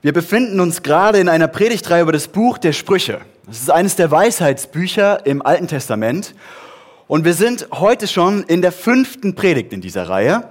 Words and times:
Wir 0.00 0.12
befinden 0.12 0.60
uns 0.60 0.84
gerade 0.84 1.18
in 1.18 1.28
einer 1.28 1.48
Predigtreihe 1.48 2.02
über 2.02 2.12
das 2.12 2.28
Buch 2.28 2.58
der 2.58 2.72
Sprüche. 2.72 3.20
Das 3.46 3.58
ist 3.62 3.70
eines 3.70 3.96
der 3.96 4.12
Weisheitsbücher 4.12 5.26
im 5.26 5.42
Alten 5.42 5.66
Testament. 5.66 6.36
Und 7.08 7.24
wir 7.24 7.34
sind 7.34 7.66
heute 7.72 8.06
schon 8.06 8.44
in 8.44 8.62
der 8.62 8.70
fünften 8.70 9.34
Predigt 9.34 9.72
in 9.72 9.80
dieser 9.80 10.08
Reihe. 10.08 10.50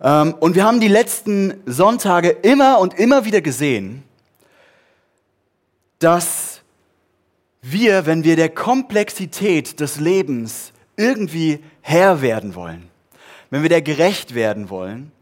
Ähm, 0.00 0.34
und 0.40 0.54
wir 0.54 0.64
haben 0.64 0.80
die 0.80 0.88
letzten 0.88 1.60
Sonntage 1.66 2.30
immer 2.30 2.78
und 2.78 2.94
immer 2.94 3.26
wieder 3.26 3.42
gesehen, 3.42 4.02
dass 5.98 6.62
wir, 7.60 8.06
wenn 8.06 8.24
wir 8.24 8.36
der 8.36 8.48
Komplexität 8.48 9.78
des 9.78 10.00
Lebens 10.00 10.72
irgendwie 10.96 11.62
Herr 11.82 12.22
werden 12.22 12.54
wollen, 12.54 12.88
wenn 13.50 13.60
wir 13.60 13.68
der 13.68 13.82
gerecht 13.82 14.34
werden 14.34 14.70
wollen, 14.70 15.12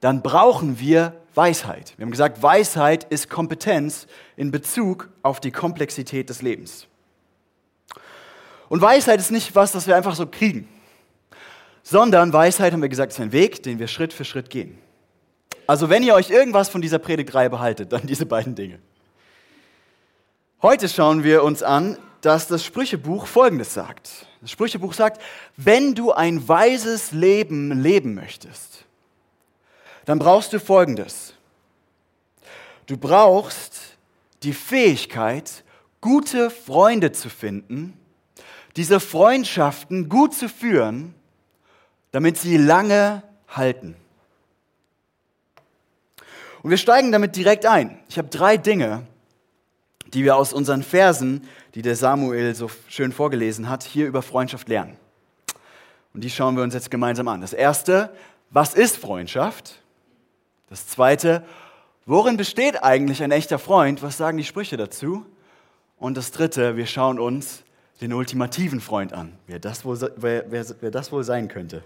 dann 0.00 0.22
brauchen 0.22 0.78
wir 0.78 1.12
Weisheit. 1.36 1.94
Wir 1.96 2.04
haben 2.04 2.10
gesagt, 2.10 2.42
Weisheit 2.42 3.04
ist 3.04 3.28
Kompetenz 3.28 4.06
in 4.36 4.50
Bezug 4.50 5.08
auf 5.22 5.40
die 5.40 5.50
Komplexität 5.50 6.30
des 6.30 6.42
Lebens. 6.42 6.86
Und 8.68 8.80
Weisheit 8.80 9.20
ist 9.20 9.30
nicht 9.30 9.54
was, 9.54 9.72
das 9.72 9.86
wir 9.86 9.96
einfach 9.96 10.14
so 10.14 10.26
kriegen, 10.26 10.68
sondern 11.82 12.32
Weisheit, 12.32 12.72
haben 12.72 12.82
wir 12.82 12.88
gesagt, 12.88 13.12
ist 13.12 13.20
ein 13.20 13.32
Weg, 13.32 13.62
den 13.62 13.78
wir 13.78 13.88
Schritt 13.88 14.12
für 14.12 14.24
Schritt 14.24 14.50
gehen. 14.50 14.78
Also 15.66 15.88
wenn 15.88 16.02
ihr 16.02 16.14
euch 16.14 16.30
irgendwas 16.30 16.68
von 16.68 16.82
dieser 16.82 16.98
Predigtreihe 16.98 17.50
behaltet, 17.50 17.92
dann 17.92 18.02
diese 18.06 18.26
beiden 18.26 18.54
Dinge. 18.54 18.78
Heute 20.62 20.88
schauen 20.88 21.24
wir 21.24 21.42
uns 21.42 21.62
an, 21.62 21.98
dass 22.22 22.48
das 22.48 22.64
Sprüchebuch 22.64 23.26
Folgendes 23.26 23.74
sagt. 23.74 24.26
Das 24.40 24.50
Sprüchebuch 24.50 24.94
sagt, 24.94 25.20
wenn 25.56 25.94
du 25.94 26.12
ein 26.12 26.48
weises 26.48 27.12
Leben 27.12 27.82
leben 27.82 28.14
möchtest, 28.14 28.73
dann 30.04 30.18
brauchst 30.18 30.52
du 30.52 30.60
Folgendes. 30.60 31.34
Du 32.86 32.96
brauchst 32.96 33.96
die 34.42 34.52
Fähigkeit, 34.52 35.64
gute 36.00 36.50
Freunde 36.50 37.12
zu 37.12 37.30
finden, 37.30 37.98
diese 38.76 39.00
Freundschaften 39.00 40.08
gut 40.08 40.34
zu 40.34 40.48
führen, 40.48 41.14
damit 42.10 42.36
sie 42.36 42.56
lange 42.56 43.22
halten. 43.48 43.96
Und 46.62 46.70
wir 46.70 46.76
steigen 46.76 47.12
damit 47.12 47.36
direkt 47.36 47.66
ein. 47.66 47.98
Ich 48.08 48.18
habe 48.18 48.28
drei 48.28 48.56
Dinge, 48.56 49.06
die 50.12 50.24
wir 50.24 50.36
aus 50.36 50.52
unseren 50.52 50.82
Versen, 50.82 51.48
die 51.74 51.82
der 51.82 51.96
Samuel 51.96 52.54
so 52.54 52.70
schön 52.88 53.12
vorgelesen 53.12 53.68
hat, 53.68 53.82
hier 53.82 54.06
über 54.06 54.22
Freundschaft 54.22 54.68
lernen. 54.68 54.96
Und 56.12 56.22
die 56.22 56.30
schauen 56.30 56.56
wir 56.56 56.62
uns 56.62 56.74
jetzt 56.74 56.90
gemeinsam 56.90 57.28
an. 57.28 57.40
Das 57.40 57.52
erste, 57.52 58.14
was 58.50 58.74
ist 58.74 58.96
Freundschaft? 58.96 59.82
Das 60.68 60.88
zweite, 60.88 61.44
worin 62.06 62.36
besteht 62.36 62.82
eigentlich 62.82 63.22
ein 63.22 63.30
echter 63.30 63.58
Freund? 63.58 64.02
Was 64.02 64.16
sagen 64.16 64.38
die 64.38 64.44
Sprüche 64.44 64.76
dazu? 64.76 65.26
Und 65.98 66.16
das 66.16 66.30
dritte, 66.30 66.76
wir 66.76 66.86
schauen 66.86 67.18
uns 67.18 67.62
den 68.00 68.12
ultimativen 68.12 68.80
Freund 68.80 69.12
an, 69.12 69.38
wer 69.46 69.58
das 69.58 69.84
wohl, 69.84 69.98
wer, 70.16 70.50
wer, 70.50 70.66
wer 70.80 70.90
das 70.90 71.12
wohl 71.12 71.24
sein 71.24 71.48
könnte. 71.48 71.82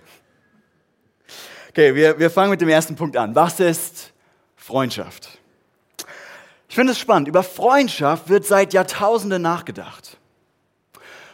Okay, 1.70 1.94
wir, 1.94 2.18
wir 2.18 2.30
fangen 2.30 2.50
mit 2.50 2.60
dem 2.60 2.68
ersten 2.68 2.96
Punkt 2.96 3.16
an. 3.16 3.34
Was 3.34 3.60
ist 3.60 4.12
Freundschaft? 4.56 5.38
Ich 6.68 6.74
finde 6.74 6.92
es 6.92 6.98
spannend. 6.98 7.28
Über 7.28 7.42
Freundschaft 7.42 8.28
wird 8.28 8.44
seit 8.44 8.72
Jahrtausenden 8.72 9.42
nachgedacht. 9.42 10.16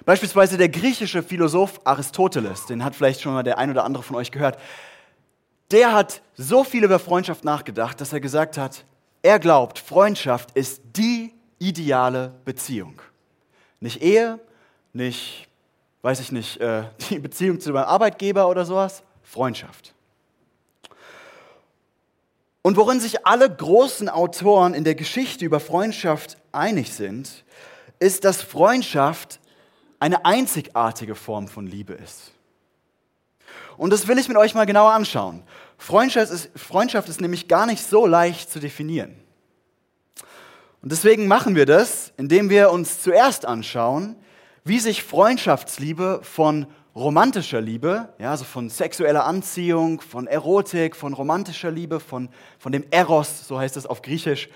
Beispielsweise 0.04 0.58
der 0.58 0.68
griechische 0.68 1.22
Philosoph 1.22 1.80
Aristoteles, 1.84 2.66
den 2.66 2.84
hat 2.84 2.94
vielleicht 2.94 3.22
schon 3.22 3.32
mal 3.32 3.42
der 3.42 3.58
ein 3.58 3.70
oder 3.70 3.84
andere 3.84 4.02
von 4.02 4.16
euch 4.16 4.30
gehört, 4.30 4.58
der 5.70 5.92
hat 5.92 6.22
so 6.36 6.64
viel 6.64 6.84
über 6.84 6.98
Freundschaft 6.98 7.44
nachgedacht, 7.44 8.00
dass 8.00 8.12
er 8.12 8.20
gesagt 8.20 8.58
hat, 8.58 8.84
er 9.22 9.38
glaubt, 9.38 9.78
Freundschaft 9.78 10.50
ist 10.52 10.82
die 10.96 11.32
ideale 11.58 12.34
Beziehung. 12.44 13.00
Nicht 13.80 14.02
Ehe, 14.02 14.38
nicht, 14.92 15.48
weiß 16.02 16.20
ich 16.20 16.30
nicht, 16.30 16.58
äh, 16.58 16.84
die 17.10 17.18
Beziehung 17.18 17.60
zu 17.60 17.72
meinem 17.72 17.86
Arbeitgeber 17.86 18.48
oder 18.48 18.64
sowas, 18.64 19.02
Freundschaft. 19.22 19.94
Und 22.60 22.76
worin 22.76 23.00
sich 23.00 23.26
alle 23.26 23.48
großen 23.54 24.08
Autoren 24.08 24.74
in 24.74 24.84
der 24.84 24.94
Geschichte 24.94 25.44
über 25.44 25.60
Freundschaft 25.60 26.38
einig 26.52 26.92
sind, 26.92 27.44
ist, 27.98 28.24
dass 28.24 28.42
Freundschaft 28.42 29.40
eine 30.00 30.24
einzigartige 30.26 31.14
Form 31.14 31.48
von 31.48 31.66
Liebe 31.66 31.94
ist. 31.94 32.33
Und 33.76 33.92
das 33.92 34.08
will 34.08 34.18
ich 34.18 34.28
mit 34.28 34.36
euch 34.36 34.54
mal 34.54 34.66
genauer 34.66 34.92
anschauen. 34.92 35.42
Freundschaft 35.78 36.32
ist, 36.32 36.50
Freundschaft 36.56 37.08
ist 37.08 37.20
nämlich 37.20 37.48
gar 37.48 37.66
nicht 37.66 37.84
so 37.84 38.06
leicht 38.06 38.50
zu 38.50 38.60
definieren. 38.60 39.16
Und 40.82 40.92
deswegen 40.92 41.26
machen 41.26 41.54
wir 41.56 41.66
das, 41.66 42.12
indem 42.16 42.50
wir 42.50 42.70
uns 42.70 43.00
zuerst 43.02 43.46
anschauen, 43.46 44.16
wie 44.64 44.78
sich 44.78 45.02
Freundschaftsliebe 45.02 46.20
von 46.22 46.66
romantischer 46.94 47.60
Liebe, 47.60 48.08
ja, 48.18 48.30
also 48.30 48.44
von 48.44 48.70
sexueller 48.70 49.24
Anziehung, 49.24 50.00
von 50.00 50.26
Erotik, 50.26 50.94
von 50.94 51.12
romantischer 51.12 51.70
Liebe, 51.70 52.00
von, 52.00 52.28
von 52.58 52.70
dem 52.70 52.84
Eros, 52.90 53.48
so 53.48 53.58
heißt 53.58 53.76
es 53.76 53.86
auf 53.86 54.02
Griechisch, 54.02 54.48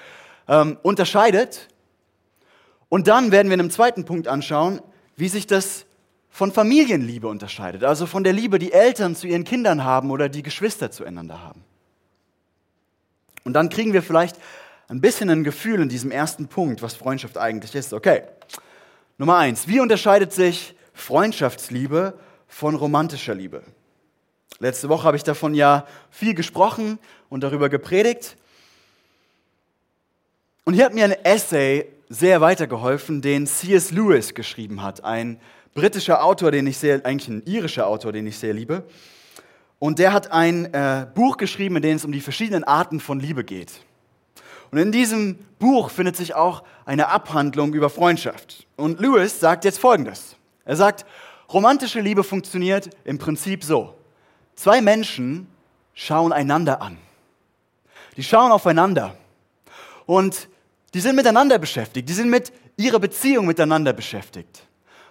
ähm, 0.46 0.78
unterscheidet. 0.82 1.68
Und 2.88 3.08
dann 3.08 3.32
werden 3.32 3.48
wir 3.48 3.54
in 3.54 3.60
einem 3.60 3.70
zweiten 3.70 4.04
Punkt 4.04 4.28
anschauen, 4.28 4.80
wie 5.16 5.28
sich 5.28 5.46
das 5.46 5.84
von 6.38 6.52
Familienliebe 6.52 7.26
unterscheidet, 7.26 7.82
also 7.82 8.06
von 8.06 8.22
der 8.22 8.32
Liebe, 8.32 8.60
die 8.60 8.72
Eltern 8.72 9.16
zu 9.16 9.26
ihren 9.26 9.42
Kindern 9.42 9.82
haben 9.82 10.12
oder 10.12 10.28
die 10.28 10.44
Geschwister 10.44 10.92
zueinander 10.92 11.42
haben. 11.42 11.64
Und 13.42 13.54
dann 13.54 13.70
kriegen 13.70 13.92
wir 13.92 14.04
vielleicht 14.04 14.36
ein 14.86 15.00
bisschen 15.00 15.30
ein 15.30 15.42
Gefühl 15.42 15.80
in 15.80 15.88
diesem 15.88 16.12
ersten 16.12 16.46
Punkt, 16.46 16.80
was 16.80 16.94
Freundschaft 16.94 17.38
eigentlich 17.38 17.74
ist. 17.74 17.92
Okay, 17.92 18.22
Nummer 19.16 19.36
eins, 19.36 19.66
wie 19.66 19.80
unterscheidet 19.80 20.32
sich 20.32 20.76
Freundschaftsliebe 20.94 22.16
von 22.46 22.76
romantischer 22.76 23.34
Liebe? 23.34 23.64
Letzte 24.60 24.88
Woche 24.88 25.08
habe 25.08 25.16
ich 25.16 25.24
davon 25.24 25.54
ja 25.54 25.88
viel 26.08 26.34
gesprochen 26.34 27.00
und 27.30 27.40
darüber 27.40 27.68
gepredigt. 27.68 28.36
Und 30.64 30.74
hier 30.74 30.84
hat 30.84 30.94
mir 30.94 31.02
ein 31.02 31.24
Essay 31.24 31.88
sehr 32.08 32.40
weitergeholfen, 32.40 33.22
den 33.22 33.48
C.S. 33.48 33.90
Lewis 33.90 34.34
geschrieben 34.34 34.84
hat, 34.84 35.02
ein 35.02 35.40
britischer 35.74 36.24
Autor, 36.24 36.50
den 36.50 36.66
ich 36.66 36.78
sehr, 36.78 37.04
eigentlich 37.04 37.28
ein 37.28 37.42
irischer 37.46 37.86
Autor, 37.86 38.12
den 38.12 38.26
ich 38.26 38.38
sehr 38.38 38.54
liebe. 38.54 38.84
Und 39.78 39.98
der 39.98 40.12
hat 40.12 40.32
ein 40.32 40.72
äh, 40.74 41.06
Buch 41.14 41.36
geschrieben, 41.36 41.76
in 41.76 41.82
dem 41.82 41.96
es 41.96 42.04
um 42.04 42.12
die 42.12 42.20
verschiedenen 42.20 42.64
Arten 42.64 43.00
von 43.00 43.20
Liebe 43.20 43.44
geht. 43.44 43.72
Und 44.70 44.78
in 44.78 44.92
diesem 44.92 45.38
Buch 45.58 45.90
findet 45.90 46.16
sich 46.16 46.34
auch 46.34 46.62
eine 46.84 47.08
Abhandlung 47.08 47.72
über 47.72 47.88
Freundschaft. 47.88 48.66
Und 48.76 49.00
Lewis 49.00 49.40
sagt 49.40 49.64
jetzt 49.64 49.78
Folgendes. 49.78 50.36
Er 50.64 50.76
sagt, 50.76 51.06
romantische 51.52 52.00
Liebe 52.00 52.22
funktioniert 52.22 52.90
im 53.04 53.18
Prinzip 53.18 53.64
so. 53.64 53.94
Zwei 54.54 54.82
Menschen 54.82 55.46
schauen 55.94 56.32
einander 56.32 56.82
an. 56.82 56.98
Die 58.16 58.24
schauen 58.24 58.52
aufeinander. 58.52 59.14
Und 60.04 60.48
die 60.92 61.00
sind 61.00 61.16
miteinander 61.16 61.58
beschäftigt. 61.58 62.08
Die 62.08 62.12
sind 62.12 62.28
mit 62.28 62.52
ihrer 62.76 62.98
Beziehung 62.98 63.46
miteinander 63.46 63.92
beschäftigt. 63.92 64.67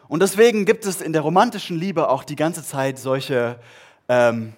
Und 0.07 0.21
deswegen 0.21 0.65
gibt 0.65 0.85
es 0.85 1.01
in 1.01 1.13
der 1.13 1.21
romantischen 1.21 1.77
Liebe 1.77 2.09
auch 2.09 2.23
die 2.23 2.35
ganze 2.35 2.63
Zeit 2.63 2.97
solche 2.97 3.59
ähm, 4.07 4.53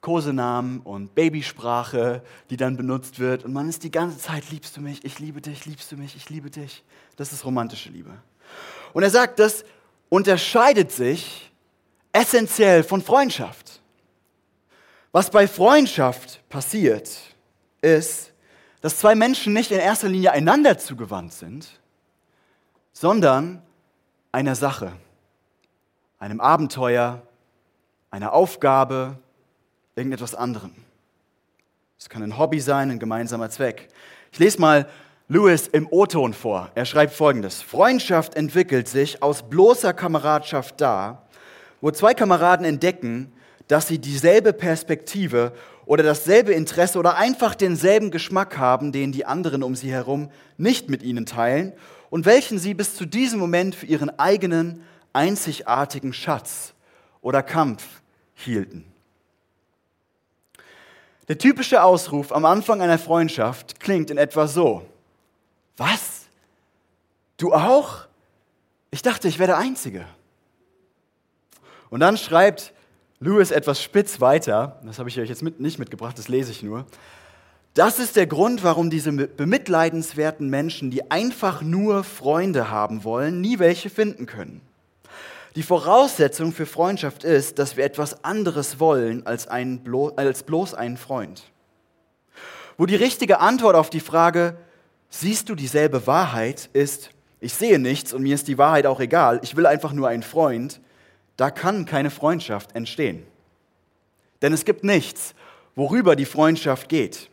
Kosenamen 0.00 0.80
und 0.80 1.14
Babysprache, 1.14 2.22
die 2.50 2.56
dann 2.56 2.76
benutzt 2.76 3.18
wird. 3.18 3.44
Und 3.44 3.52
man 3.52 3.68
ist 3.68 3.82
die 3.82 3.90
ganze 3.90 4.18
Zeit, 4.18 4.50
liebst 4.50 4.76
du 4.76 4.80
mich, 4.80 5.04
ich 5.04 5.18
liebe 5.18 5.40
dich, 5.40 5.66
liebst 5.66 5.90
du 5.90 5.96
mich, 5.96 6.14
ich 6.14 6.30
liebe 6.30 6.50
dich. 6.50 6.84
Das 7.16 7.32
ist 7.32 7.44
romantische 7.44 7.90
Liebe. 7.90 8.10
Und 8.92 9.02
er 9.02 9.10
sagt, 9.10 9.38
das 9.40 9.64
unterscheidet 10.08 10.92
sich 10.92 11.50
essentiell 12.12 12.84
von 12.84 13.02
Freundschaft. 13.02 13.80
Was 15.10 15.30
bei 15.30 15.48
Freundschaft 15.48 16.48
passiert, 16.48 17.10
ist, 17.80 18.32
dass 18.80 18.98
zwei 18.98 19.14
Menschen 19.14 19.52
nicht 19.52 19.72
in 19.72 19.78
erster 19.78 20.08
Linie 20.08 20.32
einander 20.32 20.78
zugewandt 20.78 21.32
sind, 21.32 21.68
sondern 22.92 23.62
einer 24.38 24.54
Sache, 24.54 24.92
einem 26.20 26.40
Abenteuer, 26.40 27.22
einer 28.12 28.32
Aufgabe, 28.32 29.18
irgendetwas 29.96 30.36
anderem. 30.36 30.70
Es 31.98 32.08
kann 32.08 32.22
ein 32.22 32.38
Hobby 32.38 32.60
sein, 32.60 32.92
ein 32.92 33.00
gemeinsamer 33.00 33.50
Zweck. 33.50 33.88
Ich 34.30 34.38
lese 34.38 34.60
mal 34.60 34.88
Lewis 35.26 35.66
im 35.66 35.88
O-Ton 35.90 36.34
vor. 36.34 36.70
Er 36.76 36.84
schreibt 36.84 37.14
folgendes. 37.14 37.60
Freundschaft 37.62 38.36
entwickelt 38.36 38.86
sich 38.86 39.24
aus 39.24 39.42
bloßer 39.42 39.92
Kameradschaft 39.92 40.80
da, 40.80 41.26
wo 41.80 41.90
zwei 41.90 42.14
Kameraden 42.14 42.64
entdecken, 42.64 43.32
dass 43.66 43.88
sie 43.88 43.98
dieselbe 43.98 44.52
Perspektive 44.52 45.52
oder 45.84 46.04
dasselbe 46.04 46.52
Interesse 46.52 47.00
oder 47.00 47.16
einfach 47.16 47.56
denselben 47.56 48.12
Geschmack 48.12 48.56
haben, 48.56 48.92
den 48.92 49.10
die 49.10 49.26
anderen 49.26 49.64
um 49.64 49.74
sie 49.74 49.90
herum 49.90 50.30
nicht 50.58 50.88
mit 50.88 51.02
ihnen 51.02 51.26
teilen 51.26 51.72
und 52.10 52.26
welchen 52.26 52.58
sie 52.58 52.74
bis 52.74 52.94
zu 52.96 53.06
diesem 53.06 53.38
Moment 53.38 53.74
für 53.74 53.86
ihren 53.86 54.18
eigenen 54.18 54.84
einzigartigen 55.12 56.12
Schatz 56.12 56.74
oder 57.20 57.42
Kampf 57.42 57.84
hielten. 58.34 58.84
Der 61.28 61.36
typische 61.36 61.82
Ausruf 61.82 62.32
am 62.32 62.44
Anfang 62.44 62.80
einer 62.80 62.98
Freundschaft 62.98 63.80
klingt 63.80 64.10
in 64.10 64.16
etwa 64.16 64.46
so. 64.46 64.86
Was? 65.76 66.26
Du 67.36 67.52
auch? 67.52 68.06
Ich 68.90 69.02
dachte, 69.02 69.28
ich 69.28 69.38
wäre 69.38 69.48
der 69.48 69.58
Einzige. 69.58 70.06
Und 71.90 72.00
dann 72.00 72.16
schreibt 72.16 72.72
Lewis 73.20 73.50
etwas 73.50 73.82
spitz 73.82 74.20
weiter, 74.20 74.80
das 74.84 74.98
habe 74.98 75.08
ich 75.08 75.20
euch 75.20 75.28
jetzt 75.28 75.42
mit, 75.42 75.60
nicht 75.60 75.78
mitgebracht, 75.78 76.18
das 76.18 76.28
lese 76.28 76.50
ich 76.50 76.62
nur. 76.62 76.86
Das 77.78 78.00
ist 78.00 78.16
der 78.16 78.26
Grund, 78.26 78.64
warum 78.64 78.90
diese 78.90 79.12
bemitleidenswerten 79.12 80.50
Menschen, 80.50 80.90
die 80.90 81.12
einfach 81.12 81.62
nur 81.62 82.02
Freunde 82.02 82.72
haben 82.72 83.04
wollen, 83.04 83.40
nie 83.40 83.60
welche 83.60 83.88
finden 83.88 84.26
können. 84.26 84.62
Die 85.54 85.62
Voraussetzung 85.62 86.50
für 86.50 86.66
Freundschaft 86.66 87.22
ist, 87.22 87.60
dass 87.60 87.76
wir 87.76 87.84
etwas 87.84 88.24
anderes 88.24 88.80
wollen 88.80 89.24
als, 89.28 89.46
einen, 89.46 89.88
als 90.16 90.42
bloß 90.42 90.74
einen 90.74 90.96
Freund. 90.96 91.44
Wo 92.78 92.84
die 92.84 92.96
richtige 92.96 93.38
Antwort 93.38 93.76
auf 93.76 93.90
die 93.90 94.00
Frage, 94.00 94.56
siehst 95.08 95.48
du 95.48 95.54
dieselbe 95.54 96.04
Wahrheit, 96.08 96.70
ist, 96.72 97.10
ich 97.38 97.54
sehe 97.54 97.78
nichts 97.78 98.12
und 98.12 98.24
mir 98.24 98.34
ist 98.34 98.48
die 98.48 98.58
Wahrheit 98.58 98.86
auch 98.86 98.98
egal, 98.98 99.38
ich 99.44 99.54
will 99.54 99.66
einfach 99.66 99.92
nur 99.92 100.08
einen 100.08 100.24
Freund, 100.24 100.80
da 101.36 101.52
kann 101.52 101.84
keine 101.84 102.10
Freundschaft 102.10 102.74
entstehen. 102.74 103.22
Denn 104.42 104.52
es 104.52 104.64
gibt 104.64 104.82
nichts, 104.82 105.36
worüber 105.76 106.16
die 106.16 106.24
Freundschaft 106.24 106.88
geht. 106.88 107.30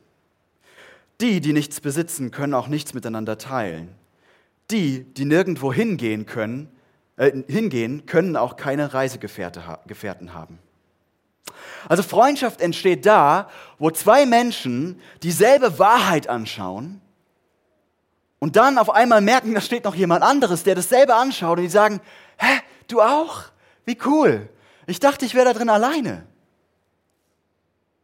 Die, 1.22 1.40
die 1.40 1.54
nichts 1.54 1.80
besitzen, 1.80 2.32
können 2.32 2.54
auch 2.54 2.68
nichts 2.68 2.94
miteinander 2.94 3.38
teilen. 3.38 3.96
Die, 4.72 5.04
die 5.04 5.26
nirgendwo 5.26 5.72
hingehen 5.72 6.26
können, 6.26 6.70
äh, 7.18 7.32
hingehen, 7.48 8.06
können 8.06 8.36
auch 8.36 8.58
keine 8.58 8.94
Reisegefährten 8.94 10.34
haben. 10.34 10.60
Also 11.88 12.04
Freundschaft 12.04 12.62
entsteht 12.62 13.06
da, 13.06 13.50
wo 13.78 13.92
zwei 13.92 14.26
Menschen 14.26 15.00
dieselbe 15.24 15.80
Wahrheit 15.80 16.28
anschauen 16.28 17.00
und 18.40 18.56
dann 18.56 18.78
auf 18.78 18.90
einmal 18.90 19.22
merken, 19.22 19.54
da 19.54 19.62
steht 19.62 19.86
noch 19.86 19.96
jemand 19.96 20.24
anderes, 20.24 20.64
der 20.64 20.76
dasselbe 20.76 21.16
anschaut 21.16 21.58
und 21.58 21.64
die 21.64 21.70
sagen, 21.70 22.02
hä, 22.38 22.60
du 22.88 23.02
auch? 23.02 23.44
Wie 23.86 23.98
cool. 24.06 24.50
Ich 24.88 25.00
dachte, 25.00 25.26
ich 25.26 25.36
wäre 25.36 25.46
da 25.46 25.54
drin 25.54 25.70
alleine. 25.70 26.26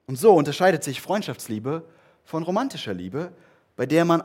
Und 0.07 0.17
so 0.17 0.33
unterscheidet 0.33 0.83
sich 0.83 1.01
Freundschaftsliebe 1.01 1.83
von 2.31 2.43
romantischer 2.43 2.93
Liebe, 2.93 3.33
bei 3.75 3.85
der 3.85 4.05
man 4.05 4.23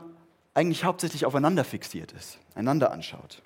eigentlich 0.53 0.85
hauptsächlich 0.85 1.25
aufeinander 1.25 1.65
fixiert 1.65 2.13
ist, 2.13 2.39
einander 2.55 2.93
anschaut. 2.93 3.41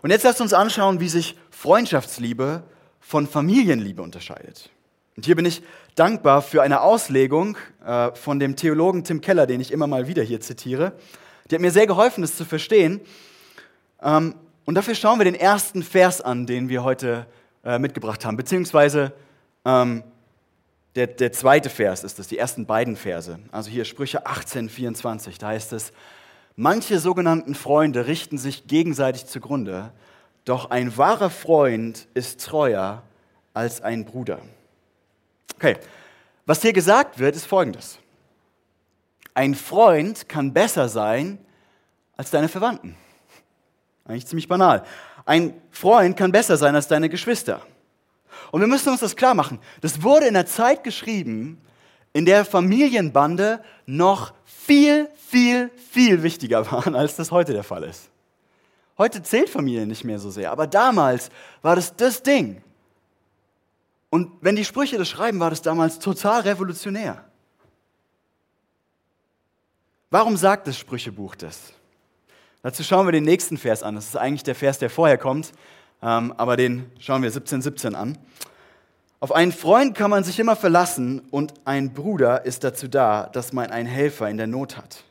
Und 0.00 0.10
jetzt 0.10 0.22
lasst 0.22 0.40
uns 0.40 0.54
anschauen, 0.54 0.98
wie 0.98 1.10
sich 1.10 1.36
Freundschaftsliebe 1.50 2.62
von 2.98 3.26
Familienliebe 3.26 4.00
unterscheidet. 4.00 4.70
Und 5.18 5.26
hier 5.26 5.36
bin 5.36 5.44
ich 5.44 5.62
dankbar 5.96 6.40
für 6.40 6.62
eine 6.62 6.80
Auslegung 6.80 7.58
äh, 7.84 8.10
von 8.14 8.40
dem 8.40 8.56
Theologen 8.56 9.04
Tim 9.04 9.20
Keller, 9.20 9.46
den 9.46 9.60
ich 9.60 9.70
immer 9.70 9.86
mal 9.86 10.08
wieder 10.08 10.22
hier 10.22 10.40
zitiere. 10.40 10.94
Die 11.50 11.54
hat 11.56 11.60
mir 11.60 11.72
sehr 11.72 11.86
geholfen, 11.86 12.22
das 12.22 12.36
zu 12.38 12.46
verstehen. 12.46 13.02
Ähm, 14.00 14.34
und 14.64 14.76
dafür 14.76 14.94
schauen 14.94 15.20
wir 15.20 15.26
den 15.26 15.34
ersten 15.34 15.82
Vers 15.82 16.22
an, 16.22 16.46
den 16.46 16.70
wir 16.70 16.84
heute 16.84 17.26
äh, 17.64 17.78
mitgebracht 17.78 18.24
haben, 18.24 18.38
beziehungsweise 18.38 19.12
ähm, 19.66 20.04
der, 20.94 21.06
der 21.06 21.32
zweite 21.32 21.70
Vers 21.70 22.04
ist 22.04 22.18
es, 22.18 22.28
die 22.28 22.38
ersten 22.38 22.66
beiden 22.66 22.96
Verse. 22.96 23.38
Also 23.50 23.70
hier 23.70 23.84
Sprüche 23.84 24.26
18, 24.26 24.68
24, 24.68 25.38
da 25.38 25.48
heißt 25.48 25.72
es, 25.72 25.92
manche 26.56 26.98
sogenannten 26.98 27.54
Freunde 27.54 28.06
richten 28.06 28.38
sich 28.38 28.66
gegenseitig 28.66 29.26
zugrunde, 29.26 29.92
doch 30.44 30.70
ein 30.70 30.96
wahrer 30.96 31.30
Freund 31.30 32.08
ist 32.14 32.44
treuer 32.44 33.02
als 33.54 33.80
ein 33.80 34.04
Bruder. 34.04 34.40
Okay, 35.56 35.76
was 36.44 36.60
hier 36.60 36.72
gesagt 36.72 37.18
wird, 37.18 37.36
ist 37.36 37.46
folgendes. 37.46 37.98
Ein 39.34 39.54
Freund 39.54 40.28
kann 40.28 40.52
besser 40.52 40.88
sein 40.88 41.38
als 42.16 42.30
deine 42.30 42.48
Verwandten. 42.48 42.96
Eigentlich 44.04 44.26
ziemlich 44.26 44.48
banal. 44.48 44.84
Ein 45.24 45.54
Freund 45.70 46.16
kann 46.16 46.32
besser 46.32 46.56
sein 46.56 46.74
als 46.74 46.88
deine 46.88 47.08
Geschwister. 47.08 47.62
Und 48.52 48.60
wir 48.60 48.68
müssen 48.68 48.90
uns 48.90 49.00
das 49.00 49.16
klar 49.16 49.34
machen. 49.34 49.58
Das 49.80 50.02
wurde 50.02 50.26
in 50.26 50.34
der 50.34 50.44
Zeit 50.44 50.84
geschrieben, 50.84 51.58
in 52.12 52.26
der 52.26 52.44
Familienbande 52.44 53.64
noch 53.86 54.34
viel, 54.44 55.08
viel, 55.26 55.70
viel 55.90 56.22
wichtiger 56.22 56.70
waren, 56.70 56.94
als 56.94 57.16
das 57.16 57.30
heute 57.30 57.54
der 57.54 57.64
Fall 57.64 57.82
ist. 57.84 58.10
Heute 58.98 59.22
zählt 59.22 59.48
Familie 59.48 59.86
nicht 59.86 60.04
mehr 60.04 60.18
so 60.18 60.30
sehr, 60.30 60.52
aber 60.52 60.66
damals 60.66 61.30
war 61.62 61.76
das 61.76 61.96
das 61.96 62.22
Ding. 62.22 62.62
Und 64.10 64.30
wenn 64.42 64.54
die 64.54 64.66
Sprüche 64.66 64.98
das 64.98 65.08
schreiben, 65.08 65.40
war 65.40 65.48
das 65.48 65.62
damals 65.62 65.98
total 65.98 66.42
revolutionär. 66.42 67.24
Warum 70.10 70.36
sagt 70.36 70.66
das 70.66 70.76
Sprüchebuch 70.76 71.36
das? 71.36 71.72
Dazu 72.62 72.84
schauen 72.84 73.06
wir 73.06 73.12
den 73.12 73.24
nächsten 73.24 73.56
Vers 73.56 73.82
an. 73.82 73.94
Das 73.94 74.08
ist 74.08 74.16
eigentlich 74.16 74.42
der 74.42 74.54
Vers, 74.54 74.78
der 74.78 74.90
vorher 74.90 75.16
kommt, 75.16 75.52
aber 76.02 76.56
den 76.56 76.90
schauen 76.98 77.22
wir 77.22 77.30
17, 77.30 77.62
17 77.62 77.94
an. 77.94 78.18
Auf 79.20 79.30
einen 79.30 79.52
Freund 79.52 79.94
kann 79.96 80.10
man 80.10 80.24
sich 80.24 80.40
immer 80.40 80.56
verlassen 80.56 81.20
und 81.30 81.54
ein 81.64 81.94
Bruder 81.94 82.44
ist 82.44 82.64
dazu 82.64 82.88
da, 82.88 83.28
dass 83.32 83.52
man 83.52 83.70
einen 83.70 83.88
Helfer 83.88 84.28
in 84.28 84.36
der 84.36 84.48
Not 84.48 84.76
hat. 84.76 85.04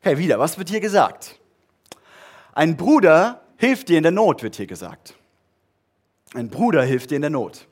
Okay, 0.00 0.18
wieder, 0.18 0.38
was 0.38 0.56
wird 0.56 0.68
hier 0.68 0.78
gesagt? 0.78 1.40
Ein 2.52 2.76
Bruder 2.76 3.40
hilft 3.56 3.88
dir 3.88 3.96
in 3.96 4.04
der 4.04 4.12
Not, 4.12 4.44
wird 4.44 4.54
hier 4.54 4.68
gesagt. 4.68 5.16
Ein 6.32 6.48
Bruder 6.48 6.84
hilft 6.84 7.10
dir 7.10 7.16
in 7.16 7.22
der 7.22 7.30
Not. 7.30 7.66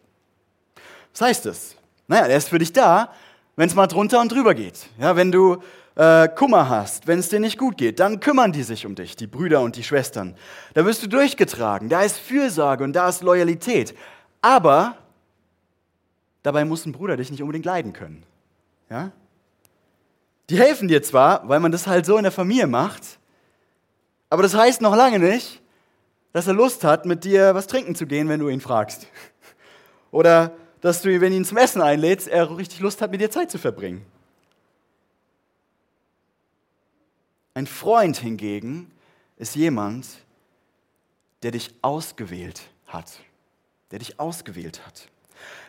Was 1.12 1.20
heißt 1.20 1.46
das? 1.46 1.76
Naja, 2.08 2.26
er 2.26 2.36
ist 2.36 2.48
für 2.48 2.58
dich 2.58 2.72
da, 2.72 3.12
wenn 3.54 3.68
es 3.68 3.74
mal 3.76 3.86
drunter 3.86 4.20
und 4.20 4.32
drüber 4.32 4.54
geht. 4.54 4.88
Ja, 4.98 5.14
wenn 5.14 5.30
du 5.30 5.62
äh, 5.96 6.28
Kummer 6.28 6.68
hast, 6.68 7.06
wenn 7.06 7.18
es 7.18 7.28
dir 7.28 7.40
nicht 7.40 7.58
gut 7.58 7.76
geht, 7.76 7.98
dann 7.98 8.20
kümmern 8.20 8.52
die 8.52 8.62
sich 8.62 8.86
um 8.86 8.94
dich, 8.94 9.16
die 9.16 9.26
Brüder 9.26 9.62
und 9.62 9.76
die 9.76 9.82
Schwestern. 9.82 10.36
Da 10.74 10.84
wirst 10.84 11.02
du 11.02 11.08
durchgetragen, 11.08 11.88
da 11.88 12.02
ist 12.02 12.18
Fürsorge 12.18 12.84
und 12.84 12.92
da 12.92 13.08
ist 13.08 13.22
Loyalität. 13.22 13.94
Aber 14.42 14.96
dabei 16.42 16.64
muss 16.64 16.86
ein 16.86 16.92
Bruder 16.92 17.16
dich 17.16 17.30
nicht 17.30 17.42
unbedingt 17.42 17.64
leiden 17.64 17.92
können. 17.92 18.22
Ja? 18.90 19.10
Die 20.50 20.58
helfen 20.58 20.86
dir 20.86 21.02
zwar, 21.02 21.48
weil 21.48 21.60
man 21.60 21.72
das 21.72 21.86
halt 21.86 22.06
so 22.06 22.16
in 22.18 22.22
der 22.22 22.32
Familie 22.32 22.66
macht, 22.66 23.18
aber 24.28 24.42
das 24.42 24.54
heißt 24.54 24.80
noch 24.80 24.94
lange 24.94 25.18
nicht, 25.18 25.62
dass 26.32 26.46
er 26.46 26.52
Lust 26.52 26.84
hat, 26.84 27.06
mit 27.06 27.24
dir 27.24 27.54
was 27.54 27.66
trinken 27.66 27.94
zu 27.94 28.06
gehen, 28.06 28.28
wenn 28.28 28.40
du 28.40 28.48
ihn 28.48 28.60
fragst. 28.60 29.06
Oder 30.10 30.52
dass 30.82 31.00
du, 31.00 31.20
wenn 31.20 31.30
du 31.30 31.38
ihn 31.38 31.44
zum 31.44 31.56
Essen 31.56 31.80
einlädst, 31.80 32.28
er 32.28 32.54
richtig 32.56 32.80
Lust 32.80 33.00
hat, 33.00 33.10
mit 33.10 33.20
dir 33.20 33.30
Zeit 33.30 33.50
zu 33.50 33.58
verbringen. 33.58 34.04
Ein 37.56 37.66
Freund 37.66 38.18
hingegen 38.18 38.92
ist 39.38 39.54
jemand, 39.54 40.06
der 41.42 41.52
dich 41.52 41.74
ausgewählt 41.80 42.60
hat. 42.86 43.20
Der 43.90 43.98
dich 43.98 44.20
ausgewählt 44.20 44.86
hat. 44.86 45.08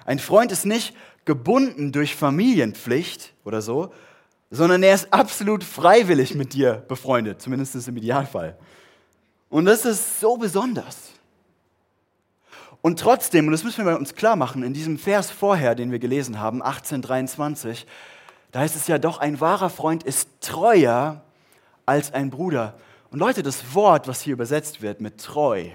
Ein 0.06 0.20
Freund 0.20 0.52
ist 0.52 0.66
nicht 0.66 0.94
gebunden 1.24 1.94
durch 1.94 2.14
Familienpflicht 2.14 3.34
oder 3.46 3.62
so, 3.62 3.94
sondern 4.52 4.84
er 4.84 4.96
ist 4.96 5.14
absolut 5.14 5.64
freiwillig 5.64 6.36
mit 6.36 6.52
dir 6.52 6.84
befreundet, 6.90 7.42
zumindest 7.42 7.88
im 7.88 7.96
Idealfall. 7.96 8.58
Und 9.48 9.64
das 9.64 9.86
ist 9.86 10.20
so 10.20 10.36
besonders. 10.36 11.14
Und 12.82 13.00
trotzdem, 13.00 13.46
und 13.46 13.54
das 13.54 13.64
müssen 13.64 13.86
wir 13.86 13.98
uns 13.98 14.14
klar 14.14 14.36
machen, 14.36 14.62
in 14.62 14.74
diesem 14.74 15.00
Vers 15.00 15.32
vorher, 15.32 15.74
den 15.74 15.94
wir 15.94 16.00
gelesen 16.00 16.38
haben, 16.42 16.62
1823, 16.62 17.88
da 18.52 18.60
heißt 18.60 18.76
es 18.76 18.88
ja 18.88 18.98
doch, 18.98 19.20
ein 19.20 19.40
wahrer 19.40 19.70
Freund 19.70 20.04
ist 20.04 20.28
treuer 20.42 21.24
als 21.88 22.14
ein 22.14 22.30
Bruder. 22.30 22.78
Und 23.10 23.20
Leute, 23.20 23.42
das 23.42 23.74
Wort, 23.74 24.08
was 24.08 24.22
hier 24.22 24.34
übersetzt 24.34 24.82
wird 24.84 25.02
mit 25.02 25.20
treu, 25.20 25.70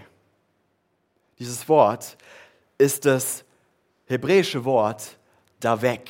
dieses 1.38 1.69
Wort 1.69 2.16
ist 2.78 3.04
das 3.07 3.45
hebräische 4.07 4.64
Wort 4.64 5.16
davek. 5.59 6.09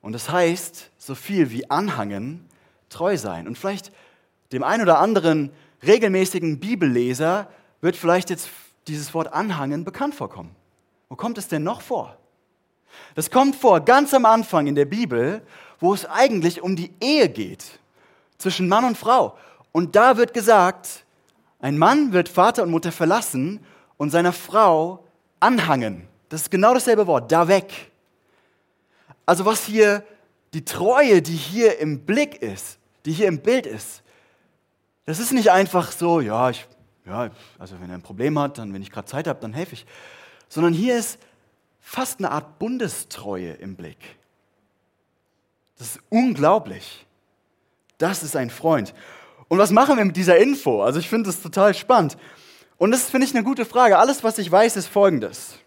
Und 0.00 0.12
das 0.12 0.30
heißt 0.30 0.90
so 0.96 1.14
viel 1.14 1.50
wie 1.50 1.68
anhangen, 1.68 2.48
treu 2.88 3.16
sein. 3.18 3.46
Und 3.46 3.58
vielleicht 3.58 3.92
dem 4.52 4.62
einen 4.62 4.82
oder 4.82 5.00
anderen 5.00 5.50
regelmäßigen 5.82 6.60
Bibelleser 6.60 7.50
wird 7.80 7.96
vielleicht 7.96 8.30
jetzt 8.30 8.48
dieses 8.86 9.12
Wort 9.12 9.32
anhangen 9.32 9.84
bekannt 9.84 10.14
vorkommen. 10.14 10.54
Wo 11.08 11.16
kommt 11.16 11.36
es 11.36 11.48
denn 11.48 11.64
noch 11.64 11.80
vor? 11.80 12.16
Das 13.14 13.30
kommt 13.30 13.56
vor 13.56 13.80
ganz 13.80 14.14
am 14.14 14.24
Anfang 14.24 14.68
in 14.68 14.74
der 14.76 14.84
Bibel, 14.84 15.42
wo 15.80 15.92
es 15.92 16.06
eigentlich 16.06 16.62
um 16.62 16.76
die 16.76 16.92
Ehe 17.00 17.28
geht 17.28 17.79
zwischen 18.40 18.68
Mann 18.68 18.84
und 18.84 18.98
Frau. 18.98 19.36
Und 19.72 19.96
da 19.96 20.16
wird 20.16 20.34
gesagt, 20.34 21.04
ein 21.60 21.78
Mann 21.78 22.12
wird 22.12 22.28
Vater 22.28 22.62
und 22.62 22.70
Mutter 22.70 22.92
verlassen 22.92 23.60
und 23.96 24.10
seiner 24.10 24.32
Frau 24.32 25.04
anhangen. 25.38 26.08
Das 26.28 26.42
ist 26.42 26.50
genau 26.50 26.74
dasselbe 26.74 27.06
Wort, 27.06 27.30
da 27.30 27.48
weg. 27.48 27.90
Also 29.26 29.44
was 29.44 29.64
hier, 29.64 30.04
die 30.54 30.64
Treue, 30.64 31.22
die 31.22 31.36
hier 31.36 31.78
im 31.78 32.00
Blick 32.00 32.42
ist, 32.42 32.78
die 33.04 33.12
hier 33.12 33.28
im 33.28 33.40
Bild 33.40 33.66
ist, 33.66 34.02
das 35.06 35.18
ist 35.18 35.32
nicht 35.32 35.50
einfach 35.50 35.92
so, 35.92 36.20
ja, 36.20 36.50
ich 36.50 36.66
ja, 37.06 37.30
also 37.58 37.80
wenn 37.80 37.90
er 37.90 37.96
ein 37.96 38.02
Problem 38.02 38.38
hat, 38.38 38.58
dann, 38.58 38.72
wenn 38.72 38.82
ich 38.82 38.90
gerade 38.90 39.06
Zeit 39.06 39.26
habe, 39.26 39.40
dann 39.40 39.52
helfe 39.52 39.74
ich. 39.74 39.86
Sondern 40.48 40.72
hier 40.72 40.96
ist 40.96 41.18
fast 41.80 42.20
eine 42.20 42.30
Art 42.30 42.58
Bundestreue 42.58 43.52
im 43.52 43.74
Blick. 43.74 43.98
Das 45.78 45.96
ist 45.96 46.02
unglaublich. 46.08 47.06
Das 48.00 48.22
ist 48.22 48.34
ein 48.34 48.48
Freund. 48.48 48.94
Und 49.48 49.58
was 49.58 49.70
machen 49.70 49.98
wir 49.98 50.04
mit 50.06 50.16
dieser 50.16 50.38
Info? 50.38 50.82
Also 50.82 50.98
ich 50.98 51.08
finde 51.08 51.28
das 51.28 51.42
total 51.42 51.74
spannend. 51.74 52.16
Und 52.78 52.92
das 52.92 53.10
finde 53.10 53.26
ich 53.26 53.34
eine 53.34 53.44
gute 53.44 53.66
Frage. 53.66 53.98
Alles, 53.98 54.24
was 54.24 54.38
ich 54.38 54.50
weiß, 54.50 54.76
ist 54.76 54.86
Folgendes. 54.86 55.58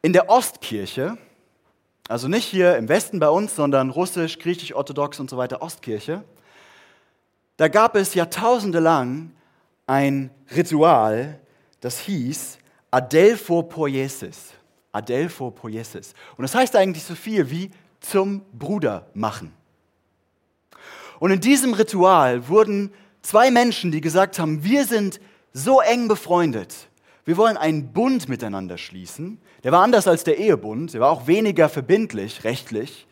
In 0.00 0.14
der 0.14 0.30
Ostkirche, 0.30 1.18
also 2.08 2.26
nicht 2.26 2.46
hier 2.46 2.76
im 2.76 2.88
Westen 2.88 3.18
bei 3.18 3.28
uns, 3.28 3.54
sondern 3.54 3.90
russisch, 3.90 4.38
griechisch, 4.38 4.74
orthodox 4.74 5.20
und 5.20 5.28
so 5.28 5.36
weiter, 5.36 5.60
Ostkirche, 5.60 6.24
da 7.58 7.68
gab 7.68 7.96
es 7.96 8.14
jahrtausende 8.14 8.78
lang 8.78 9.32
ein 9.86 10.30
Ritual, 10.54 11.38
das 11.80 11.98
hieß 12.00 12.58
Adelpho 12.90 13.62
Poiesis. 13.62 14.54
Adelpho 14.92 15.50
Poiesis. 15.50 16.14
Und 16.38 16.44
das 16.44 16.54
heißt 16.54 16.76
eigentlich 16.76 17.04
so 17.04 17.14
viel 17.14 17.50
wie 17.50 17.70
zum 18.00 18.40
Bruder 18.52 19.10
machen. 19.12 19.55
Und 21.18 21.30
in 21.30 21.40
diesem 21.40 21.74
Ritual 21.74 22.48
wurden 22.48 22.92
zwei 23.22 23.50
Menschen, 23.50 23.90
die 23.92 24.00
gesagt 24.00 24.38
haben, 24.38 24.64
wir 24.64 24.84
sind 24.84 25.20
so 25.52 25.80
eng 25.80 26.08
befreundet, 26.08 26.88
wir 27.24 27.36
wollen 27.36 27.56
einen 27.56 27.92
Bund 27.92 28.28
miteinander 28.28 28.78
schließen. 28.78 29.38
Der 29.64 29.72
war 29.72 29.82
anders 29.82 30.06
als 30.06 30.22
der 30.22 30.38
Ehebund, 30.38 30.94
der 30.94 31.00
war 31.00 31.10
auch 31.10 31.26
weniger 31.26 31.68
verbindlich, 31.68 32.44
rechtlich. 32.44 33.06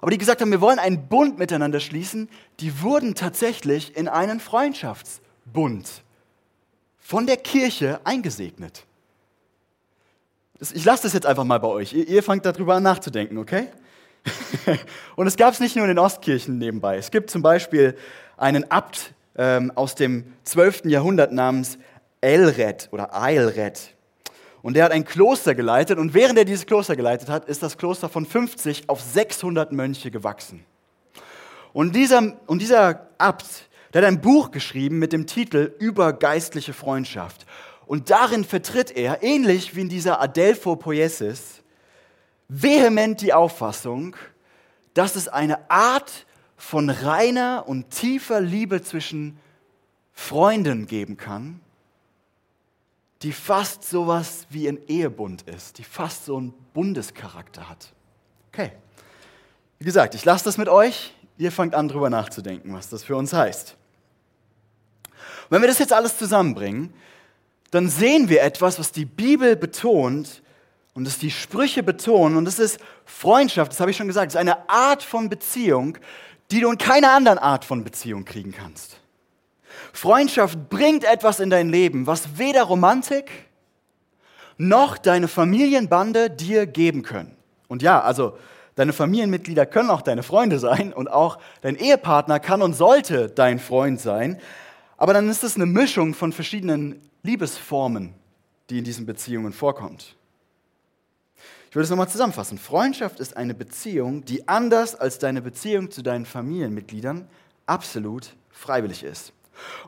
Aber 0.00 0.10
die 0.10 0.18
gesagt 0.18 0.40
haben, 0.40 0.50
wir 0.50 0.60
wollen 0.60 0.80
einen 0.80 1.06
Bund 1.06 1.38
miteinander 1.38 1.78
schließen, 1.78 2.28
die 2.58 2.82
wurden 2.82 3.14
tatsächlich 3.14 3.96
in 3.96 4.08
einen 4.08 4.40
Freundschaftsbund 4.40 5.88
von 6.98 7.26
der 7.26 7.36
Kirche 7.36 8.00
eingesegnet. 8.02 8.84
Ich 10.74 10.84
lasse 10.84 11.04
das 11.04 11.12
jetzt 11.12 11.26
einfach 11.26 11.44
mal 11.44 11.58
bei 11.58 11.68
euch. 11.68 11.92
Ihr, 11.92 12.22
fangt 12.22 12.44
darüber 12.44 12.74
an 12.74 12.82
nachzudenken, 12.82 13.38
okay? 13.38 13.68
Und 15.16 15.26
es 15.26 15.36
gab 15.36 15.52
es 15.52 15.60
nicht 15.60 15.76
nur 15.76 15.84
in 15.84 15.88
den 15.88 15.98
Ostkirchen 15.98 16.58
nebenbei. 16.58 16.96
Es 16.96 17.10
gibt 17.10 17.30
zum 17.30 17.42
Beispiel 17.42 17.96
einen 18.36 18.70
Abt 18.70 19.14
ähm, 19.36 19.72
aus 19.74 19.94
dem 19.94 20.32
12. 20.44 20.86
Jahrhundert 20.86 21.32
namens 21.32 21.78
Elred 22.20 22.88
oder 22.92 23.20
Eilred. 23.20 23.94
Und 24.62 24.74
der 24.74 24.84
hat 24.84 24.92
ein 24.92 25.04
Kloster 25.04 25.54
geleitet 25.54 25.98
und 25.98 26.14
während 26.14 26.38
er 26.38 26.44
dieses 26.44 26.66
Kloster 26.66 26.94
geleitet 26.94 27.28
hat, 27.28 27.46
ist 27.46 27.62
das 27.62 27.76
Kloster 27.76 28.08
von 28.08 28.24
50 28.24 28.88
auf 28.88 29.00
600 29.00 29.72
Mönche 29.72 30.10
gewachsen. 30.10 30.64
Und 31.72 31.96
dieser, 31.96 32.34
und 32.46 32.62
dieser 32.62 33.08
Abt, 33.18 33.68
der 33.92 34.02
hat 34.02 34.08
ein 34.08 34.20
Buch 34.20 34.52
geschrieben 34.52 34.98
mit 34.98 35.12
dem 35.12 35.26
Titel 35.26 35.74
Über 35.78 36.12
geistliche 36.12 36.72
Freundschaft. 36.72 37.44
Und 37.86 38.10
darin 38.10 38.44
vertritt 38.44 38.92
er, 38.92 39.22
ähnlich 39.22 39.74
wie 39.74 39.80
in 39.80 39.88
dieser 39.88 40.20
Adelpho 40.20 40.76
Poiesis, 40.76 41.61
vehement 42.52 43.20
die 43.20 43.32
Auffassung, 43.32 44.16
dass 44.94 45.16
es 45.16 45.28
eine 45.28 45.70
Art 45.70 46.26
von 46.56 46.90
reiner 46.90 47.64
und 47.66 47.90
tiefer 47.90 48.40
Liebe 48.40 48.82
zwischen 48.82 49.38
Freunden 50.12 50.86
geben 50.86 51.16
kann, 51.16 51.60
die 53.22 53.32
fast 53.32 53.84
sowas 53.84 54.46
wie 54.50 54.68
ein 54.68 54.78
Ehebund 54.88 55.42
ist, 55.42 55.78
die 55.78 55.84
fast 55.84 56.26
so 56.26 56.36
einen 56.36 56.52
Bundescharakter 56.74 57.68
hat. 57.68 57.92
Okay. 58.52 58.72
Wie 59.78 59.84
gesagt, 59.84 60.14
ich 60.14 60.24
lasse 60.24 60.44
das 60.44 60.58
mit 60.58 60.68
euch. 60.68 61.14
Ihr 61.38 61.50
fangt 61.50 61.74
an, 61.74 61.88
drüber 61.88 62.10
nachzudenken, 62.10 62.72
was 62.74 62.88
das 62.88 63.02
für 63.02 63.16
uns 63.16 63.32
heißt. 63.32 63.76
Und 65.04 65.50
wenn 65.50 65.62
wir 65.62 65.68
das 65.68 65.78
jetzt 65.78 65.92
alles 65.92 66.18
zusammenbringen, 66.18 66.92
dann 67.70 67.88
sehen 67.88 68.28
wir 68.28 68.42
etwas, 68.42 68.78
was 68.78 68.92
die 68.92 69.06
Bibel 69.06 69.56
betont 69.56 70.41
und 70.94 71.04
das 71.04 71.18
die 71.18 71.30
Sprüche 71.30 71.82
betonen. 71.82 72.36
Und 72.36 72.44
das 72.44 72.58
ist 72.58 72.78
Freundschaft, 73.04 73.72
das 73.72 73.80
habe 73.80 73.90
ich 73.90 73.96
schon 73.96 74.06
gesagt, 74.06 74.28
das 74.28 74.34
ist 74.34 74.40
eine 74.40 74.68
Art 74.68 75.02
von 75.02 75.28
Beziehung, 75.28 75.98
die 76.50 76.60
du 76.60 76.70
in 76.70 76.78
keiner 76.78 77.12
anderen 77.12 77.38
Art 77.38 77.64
von 77.64 77.82
Beziehung 77.82 78.24
kriegen 78.24 78.52
kannst. 78.52 78.98
Freundschaft 79.92 80.68
bringt 80.68 81.04
etwas 81.04 81.40
in 81.40 81.50
dein 81.50 81.70
Leben, 81.70 82.06
was 82.06 82.38
weder 82.38 82.64
Romantik 82.64 83.30
noch 84.58 84.98
deine 84.98 85.28
Familienbande 85.28 86.30
dir 86.30 86.66
geben 86.66 87.02
können. 87.02 87.36
Und 87.68 87.82
ja, 87.82 88.00
also 88.00 88.36
deine 88.74 88.92
Familienmitglieder 88.92 89.66
können 89.66 89.90
auch 89.90 90.02
deine 90.02 90.22
Freunde 90.22 90.58
sein 90.58 90.92
und 90.92 91.08
auch 91.08 91.38
dein 91.62 91.76
Ehepartner 91.76 92.38
kann 92.38 92.62
und 92.62 92.74
sollte 92.74 93.28
dein 93.28 93.58
Freund 93.58 94.00
sein. 94.00 94.38
Aber 94.96 95.14
dann 95.14 95.28
ist 95.28 95.42
es 95.42 95.56
eine 95.56 95.66
Mischung 95.66 96.14
von 96.14 96.32
verschiedenen 96.32 97.00
Liebesformen, 97.22 98.14
die 98.70 98.78
in 98.78 98.84
diesen 98.84 99.06
Beziehungen 99.06 99.52
vorkommt. 99.52 100.16
Ich 101.72 101.74
würde 101.76 101.84
es 101.84 101.90
nochmal 101.90 102.10
zusammenfassen. 102.10 102.58
Freundschaft 102.58 103.18
ist 103.18 103.34
eine 103.34 103.54
Beziehung, 103.54 104.26
die 104.26 104.46
anders 104.46 104.94
als 104.94 105.18
deine 105.18 105.40
Beziehung 105.40 105.90
zu 105.90 106.02
deinen 106.02 106.26
Familienmitgliedern 106.26 107.26
absolut 107.64 108.36
freiwillig 108.50 109.02
ist. 109.04 109.32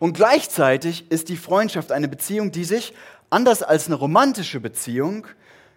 Und 0.01 0.15
gleichzeitig 0.15 1.11
ist 1.11 1.29
die 1.29 1.37
Freundschaft 1.37 1.93
eine 1.93 2.09
Beziehung, 2.09 2.53
die 2.53 2.65
sich, 2.65 2.95
anders 3.29 3.63
als 3.63 3.85
eine 3.85 3.97
romantische 3.97 4.61
Beziehung, 4.61 5.27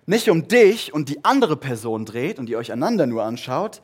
nicht 0.05 0.29
um 0.29 0.47
dich 0.47 0.93
und 0.93 1.09
die 1.09 1.25
andere 1.25 1.57
Person 1.57 2.05
dreht 2.05 2.39
und 2.39 2.47
ihr 2.47 2.57
euch 2.57 2.71
einander 2.71 3.05
nur 3.05 3.25
anschaut, 3.25 3.81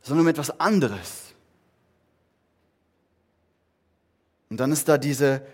sondern 0.00 0.26
um 0.26 0.30
etwas 0.30 0.60
anderes. 0.60 1.34
Und 4.48 4.60
dann 4.60 4.70
ist 4.70 4.88
da 4.88 4.96
diese 4.96 5.44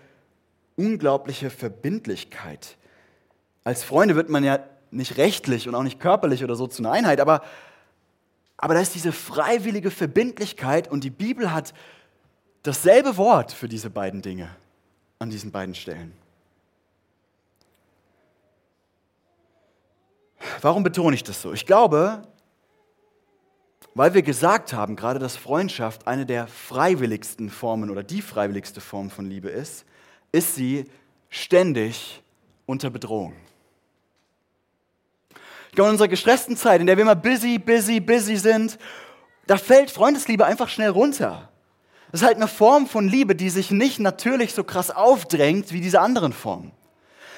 unglaubliche 0.75 1.49
Verbindlichkeit. 1.49 2.77
Als 3.63 3.83
Freunde 3.83 4.15
wird 4.15 4.29
man 4.29 4.43
ja 4.43 4.59
nicht 4.91 5.17
rechtlich 5.17 5.67
und 5.67 5.75
auch 5.75 5.83
nicht 5.83 5.99
körperlich 5.99 6.43
oder 6.43 6.55
so 6.55 6.67
zu 6.67 6.81
einer 6.81 6.91
Einheit, 6.91 7.19
aber, 7.19 7.41
aber 8.57 8.73
da 8.73 8.81
ist 8.81 8.93
diese 8.93 9.11
freiwillige 9.11 9.91
Verbindlichkeit 9.91 10.89
und 10.89 11.03
die 11.03 11.09
Bibel 11.09 11.51
hat 11.51 11.73
dasselbe 12.63 13.17
Wort 13.17 13.51
für 13.51 13.67
diese 13.67 13.89
beiden 13.89 14.21
Dinge 14.21 14.49
an 15.19 15.29
diesen 15.29 15.51
beiden 15.51 15.75
Stellen. 15.75 16.13
Warum 20.61 20.83
betone 20.83 21.15
ich 21.15 21.23
das 21.23 21.41
so? 21.41 21.53
Ich 21.53 21.65
glaube, 21.65 22.23
weil 23.93 24.13
wir 24.13 24.21
gesagt 24.21 24.73
haben, 24.73 24.95
gerade 24.95 25.19
dass 25.19 25.35
Freundschaft 25.35 26.07
eine 26.07 26.25
der 26.25 26.47
freiwilligsten 26.47 27.49
Formen 27.49 27.89
oder 27.89 28.03
die 28.03 28.21
freiwilligste 28.21 28.81
Form 28.81 29.09
von 29.09 29.25
Liebe 29.25 29.49
ist, 29.49 29.85
ist 30.31 30.55
sie 30.55 30.85
ständig 31.29 32.23
unter 32.65 32.89
Bedrohung. 32.89 33.33
Ich 35.71 35.75
glaube, 35.75 35.87
in 35.87 35.93
unserer 35.93 36.09
gestressten 36.09 36.57
Zeit, 36.57 36.81
in 36.81 36.87
der 36.87 36.97
wir 36.97 37.03
immer 37.03 37.15
busy, 37.15 37.57
busy, 37.57 38.01
busy 38.01 38.35
sind, 38.35 38.77
da 39.47 39.55
fällt 39.55 39.89
Freundesliebe 39.89 40.45
einfach 40.45 40.67
schnell 40.67 40.89
runter. 40.89 41.49
Das 42.11 42.19
ist 42.19 42.27
halt 42.27 42.35
eine 42.35 42.49
Form 42.49 42.87
von 42.87 43.07
Liebe, 43.07 43.37
die 43.37 43.49
sich 43.49 43.71
nicht 43.71 43.97
natürlich 43.97 44.53
so 44.53 44.65
krass 44.65 44.91
aufdrängt 44.91 45.71
wie 45.71 45.79
diese 45.79 46.01
anderen 46.01 46.33
Formen. 46.33 46.73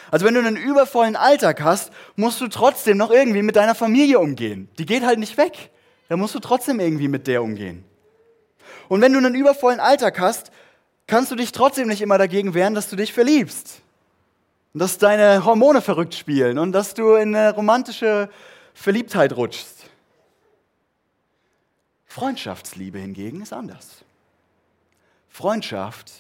Also 0.09 0.25
wenn 0.25 0.33
du 0.33 0.39
einen 0.39 0.57
übervollen 0.57 1.15
Alltag 1.15 1.61
hast, 1.61 1.91
musst 2.15 2.41
du 2.41 2.47
trotzdem 2.47 2.97
noch 2.97 3.11
irgendwie 3.11 3.43
mit 3.43 3.55
deiner 3.55 3.75
Familie 3.75 4.17
umgehen. 4.17 4.67
Die 4.79 4.87
geht 4.87 5.05
halt 5.05 5.19
nicht 5.19 5.37
weg. 5.37 5.69
Da 6.09 6.17
musst 6.17 6.33
du 6.33 6.39
trotzdem 6.39 6.79
irgendwie 6.79 7.09
mit 7.09 7.27
der 7.27 7.43
umgehen. 7.43 7.85
Und 8.89 9.01
wenn 9.01 9.13
du 9.13 9.19
einen 9.19 9.35
übervollen 9.35 9.79
Alltag 9.79 10.19
hast, 10.19 10.49
kannst 11.05 11.31
du 11.31 11.35
dich 11.35 11.51
trotzdem 11.51 11.87
nicht 11.87 12.01
immer 12.01 12.17
dagegen 12.17 12.55
wehren, 12.55 12.73
dass 12.73 12.89
du 12.89 12.95
dich 12.95 13.13
verliebst. 13.13 13.82
Und 14.73 14.79
dass 14.79 14.97
deine 14.97 15.45
Hormone 15.45 15.81
verrückt 15.81 16.15
spielen 16.15 16.57
und 16.57 16.71
dass 16.71 16.93
du 16.93 17.13
in 17.13 17.35
eine 17.35 17.53
romantische 17.53 18.29
Verliebtheit 18.73 19.33
rutschst. 19.33 19.85
Freundschaftsliebe 22.05 22.99
hingegen 22.99 23.41
ist 23.41 23.53
anders. 23.53 24.03
Freundschaft 25.29 26.11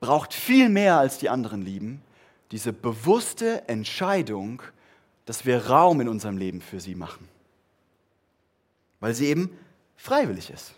braucht 0.00 0.34
viel 0.34 0.68
mehr 0.68 0.98
als 0.98 1.18
die 1.18 1.30
anderen 1.30 1.62
Lieben 1.62 2.02
diese 2.50 2.72
bewusste 2.72 3.66
Entscheidung, 3.68 4.62
dass 5.24 5.44
wir 5.44 5.66
Raum 5.66 6.00
in 6.00 6.08
unserem 6.08 6.36
Leben 6.36 6.60
für 6.60 6.78
sie 6.78 6.94
machen. 6.94 7.28
Weil 9.00 9.14
sie 9.14 9.26
eben 9.26 9.50
freiwillig 9.96 10.50
ist. 10.50 10.74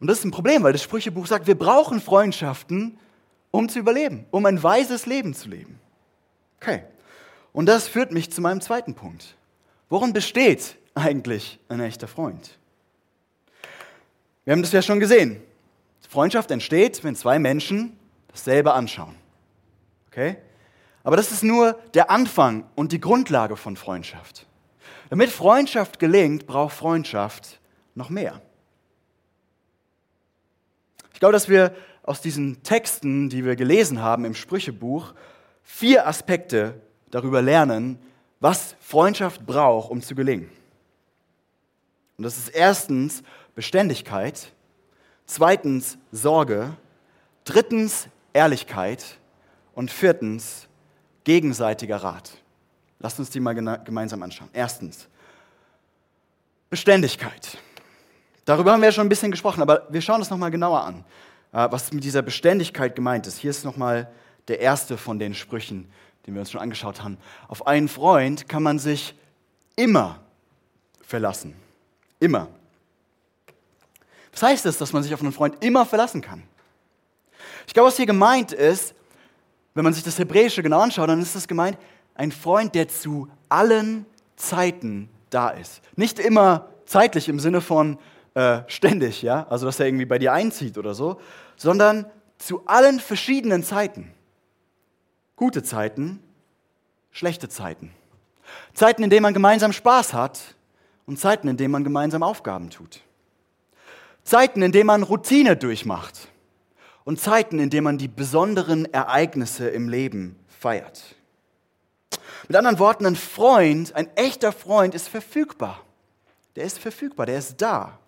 Und 0.00 0.08
das 0.08 0.18
ist 0.18 0.24
ein 0.24 0.30
Problem, 0.32 0.62
weil 0.62 0.72
das 0.72 0.82
Sprüchebuch 0.82 1.26
sagt, 1.26 1.46
wir 1.46 1.56
brauchen 1.56 2.00
Freundschaften, 2.00 2.98
um 3.52 3.68
zu 3.68 3.78
überleben, 3.78 4.26
um 4.32 4.44
ein 4.46 4.60
weises 4.60 5.06
Leben 5.06 5.34
zu 5.34 5.48
leben. 5.48 5.78
Okay. 6.60 6.82
Und 7.52 7.66
das 7.66 7.86
führt 7.86 8.10
mich 8.10 8.32
zu 8.32 8.40
meinem 8.40 8.60
zweiten 8.60 8.94
Punkt. 8.94 9.36
Worin 9.88 10.12
besteht 10.12 10.76
eigentlich 10.94 11.60
ein 11.68 11.80
echter 11.80 12.08
Freund? 12.08 12.58
Wir 14.44 14.52
haben 14.52 14.62
das 14.62 14.72
ja 14.72 14.82
schon 14.82 14.98
gesehen. 14.98 15.40
Freundschaft 16.08 16.50
entsteht, 16.50 17.04
wenn 17.04 17.14
zwei 17.14 17.38
Menschen 17.38 17.96
dasselbe 18.28 18.72
anschauen. 18.72 19.14
Okay? 20.08 20.36
Aber 21.04 21.16
das 21.16 21.30
ist 21.30 21.42
nur 21.42 21.74
der 21.94 22.10
Anfang 22.10 22.64
und 22.74 22.92
die 22.92 23.00
Grundlage 23.00 23.56
von 23.56 23.76
Freundschaft. 23.76 24.46
Damit 25.10 25.30
Freundschaft 25.30 25.98
gelingt, 25.98 26.46
braucht 26.46 26.74
Freundschaft 26.74 27.60
noch 27.94 28.08
mehr 28.08 28.40
glaube, 31.22 31.34
dass 31.34 31.48
wir 31.48 31.72
aus 32.02 32.20
diesen 32.20 32.62
Texten, 32.62 33.28
die 33.28 33.44
wir 33.44 33.56
gelesen 33.56 34.02
haben 34.02 34.24
im 34.24 34.34
Sprüchebuch, 34.34 35.14
vier 35.62 36.06
Aspekte 36.06 36.80
darüber 37.10 37.42
lernen, 37.42 37.98
was 38.40 38.74
Freundschaft 38.80 39.46
braucht, 39.46 39.90
um 39.90 40.02
zu 40.02 40.14
gelingen. 40.14 40.50
Und 42.16 42.24
das 42.24 42.36
ist 42.36 42.48
erstens 42.48 43.22
Beständigkeit, 43.54 44.52
zweitens 45.26 45.98
Sorge, 46.10 46.76
drittens 47.44 48.08
Ehrlichkeit 48.32 49.18
und 49.74 49.90
viertens 49.90 50.68
gegenseitiger 51.24 51.96
Rat. 51.96 52.32
Lasst 52.98 53.18
uns 53.18 53.30
die 53.30 53.40
mal 53.40 53.52
gemeinsam 53.52 54.22
anschauen. 54.22 54.48
Erstens 54.52 55.08
Beständigkeit. 56.70 57.58
Darüber 58.44 58.72
haben 58.72 58.80
wir 58.80 58.86
ja 58.88 58.92
schon 58.92 59.06
ein 59.06 59.10
bisschen 59.10 59.30
gesprochen, 59.30 59.62
aber 59.62 59.86
wir 59.90 60.00
schauen 60.00 60.20
uns 60.20 60.30
nochmal 60.30 60.50
genauer 60.50 60.82
an, 60.82 61.04
was 61.52 61.92
mit 61.92 62.02
dieser 62.02 62.22
Beständigkeit 62.22 62.96
gemeint 62.96 63.26
ist. 63.26 63.38
Hier 63.38 63.50
ist 63.50 63.64
nochmal 63.64 64.10
der 64.48 64.60
erste 64.60 64.96
von 64.96 65.18
den 65.18 65.34
Sprüchen, 65.34 65.90
den 66.26 66.34
wir 66.34 66.40
uns 66.40 66.50
schon 66.50 66.60
angeschaut 66.60 67.02
haben. 67.02 67.18
Auf 67.48 67.66
einen 67.66 67.88
Freund 67.88 68.48
kann 68.48 68.62
man 68.62 68.78
sich 68.78 69.14
immer 69.76 70.20
verlassen. 71.02 71.54
Immer. 72.18 72.48
Was 74.32 74.42
heißt 74.42 74.66
es, 74.66 74.78
dass 74.78 74.92
man 74.92 75.02
sich 75.02 75.12
auf 75.12 75.20
einen 75.20 75.32
Freund 75.32 75.62
immer 75.62 75.84
verlassen 75.84 76.22
kann? 76.22 76.42
Ich 77.66 77.74
glaube, 77.74 77.88
was 77.88 77.96
hier 77.96 78.06
gemeint 78.06 78.52
ist, 78.52 78.94
wenn 79.74 79.84
man 79.84 79.92
sich 79.92 80.02
das 80.02 80.18
Hebräische 80.18 80.62
genau 80.62 80.80
anschaut, 80.80 81.08
dann 81.08 81.20
ist 81.20 81.34
es 81.34 81.48
gemeint, 81.48 81.78
ein 82.14 82.32
Freund, 82.32 82.74
der 82.74 82.88
zu 82.88 83.28
allen 83.48 84.06
Zeiten 84.36 85.08
da 85.30 85.50
ist. 85.50 85.80
Nicht 85.96 86.18
immer 86.18 86.68
zeitlich 86.84 87.28
im 87.28 87.40
Sinne 87.40 87.60
von 87.60 87.98
äh, 88.34 88.60
ständig, 88.66 89.22
ja, 89.22 89.46
also 89.48 89.66
dass 89.66 89.80
er 89.80 89.86
irgendwie 89.86 90.04
bei 90.04 90.18
dir 90.18 90.32
einzieht 90.32 90.78
oder 90.78 90.94
so, 90.94 91.20
sondern 91.56 92.06
zu 92.38 92.66
allen 92.66 93.00
verschiedenen 93.00 93.62
Zeiten. 93.62 94.12
Gute 95.36 95.62
Zeiten, 95.62 96.22
schlechte 97.10 97.48
Zeiten. 97.48 97.92
Zeiten, 98.74 99.02
in 99.02 99.10
denen 99.10 99.22
man 99.22 99.34
gemeinsam 99.34 99.72
Spaß 99.72 100.12
hat 100.12 100.40
und 101.06 101.18
Zeiten, 101.18 101.48
in 101.48 101.56
denen 101.56 101.72
man 101.72 101.84
gemeinsam 101.84 102.22
Aufgaben 102.22 102.70
tut. 102.70 103.00
Zeiten, 104.24 104.62
in 104.62 104.72
denen 104.72 104.86
man 104.86 105.02
Routine 105.02 105.56
durchmacht 105.56 106.28
und 107.04 107.20
Zeiten, 107.20 107.58
in 107.58 107.70
denen 107.70 107.84
man 107.84 107.98
die 107.98 108.08
besonderen 108.08 108.92
Ereignisse 108.92 109.68
im 109.68 109.88
Leben 109.88 110.36
feiert. 110.48 111.16
Mit 112.48 112.56
anderen 112.56 112.78
Worten, 112.78 113.06
ein 113.06 113.16
Freund, 113.16 113.94
ein 113.94 114.14
echter 114.16 114.52
Freund 114.52 114.94
ist 114.94 115.08
verfügbar. 115.08 115.80
Der 116.56 116.64
ist 116.64 116.78
verfügbar, 116.78 117.26
der 117.26 117.38
ist 117.38 117.60
da. 117.60 117.98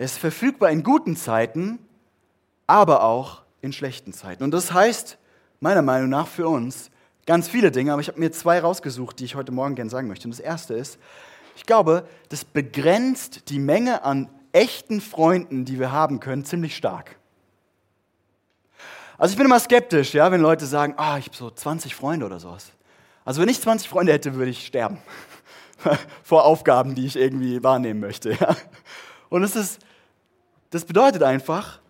Er 0.00 0.06
ist 0.06 0.16
verfügbar 0.16 0.70
in 0.70 0.82
guten 0.82 1.14
Zeiten, 1.14 1.78
aber 2.66 3.02
auch 3.02 3.42
in 3.60 3.70
schlechten 3.70 4.14
Zeiten. 4.14 4.42
Und 4.42 4.50
das 4.50 4.72
heißt, 4.72 5.18
meiner 5.60 5.82
Meinung 5.82 6.08
nach 6.08 6.26
für 6.26 6.48
uns, 6.48 6.90
ganz 7.26 7.50
viele 7.50 7.70
Dinge, 7.70 7.92
aber 7.92 8.00
ich 8.00 8.08
habe 8.08 8.18
mir 8.18 8.32
zwei 8.32 8.60
rausgesucht, 8.60 9.18
die 9.18 9.26
ich 9.26 9.34
heute 9.34 9.52
Morgen 9.52 9.74
gerne 9.74 9.90
sagen 9.90 10.08
möchte. 10.08 10.26
Und 10.26 10.30
das 10.30 10.40
erste 10.40 10.72
ist, 10.72 10.98
ich 11.54 11.66
glaube, 11.66 12.08
das 12.30 12.46
begrenzt 12.46 13.50
die 13.50 13.58
Menge 13.58 14.02
an 14.02 14.30
echten 14.52 15.02
Freunden, 15.02 15.66
die 15.66 15.78
wir 15.78 15.92
haben 15.92 16.18
können, 16.18 16.46
ziemlich 16.46 16.76
stark. 16.76 17.16
Also 19.18 19.32
ich 19.32 19.36
bin 19.36 19.44
immer 19.44 19.60
skeptisch, 19.60 20.14
ja, 20.14 20.32
wenn 20.32 20.40
Leute 20.40 20.64
sagen, 20.64 20.94
ah, 20.96 21.18
ich 21.18 21.26
habe 21.26 21.36
so 21.36 21.50
20 21.50 21.94
Freunde 21.94 22.24
oder 22.24 22.40
sowas. 22.40 22.72
Also 23.26 23.42
wenn 23.42 23.50
ich 23.50 23.60
20 23.60 23.86
Freunde 23.86 24.14
hätte, 24.14 24.32
würde 24.32 24.50
ich 24.50 24.64
sterben 24.64 24.96
vor 26.22 26.46
Aufgaben, 26.46 26.94
die 26.94 27.04
ich 27.04 27.16
irgendwie 27.16 27.62
wahrnehmen 27.62 28.00
möchte. 28.00 28.32
Ja. 28.32 28.56
Und 29.28 29.42
es 29.42 29.56
ist 29.56 29.78
das 30.70 30.84
bedeutet 30.84 31.22
einfach, 31.22 31.80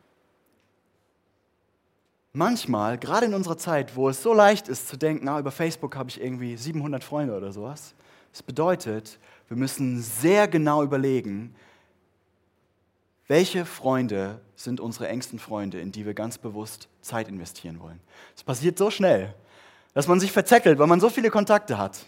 manchmal, 2.33 2.99
gerade 2.99 3.27
in 3.27 3.35
unserer 3.35 3.59
Zeit, 3.59 3.97
wo 3.97 4.09
es 4.09 4.23
so 4.23 4.33
leicht 4.33 4.69
ist 4.69 4.89
zu 4.89 4.97
denken, 4.97 5.29
ah, 5.29 5.39
über 5.39 5.51
Facebook 5.51 5.97
habe 5.97 6.11
ich 6.11 6.21
irgendwie 6.21 6.57
700 6.57 7.05
Freunde 7.05 7.37
oder 7.37 7.53
sowas, 7.53 7.95
das 8.33 8.43
bedeutet, 8.43 9.19
wir 9.49 9.57
müssen 9.57 10.01
sehr 10.01 10.49
genau 10.49 10.83
überlegen, 10.83 11.55
welche 13.27 13.65
Freunde 13.65 14.41
sind 14.57 14.81
unsere 14.81 15.09
engsten 15.09 15.39
Freunde, 15.39 15.81
in 15.81 15.93
die 15.93 16.05
wir 16.05 16.15
ganz 16.15 16.39
bewusst 16.39 16.89
Zeit 17.01 17.29
investieren 17.29 17.81
wollen. 17.81 18.01
Es 18.35 18.43
passiert 18.43 18.77
so 18.79 18.91
schnell, 18.91 19.35
dass 19.95 20.09
man 20.09 20.21
sich 20.21 20.33
verzettelt, 20.33 20.79
weil 20.79 20.87
man 20.87 21.01
so 21.01 21.11
viele 21.11 21.31
Kontakte 21.31 21.79
hat. 21.79 22.07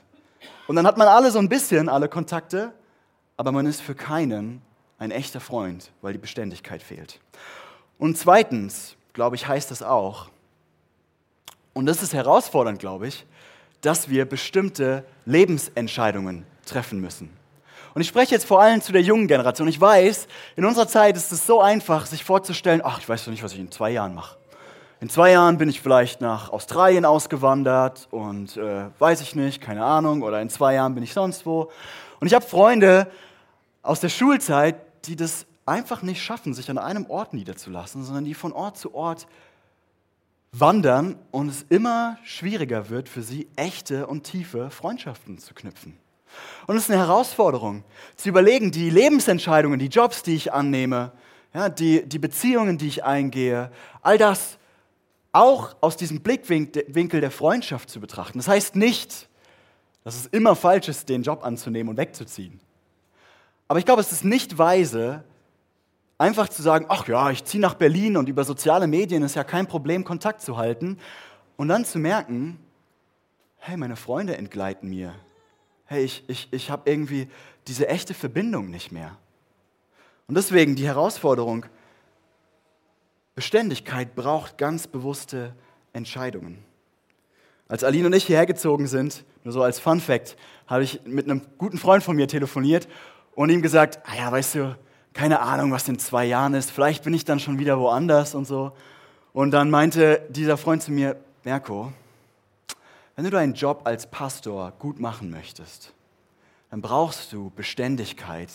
Und 0.66 0.76
dann 0.76 0.86
hat 0.86 0.96
man 0.96 1.08
alle 1.08 1.30
so 1.30 1.38
ein 1.38 1.48
bisschen 1.48 1.88
alle 1.88 2.08
Kontakte, 2.08 2.72
aber 3.36 3.52
man 3.52 3.66
ist 3.66 3.80
für 3.80 3.94
keinen 3.94 4.62
ein 5.02 5.10
echter 5.10 5.40
Freund, 5.40 5.90
weil 6.00 6.12
die 6.12 6.18
Beständigkeit 6.18 6.82
fehlt. 6.82 7.18
Und 7.98 8.16
zweitens, 8.16 8.94
glaube 9.12 9.34
ich, 9.36 9.48
heißt 9.48 9.70
das 9.70 9.82
auch, 9.82 10.28
und 11.74 11.86
das 11.86 12.02
ist 12.02 12.14
herausfordernd, 12.14 12.78
glaube 12.78 13.08
ich, 13.08 13.26
dass 13.80 14.08
wir 14.08 14.26
bestimmte 14.26 15.04
Lebensentscheidungen 15.24 16.46
treffen 16.64 17.00
müssen. 17.00 17.30
Und 17.94 18.00
ich 18.00 18.08
spreche 18.08 18.32
jetzt 18.32 18.46
vor 18.46 18.62
allem 18.62 18.80
zu 18.80 18.92
der 18.92 19.02
jungen 19.02 19.26
Generation. 19.26 19.66
Ich 19.66 19.80
weiß, 19.80 20.28
in 20.54 20.64
unserer 20.64 20.86
Zeit 20.86 21.16
ist 21.16 21.32
es 21.32 21.46
so 21.46 21.60
einfach, 21.60 22.06
sich 22.06 22.22
vorzustellen, 22.22 22.80
ach, 22.84 23.00
ich 23.00 23.08
weiß 23.08 23.24
doch 23.24 23.32
nicht, 23.32 23.42
was 23.42 23.52
ich 23.52 23.58
in 23.58 23.72
zwei 23.72 23.90
Jahren 23.90 24.14
mache. 24.14 24.36
In 25.00 25.10
zwei 25.10 25.32
Jahren 25.32 25.58
bin 25.58 25.68
ich 25.68 25.80
vielleicht 25.80 26.20
nach 26.20 26.50
Australien 26.50 27.04
ausgewandert 27.04 28.06
und 28.12 28.56
äh, 28.56 28.84
weiß 29.00 29.20
ich 29.20 29.34
nicht, 29.34 29.60
keine 29.60 29.84
Ahnung, 29.84 30.22
oder 30.22 30.40
in 30.40 30.48
zwei 30.48 30.74
Jahren 30.74 30.94
bin 30.94 31.02
ich 31.02 31.12
sonst 31.12 31.44
wo. 31.44 31.72
Und 32.20 32.28
ich 32.28 32.34
habe 32.34 32.46
Freunde 32.46 33.08
aus 33.82 33.98
der 33.98 34.08
Schulzeit, 34.08 34.76
die 35.04 35.16
das 35.16 35.46
einfach 35.66 36.02
nicht 36.02 36.22
schaffen, 36.22 36.54
sich 36.54 36.70
an 36.70 36.78
einem 36.78 37.06
Ort 37.08 37.34
niederzulassen, 37.34 38.04
sondern 38.04 38.24
die 38.24 38.34
von 38.34 38.52
Ort 38.52 38.78
zu 38.78 38.94
Ort 38.94 39.26
wandern 40.52 41.18
und 41.30 41.48
es 41.48 41.64
immer 41.68 42.18
schwieriger 42.24 42.90
wird 42.90 43.08
für 43.08 43.22
sie, 43.22 43.48
echte 43.56 44.06
und 44.06 44.24
tiefe 44.24 44.70
Freundschaften 44.70 45.38
zu 45.38 45.54
knüpfen. 45.54 45.96
Und 46.66 46.76
es 46.76 46.84
ist 46.84 46.90
eine 46.90 47.00
Herausforderung, 47.00 47.84
zu 48.16 48.28
überlegen, 48.28 48.70
die 48.70 48.90
Lebensentscheidungen, 48.90 49.78
die 49.78 49.86
Jobs, 49.86 50.22
die 50.22 50.34
ich 50.34 50.52
annehme, 50.52 51.12
ja, 51.54 51.68
die, 51.68 52.06
die 52.06 52.18
Beziehungen, 52.18 52.78
die 52.78 52.88
ich 52.88 53.04
eingehe, 53.04 53.70
all 54.00 54.18
das 54.18 54.58
auch 55.32 55.76
aus 55.80 55.96
diesem 55.96 56.20
Blickwinkel 56.20 57.20
der 57.20 57.30
Freundschaft 57.30 57.90
zu 57.90 58.00
betrachten. 58.00 58.38
Das 58.38 58.48
heißt 58.48 58.76
nicht, 58.76 59.28
dass 60.04 60.16
es 60.16 60.26
immer 60.26 60.56
falsch 60.56 60.88
ist, 60.88 61.08
den 61.08 61.22
Job 61.22 61.44
anzunehmen 61.44 61.90
und 61.90 61.96
wegzuziehen. 61.96 62.60
Aber 63.72 63.78
ich 63.78 63.86
glaube, 63.86 64.02
es 64.02 64.12
ist 64.12 64.22
nicht 64.22 64.58
weise, 64.58 65.24
einfach 66.18 66.50
zu 66.50 66.60
sagen, 66.60 66.84
ach 66.90 67.08
ja, 67.08 67.30
ich 67.30 67.42
ziehe 67.44 67.58
nach 67.58 67.72
Berlin 67.72 68.18
und 68.18 68.28
über 68.28 68.44
soziale 68.44 68.86
Medien 68.86 69.22
ist 69.22 69.34
ja 69.34 69.44
kein 69.44 69.66
Problem, 69.66 70.04
Kontakt 70.04 70.42
zu 70.42 70.58
halten. 70.58 70.98
Und 71.56 71.68
dann 71.68 71.86
zu 71.86 71.98
merken, 71.98 72.60
hey, 73.56 73.78
meine 73.78 73.96
Freunde 73.96 74.36
entgleiten 74.36 74.90
mir. 74.90 75.14
Hey, 75.86 76.04
ich, 76.04 76.22
ich, 76.28 76.48
ich 76.50 76.70
habe 76.70 76.82
irgendwie 76.90 77.28
diese 77.66 77.88
echte 77.88 78.12
Verbindung 78.12 78.68
nicht 78.68 78.92
mehr. 78.92 79.16
Und 80.26 80.34
deswegen 80.34 80.76
die 80.76 80.86
Herausforderung, 80.86 81.64
Beständigkeit 83.34 84.14
braucht 84.14 84.58
ganz 84.58 84.86
bewusste 84.86 85.54
Entscheidungen. 85.94 86.62
Als 87.68 87.84
Aline 87.84 88.08
und 88.08 88.12
ich 88.12 88.26
hierher 88.26 88.44
gezogen 88.44 88.86
sind, 88.86 89.24
nur 89.44 89.52
so 89.52 89.62
als 89.62 89.78
Fun 89.78 89.98
Fact, 89.98 90.36
habe 90.66 90.84
ich 90.84 91.00
mit 91.06 91.24
einem 91.24 91.40
guten 91.56 91.78
Freund 91.78 92.02
von 92.02 92.16
mir 92.16 92.28
telefoniert 92.28 92.86
und 93.34 93.50
ihm 93.50 93.62
gesagt, 93.62 94.00
ah 94.04 94.16
ja, 94.16 94.30
weißt 94.32 94.54
du, 94.56 94.76
keine 95.12 95.40
Ahnung, 95.40 95.72
was 95.72 95.88
in 95.88 95.98
zwei 95.98 96.24
Jahren 96.24 96.54
ist, 96.54 96.70
vielleicht 96.70 97.04
bin 97.04 97.14
ich 97.14 97.24
dann 97.24 97.40
schon 97.40 97.58
wieder 97.58 97.78
woanders 97.78 98.34
und 98.34 98.46
so. 98.46 98.72
Und 99.32 99.50
dann 99.50 99.70
meinte 99.70 100.26
dieser 100.30 100.56
Freund 100.56 100.82
zu 100.82 100.92
mir, 100.92 101.16
Merko, 101.44 101.92
wenn 103.16 103.24
du 103.24 103.30
deinen 103.30 103.54
Job 103.54 103.82
als 103.84 104.10
Pastor 104.10 104.72
gut 104.78 105.00
machen 105.00 105.30
möchtest, 105.30 105.92
dann 106.70 106.80
brauchst 106.80 107.32
du 107.32 107.50
Beständigkeit, 107.50 108.48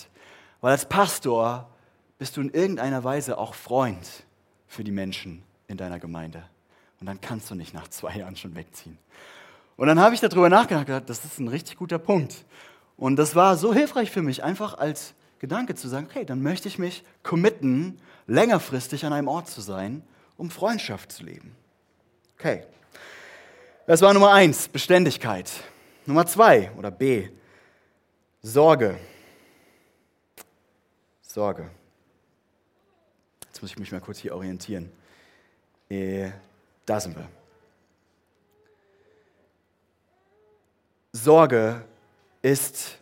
weil 0.61 0.71
als 0.71 0.85
Pastor 0.85 1.69
bist 2.17 2.37
du 2.37 2.41
in 2.41 2.49
irgendeiner 2.49 3.03
Weise 3.03 3.37
auch 3.37 3.53
Freund 3.53 4.07
für 4.67 4.83
die 4.83 4.91
Menschen 4.91 5.43
in 5.67 5.77
deiner 5.77 5.99
Gemeinde. 5.99 6.43
Und 6.99 7.05
dann 7.05 7.21
kannst 7.21 7.51
du 7.51 7.55
nicht 7.55 7.73
nach 7.73 7.87
zwei 7.89 8.17
Jahren 8.17 8.35
schon 8.35 8.55
wegziehen. 8.55 8.97
Und 9.75 9.87
dann 9.87 9.99
habe 9.99 10.15
ich 10.15 10.21
darüber 10.21 10.49
nachgedacht, 10.49 11.07
das 11.07 11.23
ist 11.23 11.39
ein 11.39 11.47
richtig 11.47 11.77
guter 11.77 11.99
Punkt. 11.99 12.43
Und 12.97 13.15
das 13.15 13.35
war 13.35 13.55
so 13.57 13.73
hilfreich 13.73 14.11
für 14.11 14.23
mich, 14.23 14.43
einfach 14.43 14.77
als 14.77 15.13
Gedanke 15.39 15.75
zu 15.75 15.87
sagen, 15.87 16.07
okay, 16.09 16.25
dann 16.25 16.41
möchte 16.41 16.67
ich 16.67 16.79
mich 16.79 17.03
committen, 17.21 18.01
längerfristig 18.25 19.05
an 19.05 19.13
einem 19.13 19.27
Ort 19.27 19.47
zu 19.47 19.61
sein, 19.61 20.03
um 20.35 20.49
Freundschaft 20.49 21.11
zu 21.11 21.23
leben. 21.23 21.55
Okay. 22.37 22.63
Das 23.85 24.01
war 24.01 24.13
Nummer 24.13 24.33
eins, 24.33 24.67
Beständigkeit. 24.67 25.49
Nummer 26.05 26.25
zwei 26.25 26.71
oder 26.77 26.89
B, 26.89 27.29
Sorge. 28.41 28.99
Sorge. 31.21 31.69
Jetzt 33.47 33.61
muss 33.61 33.71
ich 33.71 33.79
mich 33.79 33.91
mal 33.91 34.01
kurz 34.01 34.19
hier 34.19 34.35
orientieren. 34.35 34.91
Äh, 35.89 36.31
da 36.85 36.99
sind 36.99 37.15
wir. 37.15 37.27
Sorge 41.11 41.83
ist 42.51 42.97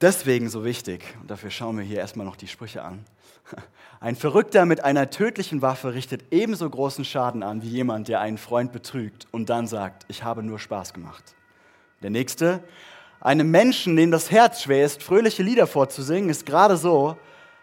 deswegen 0.00 0.48
so 0.48 0.64
wichtig, 0.64 1.04
und 1.20 1.30
dafür 1.30 1.50
schauen 1.50 1.76
wir 1.76 1.84
hier 1.84 1.98
erstmal 1.98 2.24
noch 2.24 2.36
die 2.36 2.48
Sprüche 2.48 2.82
an. 2.82 3.04
Ein 4.00 4.16
Verrückter 4.16 4.64
mit 4.64 4.82
einer 4.82 5.10
tödlichen 5.10 5.60
Waffe 5.60 5.92
richtet 5.92 6.24
ebenso 6.30 6.68
großen 6.68 7.04
Schaden 7.04 7.42
an 7.42 7.62
wie 7.62 7.68
jemand, 7.68 8.08
der 8.08 8.20
einen 8.20 8.38
Freund 8.38 8.72
betrügt 8.72 9.26
und 9.30 9.50
dann 9.50 9.66
sagt, 9.66 10.06
ich 10.08 10.24
habe 10.24 10.42
nur 10.42 10.58
Spaß 10.58 10.94
gemacht. 10.94 11.34
Der 12.02 12.08
nächste, 12.08 12.64
einem 13.20 13.50
Menschen, 13.50 13.94
dem 13.96 14.10
das 14.10 14.30
Herz 14.30 14.62
schwer 14.62 14.86
ist, 14.86 15.02
fröhliche 15.02 15.42
Lieder 15.42 15.66
vorzusingen, 15.66 16.30
ist 16.30 16.46
gerade 16.46 16.78
so, 16.78 17.18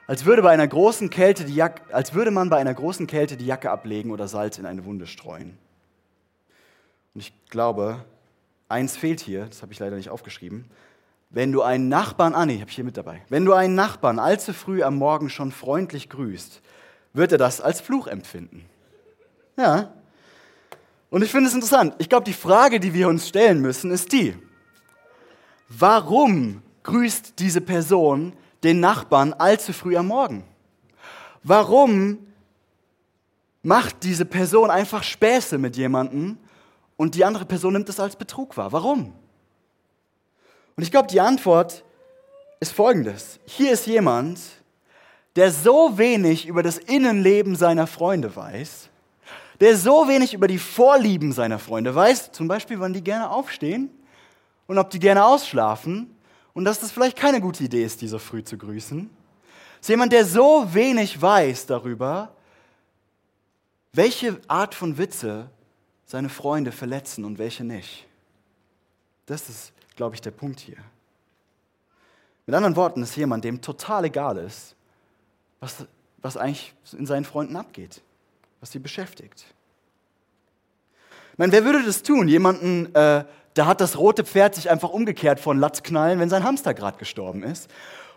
als 0.06 0.26
würde, 0.26 0.44
bei 0.44 0.52
einer 0.52 0.68
großen 0.68 1.10
Kälte 1.10 1.44
die 1.44 1.56
Jacke, 1.56 1.92
als 1.92 2.13
würde 2.13 2.30
man 2.30 2.50
bei 2.50 2.58
einer 2.58 2.74
großen 2.74 3.08
Kälte 3.08 3.36
die 3.36 3.48
Jacke 3.48 3.72
ablegen 3.72 4.12
oder 4.12 4.28
Salz 4.28 4.60
in 4.60 4.68
eine 4.68 4.86
Wunde 4.86 5.08
streuen. 5.08 5.58
Und 7.16 7.22
ich 7.22 7.34
glaube, 7.50 8.06
eins 8.70 8.98
fehlt 8.98 9.20
hier, 9.20 9.46
das 9.46 9.62
habe 9.62 9.74
ich 9.74 9.80
leider 9.80 9.96
nicht 9.96 10.10
aufgeschrieben. 10.10 10.66
Wenn 11.30 11.52
du 11.52 11.62
einen 11.62 11.90
Nachbarn, 11.90 12.34
ah 12.34 12.46
nee, 12.46 12.60
habe 12.60 12.70
ich 12.70 12.76
hier 12.76 12.86
mit 12.86 12.98
dabei. 12.98 13.22
Wenn 13.30 13.46
du 13.46 13.54
einen 13.54 13.76
Nachbarn 13.76 14.20
allzu 14.20 14.54
früh 14.54 14.82
am 14.82 14.96
Morgen 14.96 15.30
schon 15.30 15.52
freundlich 15.52 16.10
grüßt, 16.10 16.62
wird 17.14 17.32
er 17.32 17.38
das 17.38 17.60
als 17.60 17.82
Fluch 17.82 18.08
empfinden. 18.08 18.66
Ja. 19.58 19.94
Und 21.10 21.24
ich 21.24 21.32
finde 21.32 21.48
es 21.48 21.54
interessant. 21.54 21.96
Ich 21.98 22.10
glaube, 22.10 22.26
die 22.26 22.34
Frage, 22.34 22.80
die 22.80 22.94
wir 22.94 23.08
uns 23.08 23.28
stellen 23.28 23.62
müssen, 23.62 23.92
ist 23.92 24.12
die: 24.14 24.36
Warum 25.68 26.62
grüßt 26.84 27.40
diese 27.40 27.60
Person 27.60 28.34
den 28.64 28.80
Nachbarn 28.80 29.34
allzu 29.34 29.74
früh 29.74 29.98
am 29.98 30.08
Morgen? 30.08 30.44
Warum 31.44 32.20
macht 33.64 34.04
diese 34.04 34.26
Person 34.26 34.70
einfach 34.70 35.04
Späße 35.04 35.58
mit 35.58 35.76
jemandem 35.76 36.38
und 36.98 37.16
die 37.16 37.24
andere 37.24 37.46
Person 37.46 37.74
nimmt 37.74 37.88
es 37.90 38.00
als 38.00 38.16
Betrug 38.16 38.58
wahr? 38.58 38.72
Warum? 38.72 39.14
Und 40.76 40.84
ich 40.84 40.92
glaube, 40.92 41.08
die 41.08 41.22
Antwort 41.22 41.84
ist 42.60 42.74
folgendes. 42.74 43.40
Hier 43.46 43.72
ist 43.72 43.88
jemand, 43.88 44.40
der 45.36 45.52
so 45.52 45.98
wenig 45.98 46.48
über 46.48 46.64
das 46.64 46.78
Innenleben 46.80 47.56
seiner 47.56 47.88
Freunde 47.88 48.36
weiß, 48.36 48.90
der 49.60 49.78
so 49.78 50.08
wenig 50.08 50.34
über 50.34 50.48
die 50.48 50.58
Vorlieben 50.58 51.32
seiner 51.32 51.60
Freunde 51.60 51.94
weiß, 51.94 52.32
zum 52.32 52.48
Beispiel, 52.48 52.80
wann 52.80 52.94
die 52.94 53.04
gerne 53.04 53.30
aufstehen 53.30 53.90
und 54.66 54.78
ob 54.78 54.90
die 54.90 55.00
gerne 55.00 55.26
ausschlafen 55.26 56.16
und 56.54 56.66
dass 56.66 56.80
das 56.80 56.92
vielleicht 56.92 57.18
keine 57.18 57.40
gute 57.40 57.64
Idee 57.64 57.84
ist, 57.84 58.02
die 58.02 58.08
so 58.08 58.18
früh 58.18 58.44
zu 58.44 58.58
grüßen. 58.58 59.10
ist 59.80 59.90
jemand, 59.90 60.12
der 60.12 60.26
so 60.26 60.68
wenig 60.74 61.22
weiß 61.22 61.68
darüber, 61.68 62.36
welche 63.94 64.40
Art 64.48 64.76
von 64.76 64.98
Witze 64.98 65.50
seine 66.08 66.30
Freunde 66.30 66.72
verletzen 66.72 67.24
und 67.24 67.38
welche 67.38 67.63
nicht. 67.63 68.08
Das 69.28 69.50
ist 69.50 69.74
glaube 69.98 70.15
ich, 70.15 70.22
der 70.22 70.32
Punkt 70.32 70.62
hier. 70.62 70.78
Mit 72.46 72.56
anderen 72.56 72.78
Worten 72.78 73.04
ist 73.04 73.17
jemand, 73.17 73.43
dem 73.43 73.62
total 73.62 74.06
egal 74.06 74.38
ist, 74.38 74.76
was, 75.60 75.86
was 76.22 76.38
eigentlich 76.38 76.74
in 76.98 77.06
seinen 77.06 77.26
Freunden 77.26 77.58
abgeht, 77.58 78.02
was 78.62 78.72
sie 78.72 78.80
beschäftigt. 78.80 79.46
Ich 81.34 81.38
meine, 81.38 81.52
wer 81.52 81.65
würde 81.65 81.84
das 81.84 82.04
tun? 82.04 82.30
Jemanden, 82.30 82.96
äh, 82.96 83.26
da 83.54 83.65
hat 83.65 83.82
das 83.82 83.98
rote 83.98 84.24
Pferd 84.24 84.56
sich 84.56 84.70
einfach 84.70 84.89
umgekehrt 84.89 85.39
von 85.41 85.60
Latz 85.60 85.84
knallen, 85.84 86.20
wenn 86.20 86.30
sein 86.30 86.43
Hamster 86.43 86.74
gerade 86.74 86.98
gestorben 86.98 87.43
ist. 87.43 87.70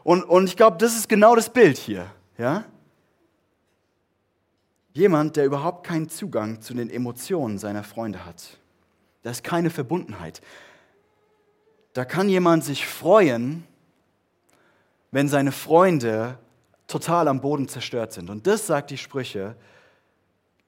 Und, 0.04 0.22
und 0.22 0.44
ich 0.44 0.56
glaube, 0.56 0.76
das 0.78 0.96
ist 0.96 1.08
genau 1.08 1.34
das 1.34 1.50
Bild 1.50 1.76
hier. 1.76 2.06
Ja? 2.38 2.64
Jemand, 4.92 5.36
der 5.36 5.46
überhaupt 5.46 5.86
keinen 5.86 6.08
Zugang 6.08 6.60
zu 6.60 6.74
den 6.74 6.90
Emotionen 6.90 7.58
seiner 7.58 7.84
Freunde 7.84 8.24
hat. 8.24 8.58
Da 9.22 9.30
ist 9.30 9.44
keine 9.44 9.70
Verbundenheit 9.70 10.40
da 11.92 12.04
kann 12.04 12.28
jemand 12.28 12.64
sich 12.64 12.86
freuen, 12.86 13.66
wenn 15.10 15.28
seine 15.28 15.52
Freunde 15.52 16.38
total 16.86 17.28
am 17.28 17.40
Boden 17.40 17.68
zerstört 17.68 18.12
sind. 18.12 18.30
Und 18.30 18.46
das, 18.46 18.66
sagt 18.66 18.90
die 18.90 18.98
Sprüche, 18.98 19.56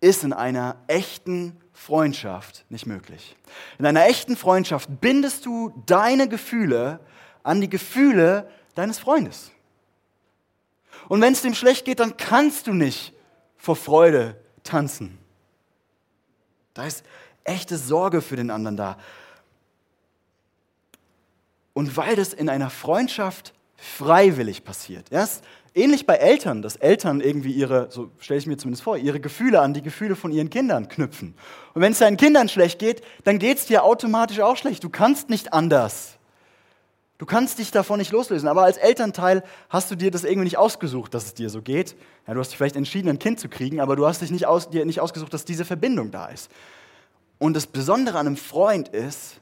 ist 0.01 0.25
in 0.25 0.33
einer 0.33 0.77
echten 0.89 1.57
Freundschaft 1.73 2.65
nicht 2.71 2.87
möglich. 2.87 3.37
In 3.79 3.87
einer 3.87 4.07
echten 4.07 4.37
Freundschaft 4.37 4.89
bindest 5.01 5.47
du 5.47 5.73
deine 5.87 6.29
Gefühle 6.29 7.01
an 7.45 7.61
die 7.61 7.71
Gefühle 7.71 8.49
deines 8.75 8.99
Freundes. 8.99 9.53
Und 11.09 11.21
wenn 11.21 11.33
es 11.33 11.43
dem 11.43 11.55
schlecht 11.55 11.85
geht, 11.85 12.01
dann 12.01 12.17
kannst 12.17 12.67
du 12.67 12.73
nicht 12.73 13.13
vor 13.63 13.77
Freude 13.77 14.35
tanzen. 14.65 15.19
Da 16.75 16.85
ist 16.85 17.05
echte 17.45 17.79
Sorge 17.79 18.21
für 18.21 18.35
den 18.35 18.51
anderen 18.51 18.77
da. 18.77 18.99
Und 21.73 21.97
weil 21.97 22.17
das 22.17 22.33
in 22.33 22.49
einer 22.49 22.71
Freundschaft 22.71 23.55
freiwillig 23.77 24.65
passiert. 24.65 25.13
Erst 25.13 25.45
ähnlich 25.75 26.07
bei 26.07 26.17
Eltern, 26.17 26.61
dass 26.61 26.75
Eltern 26.75 27.21
irgendwie 27.21 27.53
ihre, 27.53 27.89
so 27.93 28.11
stelle 28.19 28.41
ich 28.41 28.49
mir 28.49 28.57
zumindest 28.57 28.83
vor, 28.83 28.97
ihre 28.97 29.21
Gefühle 29.21 29.61
an 29.61 29.75
die 29.75 29.83
Gefühle 29.83 30.17
von 30.17 30.33
ihren 30.33 30.51
Kindern 30.51 30.89
knüpfen. 30.89 31.37
Und 31.75 31.83
wenn 31.83 31.93
es 31.93 32.01
deinen 32.01 32.17
Kindern 32.17 32.49
schlecht 32.49 32.81
geht, 32.81 33.01
dann 33.23 33.39
geht 33.39 33.59
es 33.59 33.67
dir 33.67 33.85
automatisch 33.85 34.41
auch 34.41 34.57
schlecht. 34.57 34.83
Du 34.83 34.91
kannst 34.91 35.31
nicht 35.31 35.53
anders. 35.53 36.19
Du 37.23 37.27
kannst 37.27 37.61
dich 37.61 37.71
davon 37.71 38.01
nicht 38.01 38.11
loslösen. 38.11 38.49
Aber 38.49 38.65
als 38.65 38.79
Elternteil 38.79 39.45
hast 39.69 39.89
du 39.93 39.95
dir 39.95 40.11
das 40.11 40.25
irgendwie 40.25 40.43
nicht 40.43 40.59
ausgesucht, 40.59 41.15
dass 41.15 41.27
es 41.27 41.35
dir 41.35 41.51
so 41.51 41.63
geht. 41.63 41.95
Ja, 42.27 42.35
du 42.35 42.41
hast 42.41 42.49
dich 42.49 42.57
vielleicht 42.57 42.75
entschieden, 42.75 43.09
ein 43.09 43.21
Kind 43.21 43.39
zu 43.39 43.49
kriegen, 43.49 43.81
aber 43.81 43.95
du 43.95 44.09
hast 44.09 44.23
dich 44.23 44.33
nicht 44.33 44.47
aus, 44.47 44.71
dir 44.71 44.85
nicht 44.85 44.99
ausgesucht, 44.99 45.33
dass 45.33 45.45
diese 45.45 45.65
Verbindung 45.65 46.11
da 46.11 46.27
ist. 46.27 46.51
Und 47.39 47.55
das 47.55 47.69
Besondere 47.69 48.19
an 48.19 48.27
einem 48.27 48.37
Freund 48.37 48.89
ist, 48.89 49.41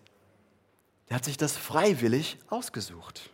der 1.09 1.17
hat 1.17 1.25
sich 1.25 1.39
das 1.39 1.57
freiwillig 1.57 2.39
ausgesucht. 2.51 3.31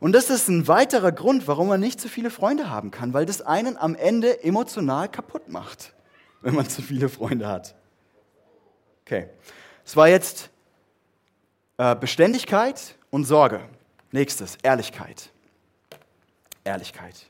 Und 0.00 0.10
das 0.10 0.28
ist 0.28 0.48
ein 0.48 0.66
weiterer 0.66 1.12
Grund, 1.12 1.46
warum 1.46 1.68
man 1.68 1.78
nicht 1.78 2.00
zu 2.00 2.08
viele 2.08 2.30
Freunde 2.30 2.68
haben 2.68 2.90
kann, 2.90 3.14
weil 3.14 3.26
das 3.26 3.42
einen 3.42 3.76
am 3.76 3.94
Ende 3.94 4.42
emotional 4.42 5.08
kaputt 5.08 5.48
macht, 5.48 5.94
wenn 6.40 6.56
man 6.56 6.68
zu 6.68 6.82
viele 6.82 7.08
Freunde 7.08 7.46
hat. 7.46 7.76
Okay, 9.04 9.28
es 9.84 9.94
war 9.94 10.08
jetzt 10.08 10.50
Beständigkeit 12.00 12.96
und 13.10 13.24
Sorge. 13.24 13.60
Nächstes, 14.12 14.56
Ehrlichkeit. 14.62 15.30
Ehrlichkeit. 16.64 17.26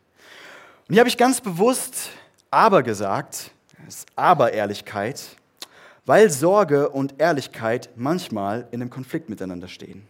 Und 0.88 0.94
hier 0.94 1.00
habe 1.00 1.08
ich 1.08 1.16
ganz 1.16 1.40
bewusst 1.40 2.10
aber 2.50 2.82
gesagt, 2.82 3.50
ist 3.88 4.06
aber 4.14 4.52
Ehrlichkeit, 4.52 5.22
weil 6.04 6.28
Sorge 6.30 6.90
und 6.90 7.20
Ehrlichkeit 7.20 7.90
manchmal 7.96 8.68
in 8.72 8.82
einem 8.82 8.90
Konflikt 8.90 9.30
miteinander 9.30 9.68
stehen. 9.68 10.06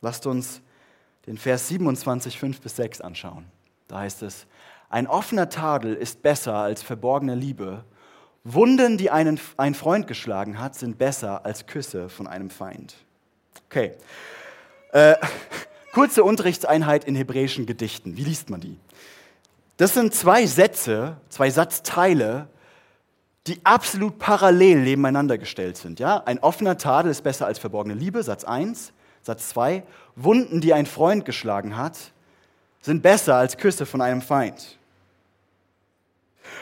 Lasst 0.00 0.26
uns 0.26 0.60
den 1.26 1.38
Vers 1.38 1.68
27, 1.68 2.38
5 2.38 2.60
bis 2.60 2.76
6 2.76 3.00
anschauen. 3.00 3.46
Da 3.88 4.00
heißt 4.00 4.22
es, 4.22 4.46
ein 4.90 5.06
offener 5.06 5.48
Tadel 5.48 5.94
ist 5.94 6.22
besser 6.22 6.54
als 6.54 6.82
verborgene 6.82 7.34
Liebe. 7.34 7.84
Wunden, 8.44 8.98
die 8.98 9.10
einen, 9.10 9.40
ein 9.56 9.74
Freund 9.74 10.06
geschlagen 10.06 10.58
hat, 10.58 10.74
sind 10.74 10.98
besser 10.98 11.44
als 11.46 11.66
Küsse 11.66 12.08
von 12.08 12.26
einem 12.26 12.50
Feind. 12.50 12.94
Okay. 13.68 13.92
Äh, 14.92 15.16
kurze 15.92 16.24
Unterrichtseinheit 16.24 17.04
in 17.04 17.14
hebräischen 17.14 17.66
Gedichten. 17.66 18.16
Wie 18.16 18.24
liest 18.24 18.50
man 18.50 18.60
die? 18.60 18.78
Das 19.76 19.94
sind 19.94 20.14
zwei 20.14 20.46
Sätze, 20.46 21.16
zwei 21.28 21.50
Satzteile, 21.50 22.48
die 23.46 23.60
absolut 23.64 24.18
parallel 24.18 24.82
nebeneinander 24.82 25.38
gestellt 25.38 25.76
sind. 25.76 25.98
Ja? 25.98 26.22
Ein 26.24 26.38
offener 26.38 26.78
Tadel 26.78 27.10
ist 27.10 27.22
besser 27.22 27.46
als 27.46 27.58
verborgene 27.58 27.94
Liebe, 27.94 28.22
Satz 28.22 28.44
1. 28.44 28.92
Satz 29.22 29.48
2, 29.50 29.82
Wunden, 30.16 30.60
die 30.60 30.74
ein 30.74 30.86
Freund 30.86 31.24
geschlagen 31.24 31.76
hat, 31.76 31.96
sind 32.80 33.02
besser 33.02 33.36
als 33.36 33.56
Küsse 33.56 33.86
von 33.86 34.00
einem 34.00 34.20
Feind. 34.20 34.78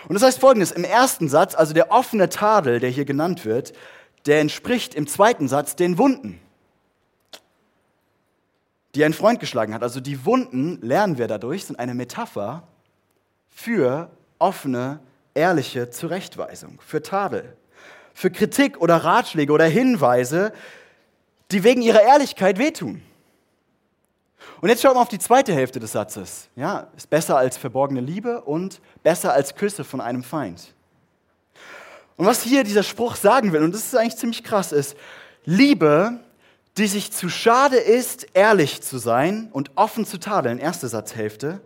Und 0.09 0.15
das 0.15 0.23
heißt 0.23 0.41
folgendes, 0.41 0.73
im 0.73 0.85
ersten 0.85 1.29
Satz, 1.29 1.55
also 1.55 1.73
der 1.73 1.91
offene 1.91 2.29
Tadel, 2.29 2.81
der 2.81 2.91
hier 2.91 3.05
genannt 3.05 3.45
wird, 3.45 3.73
der 4.27 4.41
entspricht 4.41 4.95
im 4.95 5.07
zweiten 5.07 5.49
Satz 5.49 5.77
den 5.77 5.99
Wunden, 5.99 6.41
die 8.95 9.05
ein 9.05 9.13
Freund 9.13 9.41
geschlagen 9.41 9.75
hat. 9.75 9.83
Also 9.83 10.01
die 10.01 10.25
Wunden, 10.25 10.81
lernen 10.83 11.19
wir 11.19 11.29
dadurch, 11.29 11.65
sind 11.67 11.79
eine 11.79 11.95
Metapher 11.95 12.65
für 13.49 14.11
offene 14.39 15.01
ehrliche 15.35 15.91
Zurechtweisung, 15.91 16.81
für 16.85 17.03
Tadel, 17.03 17.57
für 18.15 18.31
Kritik 18.31 18.81
oder 18.81 18.97
Ratschläge 18.97 19.53
oder 19.53 19.67
Hinweise, 19.67 20.53
die 21.51 21.65
wegen 21.65 21.83
ihrer 21.83 22.03
Ehrlichkeit 22.03 22.59
wehtun. 22.59 23.03
Und 24.61 24.69
jetzt 24.69 24.83
schaut 24.83 24.95
mal 24.95 25.03
auf 25.03 25.09
die 25.09 25.19
zweite 25.19 25.55
Hälfte 25.55 25.81
des 25.81 25.93
Satzes. 25.93 26.49
Ja, 26.57 26.89
ist 26.97 27.09
besser 27.09 27.37
als 27.37 27.57
verborgene 27.57 28.01
Liebe 28.01 28.43
und 28.43 28.81
besser 29.03 29.33
als 29.33 29.55
Küsse 29.55 29.85
von 29.85 30.01
einem 30.01 30.23
Feind. 30.23 30.75
Und 32.17 32.27
was 32.27 32.43
hier 32.43 32.65
dieser 32.65 32.83
Spruch 32.83 33.17
sagen 33.17 33.53
will, 33.53 33.63
und 33.63 33.75
das 33.75 33.85
ist 33.85 33.97
eigentlich 33.97 34.17
ziemlich 34.17 34.45
krass, 34.45 34.73
ist, 34.73 34.97
Liebe, 35.45 36.21
die 36.77 36.87
sich 36.87 37.13
zu 37.13 37.29
schade 37.29 37.77
ist, 37.77 38.29
ehrlich 38.35 38.83
zu 38.83 38.99
sein 38.99 39.49
und 39.53 39.73
offen 39.77 40.07
zu 40.07 40.19
tadeln, 40.19 40.59
erste 40.59 40.89
Satzhälfte, 40.89 41.61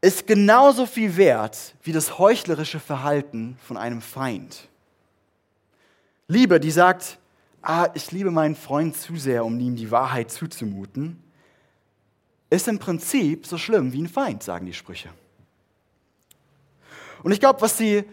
ist 0.00 0.26
genauso 0.26 0.86
viel 0.86 1.16
wert 1.16 1.74
wie 1.82 1.92
das 1.92 2.18
heuchlerische 2.18 2.78
Verhalten 2.78 3.58
von 3.62 3.76
einem 3.76 4.00
Feind. 4.00 4.68
Liebe, 6.28 6.60
die 6.60 6.70
sagt, 6.70 7.18
ah, 7.62 7.88
ich 7.94 8.12
liebe 8.12 8.30
meinen 8.30 8.54
Freund 8.54 8.96
zu 8.96 9.16
sehr, 9.16 9.44
um 9.44 9.58
ihm 9.58 9.74
die 9.74 9.90
Wahrheit 9.90 10.30
zuzumuten, 10.30 11.22
ist 12.50 12.68
im 12.68 12.78
Prinzip 12.78 13.46
so 13.46 13.58
schlimm 13.58 13.92
wie 13.92 14.02
ein 14.02 14.08
Feind, 14.08 14.42
sagen 14.42 14.66
die 14.66 14.74
Sprüche. 14.74 15.08
Und 17.22 17.32
ich 17.32 17.40
glaube, 17.40 17.60
was 17.60 17.76
sie 17.76 18.04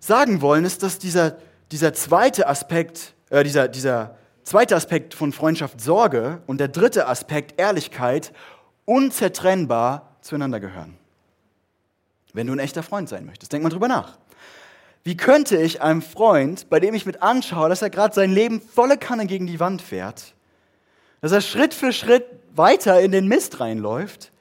sagen 0.00 0.40
wollen, 0.40 0.64
ist, 0.64 0.82
dass 0.82 0.98
dieser, 0.98 1.38
dieser 1.70 1.94
zweite 1.94 2.48
Aspekt, 2.48 3.14
äh, 3.30 3.44
dieser, 3.44 3.68
dieser 3.68 4.18
zweite 4.44 4.76
Aspekt 4.76 5.14
von 5.14 5.32
Freundschaft 5.32 5.80
Sorge 5.80 6.42
und 6.46 6.58
der 6.58 6.68
dritte 6.68 7.06
Aspekt 7.06 7.60
Ehrlichkeit 7.60 8.32
unzertrennbar 8.84 10.16
zueinander 10.20 10.60
gehören. 10.60 10.96
Wenn 12.32 12.46
du 12.46 12.52
ein 12.52 12.58
echter 12.58 12.82
Freund 12.82 13.08
sein 13.08 13.26
möchtest, 13.26 13.52
denk 13.52 13.62
mal 13.62 13.70
drüber 13.70 13.88
nach. 13.88 14.18
Wie 15.04 15.16
könnte 15.16 15.56
ich 15.56 15.82
einem 15.82 16.00
Freund, 16.00 16.70
bei 16.70 16.78
dem 16.78 16.94
ich 16.94 17.06
mit 17.06 17.22
anschaue, 17.22 17.68
dass 17.68 17.82
er 17.82 17.90
gerade 17.90 18.14
sein 18.14 18.30
Leben 18.30 18.60
volle 18.60 18.96
Kanne 18.96 19.26
gegen 19.26 19.46
die 19.46 19.60
Wand 19.60 19.82
fährt, 19.82 20.34
dass 21.20 21.32
er 21.32 21.40
Schritt 21.40 21.74
für 21.74 21.92
Schritt 21.92 22.24
weiter 22.54 23.00
in 23.00 23.12
den 23.12 23.26
Mist 23.26 23.60
reinläuft, 23.60 24.32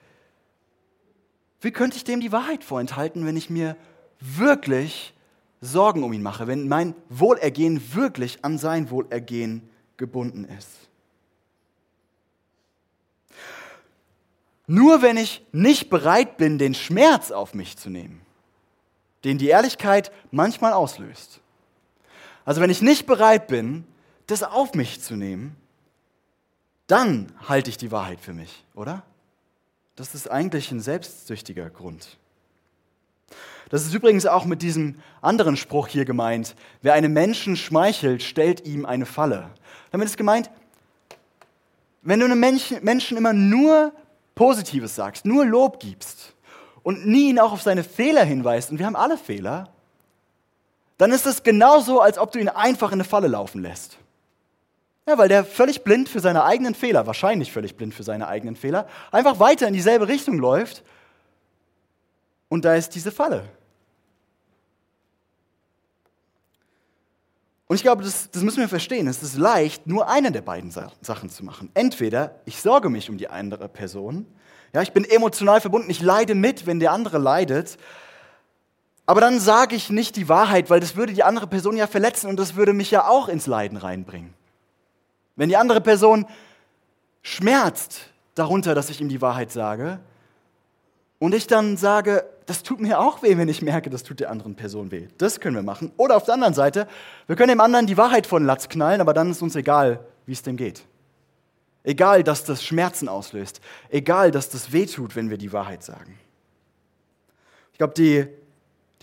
wie 1.62 1.72
könnte 1.72 1.98
ich 1.98 2.04
dem 2.04 2.22
die 2.22 2.32
Wahrheit 2.32 2.64
vorenthalten, 2.64 3.26
wenn 3.26 3.38
ich 3.38 3.50
mir 3.50 3.76
wirklich 4.20 5.14
Sorgen 5.62 6.04
um 6.04 6.14
ihn 6.14 6.24
mache, 6.24 6.48
wenn 6.48 6.68
mein 6.68 6.96
Wohlergehen 7.10 7.94
wirklich 7.94 8.44
an 8.44 8.58
sein 8.58 8.90
Wohlergehen 8.90 9.70
gebunden 10.02 10.44
ist? 10.44 10.90
Nur 14.68 15.02
wenn 15.02 15.16
ich 15.16 15.46
nicht 15.54 15.90
bereit 15.90 16.38
bin, 16.38 16.58
den 16.58 16.74
Schmerz 16.74 17.32
auf 17.32 17.54
mich 17.54 17.78
zu 17.78 17.90
nehmen, 17.90 18.22
den 19.24 19.38
die 19.38 19.48
Ehrlichkeit 19.48 20.12
manchmal 20.32 20.74
auslöst. 20.74 21.40
Also 22.44 22.60
wenn 22.60 22.70
ich 22.70 22.82
nicht 22.82 23.06
bereit 23.06 23.48
bin, 23.48 23.86
das 24.28 24.44
auf 24.44 24.74
mich 24.74 25.02
zu 25.02 25.16
nehmen, 25.16 25.56
dann 26.88 27.32
halte 27.48 27.70
ich 27.70 27.78
die 27.78 27.92
Wahrheit 27.92 28.20
für 28.20 28.34
mich, 28.34 28.66
oder? 28.74 29.04
Das 29.96 30.16
ist 30.16 30.30
eigentlich 30.30 30.72
ein 30.72 30.80
selbstsüchtiger 30.80 31.70
Grund. 31.70 32.18
Das 33.70 33.86
ist 33.86 33.94
übrigens 33.94 34.26
auch 34.26 34.46
mit 34.46 34.62
diesem 34.62 35.00
anderen 35.22 35.56
Spruch 35.56 35.88
hier 35.88 36.04
gemeint. 36.04 36.56
Wer 36.82 36.94
einem 36.94 37.14
Menschen 37.14 37.56
schmeichelt, 37.56 38.24
stellt 38.24 38.66
ihm 38.66 38.86
eine 38.86 39.06
Falle. 39.06 39.50
Damit 39.92 40.08
ist 40.08 40.18
gemeint, 40.18 40.50
wenn 42.02 42.20
du 42.20 42.26
einem 42.26 42.40
Menschen 42.40 43.18
immer 43.18 43.34
nur 43.34 43.94
Positives 44.34 44.96
sagst, 44.96 45.26
nur 45.26 45.46
Lob 45.46 45.80
gibst 45.80 46.34
und 46.82 47.06
nie 47.06 47.30
ihn 47.30 47.40
auch 47.40 47.52
auf 47.52 47.62
seine 47.62 47.84
Fehler 47.84 48.24
hinweist, 48.24 48.72
und 48.72 48.80
wir 48.80 48.86
haben 48.86 48.96
alle 48.96 49.18
Fehler, 49.18 49.70
dann 50.98 51.12
ist 51.12 51.26
es 51.26 51.44
genauso, 51.44 52.00
als 52.00 52.18
ob 52.18 52.32
du 52.32 52.40
ihn 52.40 52.50
einfach 52.50 52.90
in 52.90 52.96
eine 52.96 53.04
Falle 53.04 53.28
laufen 53.28 53.62
lässt. 53.62 53.98
Ja, 55.08 55.18
weil 55.18 55.28
der 55.28 55.44
völlig 55.44 55.84
blind 55.84 56.10
für 56.10 56.20
seine 56.20 56.44
eigenen 56.44 56.76
Fehler, 56.76 57.08
wahrscheinlich 57.08 57.52
völlig 57.52 57.76
blind 57.76 57.94
für 57.94 58.04
seine 58.04 58.28
eigenen 58.28 58.56
Fehler, 58.56 58.88
einfach 59.12 59.40
weiter 59.40 59.68
in 59.68 59.74
dieselbe 59.74 60.08
Richtung 60.08 60.38
läuft 60.38 60.84
und 62.50 62.66
da 62.66 62.76
ist 62.76 62.96
diese 62.96 63.12
Falle. 63.12 63.46
Und 67.72 67.76
ich 67.76 67.84
glaube, 67.84 68.04
das, 68.04 68.30
das 68.30 68.44
müssen 68.44 68.60
wir 68.60 68.68
verstehen. 68.68 69.08
Es 69.08 69.24
ist 69.24 69.38
leicht, 69.38 69.88
nur 69.88 70.10
eine 70.10 70.34
der 70.34 70.42
beiden 70.42 70.72
Sachen 70.72 71.30
zu 71.30 71.46
machen. 71.46 71.72
Entweder 71.74 72.36
ich 72.44 72.62
sorge 72.62 72.90
mich 72.90 73.10
um 73.10 73.18
die 73.18 73.30
andere 73.30 73.70
Person, 73.70 74.26
ja, 74.74 74.82
ich 74.82 74.92
bin 74.92 75.06
emotional 75.06 75.62
verbunden, 75.62 75.90
ich 75.90 76.02
leide 76.02 76.36
mit, 76.36 76.66
wenn 76.66 76.82
der 76.82 76.92
andere 76.92 77.18
leidet, 77.18 77.78
aber 79.06 79.22
dann 79.22 79.40
sage 79.40 79.78
ich 79.78 79.90
nicht 79.90 80.18
die 80.18 80.28
Wahrheit, 80.28 80.70
weil 80.70 80.82
das 80.82 80.98
würde 80.98 81.14
die 81.14 81.24
andere 81.24 81.48
Person 81.48 81.78
ja 81.78 81.88
verletzen 81.88 82.28
und 82.28 82.38
das 82.38 82.58
würde 82.58 82.74
mich 82.74 82.92
ja 82.92 83.08
auch 83.08 83.30
ins 83.30 83.48
Leiden 83.48 83.78
reinbringen. 83.78 84.34
Wenn 85.38 85.48
die 85.48 85.56
andere 85.56 85.80
Person 85.80 86.26
schmerzt 87.22 88.10
darunter, 88.36 88.76
dass 88.76 88.90
ich 88.90 89.00
ihm 89.00 89.08
die 89.08 89.22
Wahrheit 89.22 89.50
sage, 89.50 90.02
und 91.22 91.36
ich 91.36 91.46
dann 91.46 91.78
sage, 91.78 92.26
das 92.48 92.64
tut 92.64 92.80
mir 92.80 93.00
auch 93.00 93.22
weh, 93.22 93.38
wenn 93.38 93.48
ich 93.48 93.62
merke, 93.62 93.92
das 93.92 94.02
tut 94.02 94.20
der 94.20 94.32
anderen 94.32 94.56
Person 94.56 94.90
weh. 94.90 95.08
Das 95.20 95.40
können 95.40 95.56
wir 95.56 95.62
machen. 95.62 95.92
Oder 95.98 96.18
auf 96.18 96.24
der 96.24 96.34
anderen 96.34 96.56
Seite, 96.56 96.88
wir 97.28 97.36
können 97.36 97.50
dem 97.50 97.62
anderen 97.62 97.86
die 97.86 97.96
Wahrheit 97.96 98.26
von 98.26 98.44
Latz 98.44 98.70
knallen, 98.70 99.02
aber 99.02 99.14
dann 99.14 99.30
ist 99.30 99.44
uns 99.44 99.56
egal, 99.56 100.00
wie 100.26 100.32
es 100.32 100.42
dem 100.42 100.58
geht. 100.58 100.84
Egal, 101.84 102.24
dass 102.24 102.44
das 102.44 102.64
Schmerzen 102.64 103.08
auslöst. 103.08 103.62
Egal, 103.90 104.32
dass 104.32 104.50
das 104.50 104.72
weh 104.72 104.88
tut, 104.88 105.16
wenn 105.16 105.30
wir 105.30 105.38
die 105.38 105.54
Wahrheit 105.54 105.84
sagen. 105.84 106.18
Ich 107.72 107.78
glaube, 107.78 107.94
die, 107.94 108.26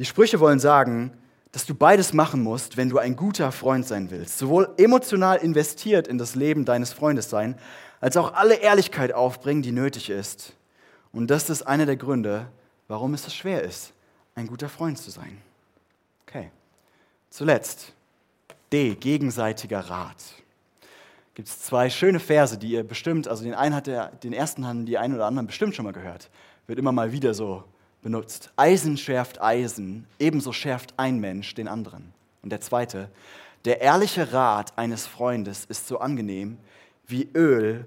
die 0.00 0.04
Sprüche 0.04 0.40
wollen 0.40 0.58
sagen, 0.58 1.12
dass 1.52 1.66
du 1.66 1.74
beides 1.76 2.12
machen 2.12 2.42
musst, 2.42 2.76
wenn 2.76 2.88
du 2.88 2.98
ein 2.98 3.14
guter 3.14 3.52
Freund 3.52 3.86
sein 3.86 4.10
willst. 4.10 4.38
Sowohl 4.38 4.70
emotional 4.76 5.36
investiert 5.36 6.08
in 6.08 6.18
das 6.18 6.34
Leben 6.34 6.64
deines 6.64 6.92
Freundes 6.92 7.30
sein, 7.30 7.56
als 8.00 8.16
auch 8.16 8.34
alle 8.34 8.56
Ehrlichkeit 8.56 9.12
aufbringen, 9.12 9.62
die 9.62 9.70
nötig 9.70 10.10
ist 10.10 10.57
und 11.12 11.28
das 11.28 11.50
ist 11.50 11.62
einer 11.62 11.86
der 11.86 11.96
Gründe, 11.96 12.48
warum 12.86 13.14
es 13.14 13.24
so 13.24 13.30
schwer 13.30 13.62
ist, 13.62 13.92
ein 14.34 14.46
guter 14.46 14.68
Freund 14.68 14.98
zu 14.98 15.10
sein. 15.10 15.38
Okay. 16.26 16.50
Zuletzt, 17.30 17.92
D, 18.72 18.94
gegenseitiger 18.94 19.80
Rat. 19.80 20.16
Gibt 21.34 21.48
es 21.48 21.60
zwei 21.62 21.88
schöne 21.88 22.20
Verse, 22.20 22.58
die 22.58 22.70
ihr 22.70 22.82
bestimmt, 22.82 23.28
also 23.28 23.44
den 23.44 23.54
einen 23.54 23.74
hat 23.74 23.86
der, 23.86 24.08
den 24.08 24.32
ersten 24.32 24.66
haben 24.66 24.86
die 24.86 24.98
einen 24.98 25.14
oder 25.14 25.26
anderen 25.26 25.46
bestimmt 25.46 25.74
schon 25.74 25.84
mal 25.84 25.92
gehört. 25.92 26.30
Wird 26.66 26.78
immer 26.78 26.92
mal 26.92 27.12
wieder 27.12 27.32
so 27.32 27.64
benutzt. 28.02 28.50
Eisen 28.56 28.96
schärft 28.96 29.40
Eisen, 29.40 30.06
ebenso 30.18 30.52
schärft 30.52 30.94
ein 30.96 31.20
Mensch 31.20 31.54
den 31.54 31.68
anderen. 31.68 32.12
Und 32.42 32.50
der 32.50 32.60
zweite, 32.60 33.10
der 33.64 33.80
ehrliche 33.80 34.32
Rat 34.32 34.76
eines 34.76 35.06
Freundes 35.06 35.64
ist 35.64 35.86
so 35.86 35.98
angenehm 35.98 36.58
wie 37.06 37.28
Öl 37.34 37.86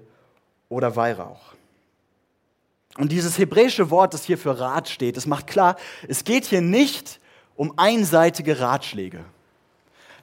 oder 0.68 0.96
Weihrauch. 0.96 1.51
Und 2.98 3.10
dieses 3.10 3.38
hebräische 3.38 3.90
Wort, 3.90 4.12
das 4.14 4.24
hier 4.24 4.36
für 4.36 4.58
Rat 4.58 4.88
steht, 4.88 5.16
das 5.16 5.26
macht 5.26 5.46
klar, 5.46 5.76
es 6.08 6.24
geht 6.24 6.44
hier 6.44 6.60
nicht 6.60 7.20
um 7.56 7.72
einseitige 7.78 8.60
Ratschläge. 8.60 9.24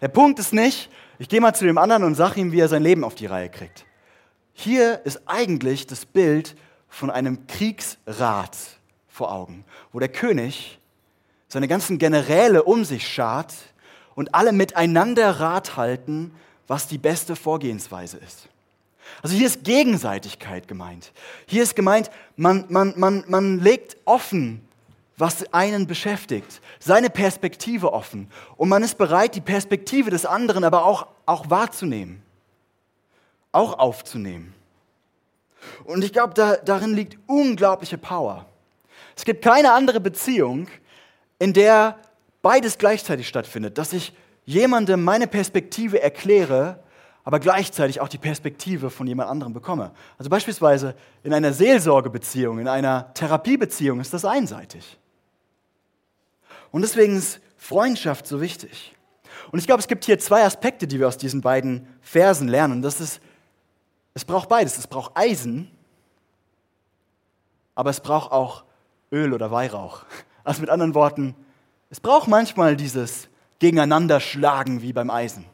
Der 0.01 0.07
Punkt 0.07 0.39
ist 0.39 0.53
nicht, 0.53 0.89
ich 1.17 1.29
gehe 1.29 1.41
mal 1.41 1.53
zu 1.53 1.65
dem 1.65 1.77
anderen 1.77 2.03
und 2.03 2.15
sage 2.15 2.39
ihm, 2.39 2.51
wie 2.51 2.59
er 2.59 2.69
sein 2.69 2.83
Leben 2.83 3.03
auf 3.03 3.15
die 3.15 3.25
Reihe 3.25 3.49
kriegt. 3.49 3.85
Hier 4.53 5.01
ist 5.05 5.21
eigentlich 5.25 5.87
das 5.87 6.05
Bild 6.05 6.55
von 6.87 7.09
einem 7.09 7.47
Kriegsrat 7.47 8.55
vor 9.07 9.31
Augen, 9.31 9.65
wo 9.91 9.99
der 9.99 10.09
König 10.09 10.79
seine 11.47 11.67
ganzen 11.67 11.97
Generäle 11.97 12.63
um 12.63 12.85
sich 12.85 13.07
schart 13.07 13.53
und 14.15 14.35
alle 14.35 14.51
miteinander 14.51 15.39
Rat 15.39 15.75
halten, 15.75 16.33
was 16.67 16.87
die 16.87 16.97
beste 16.97 17.35
Vorgehensweise 17.35 18.17
ist. 18.17 18.47
Also 19.21 19.35
hier 19.35 19.47
ist 19.47 19.63
Gegenseitigkeit 19.63 20.67
gemeint. 20.67 21.11
Hier 21.45 21.63
ist 21.63 21.75
gemeint, 21.75 22.09
man, 22.35 22.65
man, 22.69 22.93
man, 22.97 23.23
man 23.27 23.59
legt 23.59 23.97
offen, 24.05 24.67
was 25.17 25.53
einen 25.53 25.85
beschäftigt, 25.85 26.61
seine 26.79 27.09
Perspektive 27.09 27.91
offen. 27.91 28.31
Und 28.55 28.69
man 28.69 28.83
ist 28.83 28.97
bereit, 28.97 29.35
die 29.35 29.41
Perspektive 29.41 30.09
des 30.09 30.25
anderen 30.25 30.63
aber 30.63 30.85
auch, 30.85 31.07
auch 31.25 31.49
wahrzunehmen, 31.49 32.23
auch 33.51 33.77
aufzunehmen. 33.77 34.53
Und 35.83 36.03
ich 36.05 36.13
glaube, 36.13 36.33
da, 36.33 36.55
darin 36.55 36.93
liegt 36.93 37.17
unglaubliche 37.27 37.97
Power. 37.97 38.45
Es 39.15 39.25
gibt 39.25 39.43
keine 39.43 39.73
andere 39.73 39.99
Beziehung, 39.99 40.67
in 41.37 41.51
der 41.51 41.97
beides 42.41 42.77
gleichzeitig 42.77 43.27
stattfindet, 43.27 43.77
dass 43.77 43.91
ich 43.91 44.13
jemandem 44.45 45.03
meine 45.03 45.27
Perspektive 45.27 46.01
erkläre 46.01 46.79
aber 47.29 47.39
gleichzeitig 47.39 48.01
auch 48.01 48.07
die 48.07 48.17
Perspektive 48.17 48.89
von 48.89 49.05
jemand 49.05 49.29
anderem 49.29 49.53
bekomme. 49.53 49.91
Also 50.17 50.31
beispielsweise 50.31 50.95
in 51.21 51.31
einer 51.31 51.53
Seelsorgebeziehung, 51.53 52.57
in 52.57 52.67
einer 52.67 53.13
Therapiebeziehung 53.13 53.99
ist 53.99 54.15
das 54.15 54.25
einseitig. 54.25 54.97
Und 56.71 56.81
deswegen 56.81 57.15
ist 57.15 57.39
Freundschaft 57.55 58.25
so 58.25 58.41
wichtig. 58.41 58.95
Und 59.51 59.59
ich 59.59 59.67
glaube, 59.67 59.79
es 59.79 59.87
gibt 59.87 60.05
hier 60.05 60.17
zwei 60.17 60.43
Aspekte, 60.43 60.87
die 60.87 60.99
wir 60.99 61.07
aus 61.07 61.17
diesen 61.17 61.41
beiden 61.41 61.85
Versen 62.01 62.47
lernen. 62.47 62.81
Das 62.81 62.99
ist, 62.99 63.21
es 64.15 64.25
braucht 64.25 64.49
beides. 64.49 64.79
Es 64.79 64.87
braucht 64.87 65.15
Eisen, 65.15 65.69
aber 67.75 67.91
es 67.91 67.99
braucht 67.99 68.31
auch 68.31 68.63
Öl 69.11 69.33
oder 69.33 69.51
Weihrauch. 69.51 70.01
Also 70.43 70.61
mit 70.61 70.71
anderen 70.71 70.95
Worten, 70.95 71.35
es 71.91 71.99
braucht 71.99 72.27
manchmal 72.27 72.75
dieses 72.75 73.29
Gegeneinanderschlagen 73.59 74.81
wie 74.81 74.93
beim 74.93 75.11
Eisen. 75.11 75.45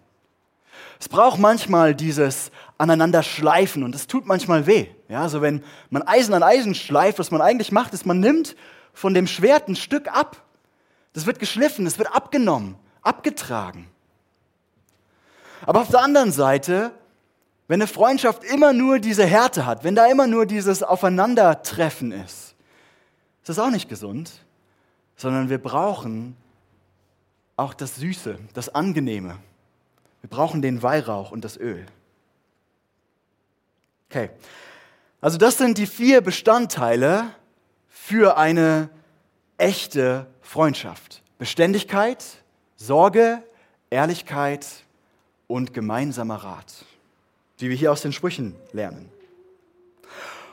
Es 0.99 1.09
braucht 1.09 1.39
manchmal 1.39 1.93
dieses 1.93 2.51
Aneinanderschleifen 2.77 3.83
und 3.83 3.95
es 3.95 4.07
tut 4.07 4.25
manchmal 4.25 4.65
weh. 4.65 4.87
Ja, 5.09 5.21
also 5.21 5.41
wenn 5.41 5.63
man 5.89 6.03
Eisen 6.03 6.33
an 6.33 6.43
Eisen 6.43 6.75
schleift, 6.75 7.19
was 7.19 7.31
man 7.31 7.41
eigentlich 7.41 7.71
macht, 7.71 7.93
ist, 7.93 8.05
man 8.05 8.19
nimmt 8.19 8.55
von 8.93 9.13
dem 9.13 9.27
Schwert 9.27 9.67
ein 9.67 9.75
Stück 9.75 10.07
ab. 10.07 10.41
Das 11.13 11.25
wird 11.25 11.39
geschliffen, 11.39 11.85
es 11.85 11.97
wird 11.97 12.13
abgenommen, 12.13 12.75
abgetragen. 13.01 13.87
Aber 15.65 15.81
auf 15.81 15.89
der 15.89 16.01
anderen 16.01 16.31
Seite, 16.31 16.91
wenn 17.67 17.81
eine 17.81 17.87
Freundschaft 17.87 18.43
immer 18.43 18.73
nur 18.73 18.99
diese 18.99 19.25
Härte 19.25 19.65
hat, 19.65 19.83
wenn 19.83 19.95
da 19.95 20.05
immer 20.07 20.27
nur 20.27 20.45
dieses 20.45 20.83
Aufeinandertreffen 20.83 22.11
ist, 22.11 22.55
ist 23.41 23.49
das 23.49 23.59
auch 23.59 23.69
nicht 23.69 23.89
gesund, 23.89 24.31
sondern 25.15 25.49
wir 25.49 25.57
brauchen 25.57 26.35
auch 27.57 27.73
das 27.73 27.95
Süße, 27.95 28.37
das 28.53 28.73
Angenehme. 28.73 29.37
Wir 30.25 30.29
brauchen 30.37 30.63
den 30.63 30.81
Weihrauch 30.81 31.29
und 31.29 31.45
das 31.45 31.55
Öl. 31.55 31.85
Okay, 34.09 34.31
also 35.21 35.37
das 35.37 35.59
sind 35.59 35.77
die 35.77 35.85
vier 35.85 36.21
Bestandteile 36.21 37.29
für 37.89 38.35
eine 38.35 38.89
echte 39.59 40.25
Freundschaft. 40.41 41.21
Beständigkeit, 41.37 42.25
Sorge, 42.75 43.43
Ehrlichkeit 43.91 44.65
und 45.45 45.75
gemeinsamer 45.75 46.37
Rat, 46.37 46.73
wie 47.59 47.69
wir 47.69 47.75
hier 47.75 47.91
aus 47.91 48.01
den 48.01 48.11
Sprüchen 48.11 48.55
lernen. 48.73 49.11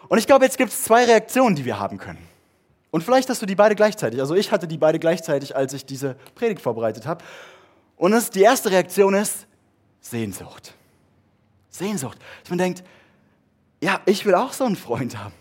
Und 0.08 0.18
ich 0.18 0.26
glaube, 0.26 0.44
jetzt 0.44 0.58
gibt 0.58 0.70
es 0.70 0.82
zwei 0.82 1.06
Reaktionen, 1.06 1.56
die 1.56 1.64
wir 1.64 1.78
haben 1.78 1.96
können. 1.96 2.28
Und 2.90 3.02
vielleicht 3.02 3.30
hast 3.30 3.40
du 3.40 3.46
die 3.46 3.54
beide 3.54 3.74
gleichzeitig. 3.74 4.20
Also 4.20 4.34
ich 4.34 4.52
hatte 4.52 4.68
die 4.68 4.76
beide 4.76 4.98
gleichzeitig, 4.98 5.56
als 5.56 5.72
ich 5.72 5.86
diese 5.86 6.16
Predigt 6.34 6.60
vorbereitet 6.60 7.06
habe. 7.06 7.24
Und 7.96 8.12
das, 8.12 8.28
die 8.28 8.42
erste 8.42 8.70
Reaktion 8.70 9.14
ist 9.14 9.46
Sehnsucht. 10.02 10.74
Sehnsucht. 11.70 12.18
Dass 12.42 12.50
man 12.50 12.58
denkt, 12.58 12.84
ja, 13.80 14.00
ich 14.04 14.26
will 14.26 14.34
auch 14.34 14.52
so 14.52 14.64
einen 14.64 14.76
Freund 14.76 15.16
haben. 15.16 15.34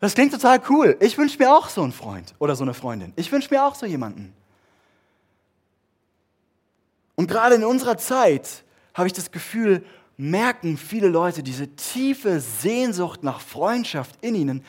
Das 0.00 0.14
klingt 0.14 0.32
total 0.32 0.60
cool. 0.70 0.96
Ich 1.00 1.18
wünsche 1.18 1.38
mir 1.38 1.54
auch 1.54 1.68
so 1.68 1.82
einen 1.82 1.92
Freund 1.92 2.34
oder 2.38 2.56
so 2.56 2.64
eine 2.64 2.74
Freundin. 2.74 3.12
Ich 3.16 3.30
wünsche 3.30 3.52
mir 3.52 3.64
auch 3.64 3.74
so 3.74 3.86
jemanden. 3.86 4.32
Und 7.14 7.28
gerade 7.28 7.56
in 7.56 7.64
unserer 7.64 7.96
Zeit 7.96 8.64
habe 8.94 9.06
ich 9.06 9.12
das 9.12 9.30
Gefühl, 9.30 9.84
merken 10.16 10.76
viele 10.76 11.08
Leute 11.08 11.42
diese 11.42 11.68
tiefe 11.76 12.40
Sehnsucht 12.40 13.22
nach 13.22 13.40
Freundschaft 13.40 14.14
in 14.20 14.34
ihnen, 14.34 14.64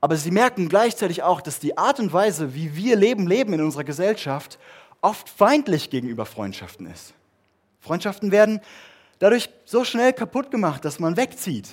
aber 0.00 0.16
sie 0.16 0.30
merken 0.30 0.68
gleichzeitig 0.68 1.22
auch, 1.22 1.40
dass 1.40 1.58
die 1.58 1.78
Art 1.78 1.98
und 1.98 2.12
Weise, 2.12 2.54
wie 2.54 2.76
wir 2.76 2.96
Leben 2.96 3.26
leben 3.26 3.54
in 3.54 3.62
unserer 3.62 3.84
Gesellschaft, 3.84 4.58
oft 5.00 5.28
feindlich 5.28 5.88
gegenüber 5.88 6.26
Freundschaften 6.26 6.86
ist. 6.86 7.14
Freundschaften 7.84 8.30
werden 8.32 8.60
dadurch 9.18 9.50
so 9.64 9.84
schnell 9.84 10.12
kaputt 10.12 10.50
gemacht, 10.50 10.84
dass 10.84 10.98
man 10.98 11.16
wegzieht. 11.16 11.68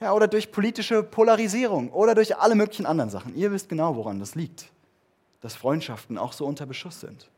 Ja, 0.00 0.12
oder 0.12 0.28
durch 0.28 0.52
politische 0.52 1.02
Polarisierung 1.02 1.90
oder 1.90 2.14
durch 2.14 2.36
alle 2.36 2.54
möglichen 2.54 2.86
anderen 2.86 3.10
Sachen. 3.10 3.34
Ihr 3.34 3.50
wisst 3.50 3.68
genau, 3.68 3.96
woran 3.96 4.20
das 4.20 4.34
liegt, 4.34 4.66
dass 5.40 5.54
Freundschaften 5.54 6.18
auch 6.18 6.32
so 6.32 6.46
unter 6.46 6.66
Beschuss 6.66 7.00
sind. 7.00 7.30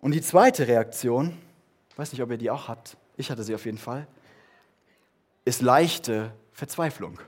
Und 0.00 0.12
die 0.12 0.22
zweite 0.22 0.68
Reaktion, 0.68 1.36
weiß 1.96 2.12
nicht, 2.12 2.22
ob 2.22 2.30
ihr 2.30 2.38
die 2.38 2.50
auch 2.50 2.68
habt, 2.68 2.96
ich 3.16 3.30
hatte 3.30 3.42
sie 3.42 3.54
auf 3.54 3.64
jeden 3.64 3.78
Fall, 3.78 4.06
ist 5.44 5.60
leichte 5.60 6.32
Verzweiflung 6.52 7.18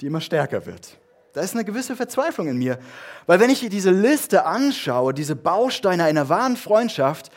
die 0.00 0.06
immer 0.06 0.20
stärker 0.20 0.64
wird. 0.66 0.96
Da 1.32 1.42
ist 1.42 1.54
eine 1.54 1.64
gewisse 1.64 1.94
Verzweiflung 1.94 2.48
in 2.48 2.58
mir. 2.58 2.78
Weil 3.26 3.38
wenn 3.38 3.50
ich 3.50 3.60
diese 3.68 3.90
Liste 3.90 4.46
anschaue, 4.46 5.14
diese 5.14 5.36
Bausteine 5.36 6.04
einer 6.04 6.28
wahren 6.28 6.56
Freundschaft, 6.56 7.30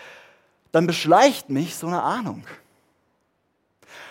dann 0.73 0.87
beschleicht 0.87 1.49
mich 1.49 1.75
so 1.75 1.87
eine 1.87 2.01
Ahnung. 2.01 2.43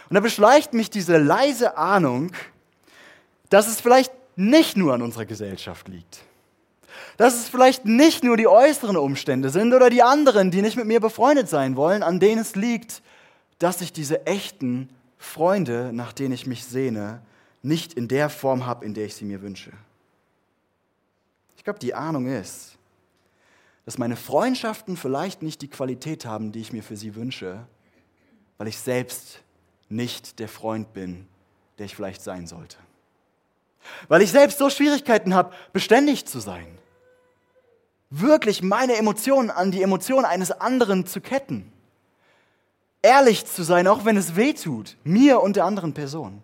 Und 0.09 0.14
da 0.14 0.20
beschleicht 0.20 0.72
mich 0.72 0.88
diese 0.88 1.18
leise 1.18 1.77
Ahnung, 1.77 2.33
dass 3.51 3.66
es 3.66 3.81
vielleicht 3.81 4.12
nicht 4.37 4.77
nur 4.77 4.94
an 4.94 5.03
unserer 5.03 5.27
Gesellschaft 5.27 5.88
liegt. 5.88 6.20
Dass 7.16 7.35
es 7.35 7.48
vielleicht 7.48 7.85
nicht 7.85 8.22
nur 8.25 8.37
die 8.37 8.46
äußeren 8.46 8.96
Umstände 8.96 9.51
sind 9.51 9.75
oder 9.75 9.90
die 9.90 10.03
anderen, 10.03 10.51
die 10.51 10.62
nicht 10.62 10.77
mit 10.77 10.87
mir 10.87 11.01
befreundet 11.01 11.48
sein 11.48 11.77
wollen, 11.77 12.03
an 12.03 12.20
denen 12.20 12.40
es 12.40 12.55
liegt, 12.55 13.03
dass 13.59 13.81
ich 13.81 13.92
diese 13.92 14.27
echten 14.27 14.88
Freunde, 15.18 15.90
nach 15.92 16.12
denen 16.12 16.33
ich 16.33 16.46
mich 16.46 16.64
sehne, 16.64 17.22
nicht 17.62 17.92
in 17.94 18.07
der 18.07 18.31
Form 18.31 18.66
habe, 18.66 18.85
in 18.85 18.94
der 18.94 19.07
ich 19.07 19.16
sie 19.16 19.25
mir 19.25 19.42
wünsche. 19.42 19.72
Ich 21.57 21.64
glaube, 21.64 21.81
die 21.81 21.94
Ahnung 21.94 22.27
ist, 22.27 22.71
dass 23.85 23.99
meine 23.99 24.16
Freundschaften 24.16 24.97
vielleicht 24.97 25.42
nicht 25.42 25.62
die 25.62 25.68
Qualität 25.68 26.25
haben, 26.25 26.53
die 26.53 26.61
ich 26.61 26.73
mir 26.73 26.83
für 26.83 26.97
sie 26.97 27.14
wünsche, 27.14 27.66
weil 28.59 28.68
ich 28.68 28.79
selbst 28.79 29.42
nicht 29.88 30.38
der 30.38 30.49
Freund 30.49 30.92
bin, 30.92 31.27
der 31.79 31.87
ich 31.87 31.97
vielleicht 31.97 32.23
sein 32.23 32.47
sollte. 32.47 32.77
Weil 34.09 34.23
ich 34.23 34.31
selbst 34.31 34.59
so 34.59 34.71
Schwierigkeiten 34.71 35.35
habe, 35.35 35.53
beständig 35.73 36.27
zu 36.27 36.38
sein. 36.38 36.79
Wirklich 38.11 38.62
meine 38.62 38.97
Emotionen 38.97 39.51
an 39.51 39.73
die 39.73 39.83
Emotionen 39.83 40.25
eines 40.25 40.53
anderen 40.53 41.07
zu 41.07 41.21
ketten. 41.21 41.73
Ehrlich 43.01 43.47
zu 43.47 43.64
sein, 43.64 43.88
auch 43.88 44.05
wenn 44.05 44.16
es 44.16 44.37
weh 44.37 44.53
tut, 44.53 44.97
mir 45.03 45.40
und 45.40 45.57
der 45.57 45.64
anderen 45.64 45.92
Person 45.92 46.42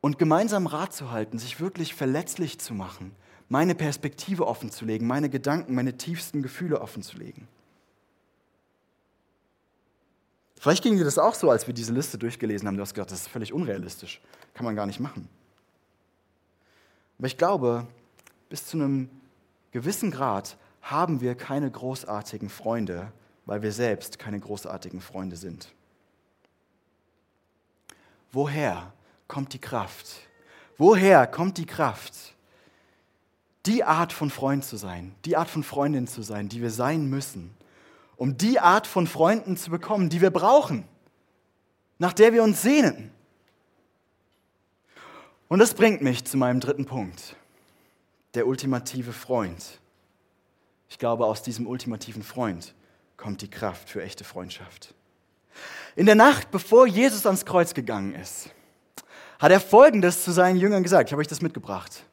und 0.00 0.18
gemeinsam 0.18 0.66
Rat 0.66 0.92
zu 0.92 1.10
halten, 1.10 1.38
sich 1.38 1.60
wirklich 1.60 1.94
verletzlich 1.94 2.60
zu 2.60 2.72
machen, 2.72 3.14
meine 3.48 3.74
Perspektive 3.74 4.46
offen 4.46 4.70
zu 4.70 4.84
legen, 4.84 5.06
meine 5.06 5.30
Gedanken, 5.30 5.74
meine 5.74 5.96
tiefsten 5.96 6.42
Gefühle 6.42 6.80
offen 6.80 7.02
zu 7.02 7.16
legen. 7.18 7.48
Vielleicht 10.60 10.82
ging 10.82 10.96
dir 10.96 11.04
das 11.04 11.18
auch 11.18 11.34
so, 11.34 11.50
als 11.50 11.66
wir 11.66 11.74
diese 11.74 11.92
Liste 11.92 12.18
durchgelesen 12.18 12.66
haben. 12.66 12.76
Du 12.76 12.82
hast 12.82 12.94
gedacht, 12.94 13.12
das 13.12 13.20
ist 13.20 13.28
völlig 13.28 13.52
unrealistisch. 13.52 14.20
Kann 14.54 14.64
man 14.64 14.74
gar 14.74 14.86
nicht 14.86 14.98
machen. 14.98 15.28
Aber 17.18 17.26
ich 17.26 17.36
glaube, 17.36 17.86
bis 18.48 18.66
zu 18.66 18.76
einem 18.76 19.08
gewissen 19.70 20.10
Grad 20.10 20.56
haben 20.82 21.20
wir 21.20 21.34
keine 21.34 21.70
großartigen 21.70 22.48
Freunde, 22.48 23.12
weil 23.46 23.62
wir 23.62 23.72
selbst 23.72 24.18
keine 24.18 24.40
großartigen 24.40 25.00
Freunde 25.00 25.36
sind. 25.36 25.72
Woher 28.32 28.92
kommt 29.26 29.52
die 29.52 29.60
Kraft? 29.60 30.06
Woher 30.76 31.26
kommt 31.26 31.58
die 31.58 31.66
Kraft? 31.66 32.34
Die 33.68 33.84
Art 33.84 34.12
von 34.12 34.30
Freund 34.30 34.64
zu 34.64 34.76
sein, 34.76 35.14
die 35.26 35.36
Art 35.36 35.50
von 35.50 35.62
Freundin 35.62 36.06
zu 36.06 36.22
sein, 36.22 36.48
die 36.48 36.62
wir 36.62 36.70
sein 36.70 37.08
müssen, 37.08 37.54
um 38.16 38.36
die 38.36 38.58
Art 38.58 38.86
von 38.86 39.06
Freunden 39.06 39.56
zu 39.56 39.70
bekommen, 39.70 40.08
die 40.08 40.20
wir 40.20 40.30
brauchen, 40.30 40.88
nach 41.98 42.14
der 42.14 42.32
wir 42.32 42.42
uns 42.42 42.62
sehnen. 42.62 43.12
Und 45.48 45.58
das 45.58 45.74
bringt 45.74 46.02
mich 46.02 46.24
zu 46.24 46.36
meinem 46.36 46.60
dritten 46.60 46.86
Punkt, 46.86 47.36
der 48.34 48.46
ultimative 48.46 49.12
Freund. 49.12 49.78
Ich 50.88 50.98
glaube, 50.98 51.26
aus 51.26 51.42
diesem 51.42 51.66
ultimativen 51.66 52.22
Freund 52.22 52.74
kommt 53.18 53.42
die 53.42 53.50
Kraft 53.50 53.90
für 53.90 54.02
echte 54.02 54.24
Freundschaft. 54.24 54.94
In 55.94 56.06
der 56.06 56.14
Nacht, 56.14 56.50
bevor 56.50 56.86
Jesus 56.86 57.26
ans 57.26 57.44
Kreuz 57.44 57.74
gegangen 57.74 58.14
ist, 58.14 58.50
hat 59.38 59.52
er 59.52 59.60
Folgendes 59.60 60.24
zu 60.24 60.32
seinen 60.32 60.56
Jüngern 60.56 60.82
gesagt. 60.82 61.08
Ich 61.08 61.12
habe 61.12 61.20
euch 61.20 61.28
das 61.28 61.42
mitgebracht. 61.42 62.04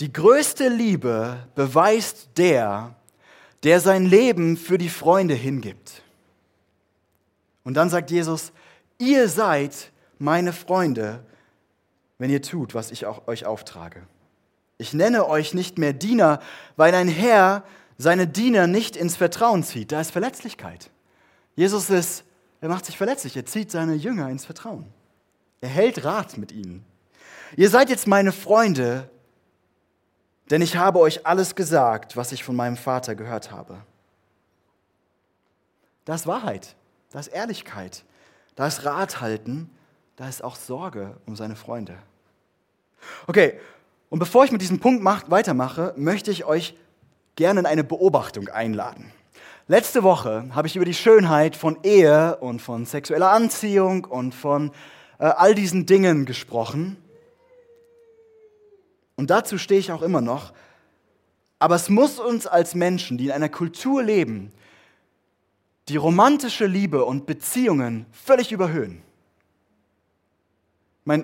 Die 0.00 0.12
größte 0.12 0.68
Liebe 0.68 1.38
beweist 1.54 2.28
der, 2.36 2.94
der 3.62 3.80
sein 3.80 4.04
Leben 4.04 4.56
für 4.56 4.78
die 4.78 4.90
Freunde 4.90 5.34
hingibt. 5.34 6.02
Und 7.64 7.74
dann 7.74 7.90
sagt 7.90 8.10
Jesus, 8.10 8.52
ihr 8.98 9.28
seid 9.28 9.90
meine 10.18 10.52
Freunde, 10.52 11.24
wenn 12.18 12.30
ihr 12.30 12.42
tut, 12.42 12.74
was 12.74 12.90
ich 12.90 13.06
auch 13.06 13.26
euch 13.26 13.46
auftrage. 13.46 14.02
Ich 14.78 14.92
nenne 14.92 15.26
euch 15.26 15.54
nicht 15.54 15.78
mehr 15.78 15.92
Diener, 15.92 16.40
weil 16.76 16.94
ein 16.94 17.08
Herr 17.08 17.64
seine 17.98 18.26
Diener 18.26 18.66
nicht 18.66 18.96
ins 18.96 19.16
Vertrauen 19.16 19.64
zieht. 19.64 19.92
Da 19.92 20.00
ist 20.00 20.10
Verletzlichkeit. 20.10 20.90
Jesus 21.54 21.88
ist, 21.88 22.24
er 22.60 22.68
macht 22.68 22.84
sich 22.84 22.98
verletzlich, 22.98 23.36
er 23.36 23.46
zieht 23.46 23.70
seine 23.70 23.94
Jünger 23.94 24.28
ins 24.28 24.44
Vertrauen. 24.44 24.86
Er 25.62 25.70
hält 25.70 26.04
Rat 26.04 26.36
mit 26.36 26.52
ihnen. 26.52 26.84
Ihr 27.56 27.70
seid 27.70 27.88
jetzt 27.88 28.06
meine 28.06 28.32
Freunde, 28.32 29.10
denn 30.50 30.62
ich 30.62 30.76
habe 30.76 31.00
euch 31.00 31.26
alles 31.26 31.54
gesagt, 31.54 32.16
was 32.16 32.32
ich 32.32 32.44
von 32.44 32.56
meinem 32.56 32.76
Vater 32.76 33.14
gehört 33.14 33.50
habe. 33.50 33.78
Das 36.04 36.22
ist 36.22 36.26
Wahrheit, 36.26 36.76
das 37.10 37.26
ist 37.26 37.34
Ehrlichkeit, 37.34 38.04
da 38.54 38.66
ist 38.66 38.84
Rat 38.84 39.20
halten, 39.20 39.70
da 40.16 40.28
ist 40.28 40.42
auch 40.42 40.56
Sorge 40.56 41.16
um 41.26 41.36
seine 41.36 41.56
Freunde. 41.56 41.96
Okay, 43.26 43.58
und 44.08 44.18
bevor 44.18 44.44
ich 44.44 44.52
mit 44.52 44.62
diesem 44.62 44.80
Punkt 44.80 45.04
weitermache, 45.04 45.92
möchte 45.96 46.30
ich 46.30 46.44
euch 46.44 46.76
gerne 47.34 47.60
in 47.60 47.66
eine 47.66 47.84
Beobachtung 47.84 48.48
einladen. 48.48 49.12
Letzte 49.68 50.04
Woche 50.04 50.48
habe 50.54 50.68
ich 50.68 50.76
über 50.76 50.84
die 50.84 50.94
Schönheit 50.94 51.56
von 51.56 51.78
Ehe 51.82 52.36
und 52.36 52.62
von 52.62 52.86
sexueller 52.86 53.32
Anziehung 53.32 54.04
und 54.04 54.32
von 54.32 54.70
äh, 55.18 55.24
all 55.24 55.56
diesen 55.56 55.86
Dingen 55.86 56.24
gesprochen. 56.24 56.96
Und 59.16 59.30
dazu 59.30 59.58
stehe 59.58 59.80
ich 59.80 59.90
auch 59.92 60.02
immer 60.02 60.20
noch. 60.20 60.52
Aber 61.58 61.74
es 61.74 61.88
muss 61.88 62.18
uns 62.18 62.46
als 62.46 62.74
Menschen, 62.74 63.18
die 63.18 63.26
in 63.26 63.32
einer 63.32 63.48
Kultur 63.48 64.02
leben, 64.02 64.52
die 65.88 65.96
romantische 65.96 66.66
Liebe 66.66 67.04
und 67.04 67.26
Beziehungen 67.26 68.06
völlig 68.12 68.52
überhöhen. 68.52 69.02
Ich 71.06 71.22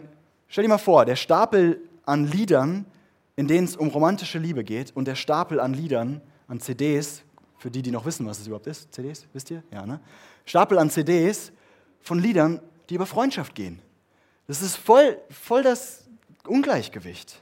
stell 0.49 0.63
dir 0.63 0.69
mal 0.69 0.79
vor, 0.79 1.05
der 1.05 1.17
Stapel 1.17 1.81
an 2.07 2.27
Liedern, 2.27 2.87
in 3.37 3.49
denen 3.49 3.67
es 3.67 3.77
um 3.77 3.89
romantische 3.89 4.39
Liebe 4.39 4.65
geht, 4.65 4.95
und 4.95 5.07
der 5.07 5.17
Stapel 5.17 5.61
an 5.61 5.75
Liedern, 5.75 6.21
an 6.47 6.61
CDs, 6.61 7.23
für 7.59 7.71
die, 7.71 7.83
die 7.83 7.91
noch 7.91 8.05
wissen, 8.05 8.27
was 8.27 8.41
es 8.41 8.47
überhaupt 8.47 8.67
ist, 8.67 8.93
CDs, 8.93 9.27
wisst 9.33 9.51
ihr? 9.51 9.63
Ja, 9.71 9.87
ne? 9.87 10.01
Stapel 10.45 10.79
an 10.79 10.91
CDs 10.91 11.53
von 12.01 12.19
Liedern, 12.19 12.61
die 12.89 12.95
über 12.95 13.07
Freundschaft 13.07 13.55
gehen. 13.55 13.81
Das 14.47 14.63
ist 14.63 14.77
voll, 14.77 15.19
voll 15.31 15.63
das 15.63 16.09
Ungleichgewicht. 16.47 17.41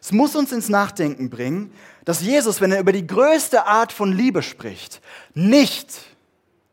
Es 0.00 0.12
muss 0.12 0.36
uns 0.36 0.52
ins 0.52 0.68
Nachdenken 0.68 1.30
bringen, 1.30 1.72
dass 2.04 2.22
Jesus, 2.22 2.60
wenn 2.60 2.72
er 2.72 2.80
über 2.80 2.92
die 2.92 3.06
größte 3.06 3.66
Art 3.66 3.92
von 3.92 4.12
Liebe 4.12 4.42
spricht, 4.42 5.00
nicht 5.34 6.04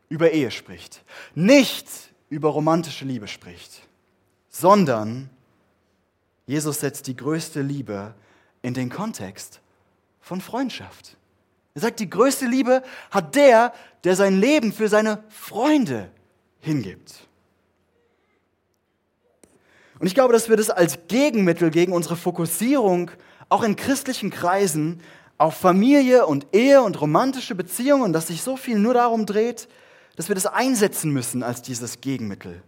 über 0.08 0.30
Ehe 0.30 0.50
spricht, 0.50 1.04
nicht 1.34 1.86
über 2.28 2.48
romantische 2.50 3.04
Liebe 3.04 3.28
spricht, 3.28 3.82
sondern 4.48 5.30
Jesus 6.46 6.80
setzt 6.80 7.06
die 7.06 7.16
größte 7.16 7.60
Liebe 7.60 8.14
in 8.62 8.74
den 8.74 8.88
Kontext 8.88 9.60
von 10.20 10.40
Freundschaft. 10.40 11.16
Er 11.74 11.82
sagt, 11.82 12.00
die 12.00 12.08
größte 12.08 12.46
Liebe 12.46 12.82
hat 13.10 13.34
der, 13.34 13.74
der 14.04 14.16
sein 14.16 14.40
Leben 14.40 14.72
für 14.72 14.88
seine 14.88 15.22
Freunde 15.28 16.10
hingibt. 16.60 17.25
Und 19.98 20.06
ich 20.06 20.14
glaube, 20.14 20.32
dass 20.32 20.48
wir 20.48 20.56
das 20.56 20.70
als 20.70 20.98
Gegenmittel 21.08 21.70
gegen 21.70 21.92
unsere 21.92 22.16
Fokussierung 22.16 23.10
auch 23.48 23.62
in 23.62 23.76
christlichen 23.76 24.30
Kreisen 24.30 25.00
auf 25.38 25.56
Familie 25.56 26.26
und 26.26 26.46
Ehe 26.52 26.82
und 26.82 27.00
romantische 27.00 27.54
Beziehungen, 27.54 28.12
dass 28.12 28.28
sich 28.28 28.42
so 28.42 28.56
viel 28.56 28.78
nur 28.78 28.94
darum 28.94 29.26
dreht, 29.26 29.68
dass 30.16 30.28
wir 30.28 30.34
das 30.34 30.46
einsetzen 30.46 31.12
müssen 31.12 31.42
als 31.42 31.62
dieses 31.62 32.00
Gegenmittel. 32.00 32.62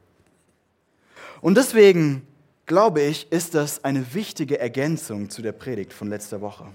Und 1.41 1.57
deswegen 1.57 2.27
glaube 2.67 3.03
ich, 3.03 3.31
ist 3.33 3.55
das 3.55 3.85
eine 3.85 4.15
wichtige 4.15 4.59
Ergänzung 4.61 5.31
zu 5.31 5.43
der 5.43 5.53
Predigt 5.53 5.93
von 5.93 6.09
letzter 6.09 6.41
Woche. 6.41 6.67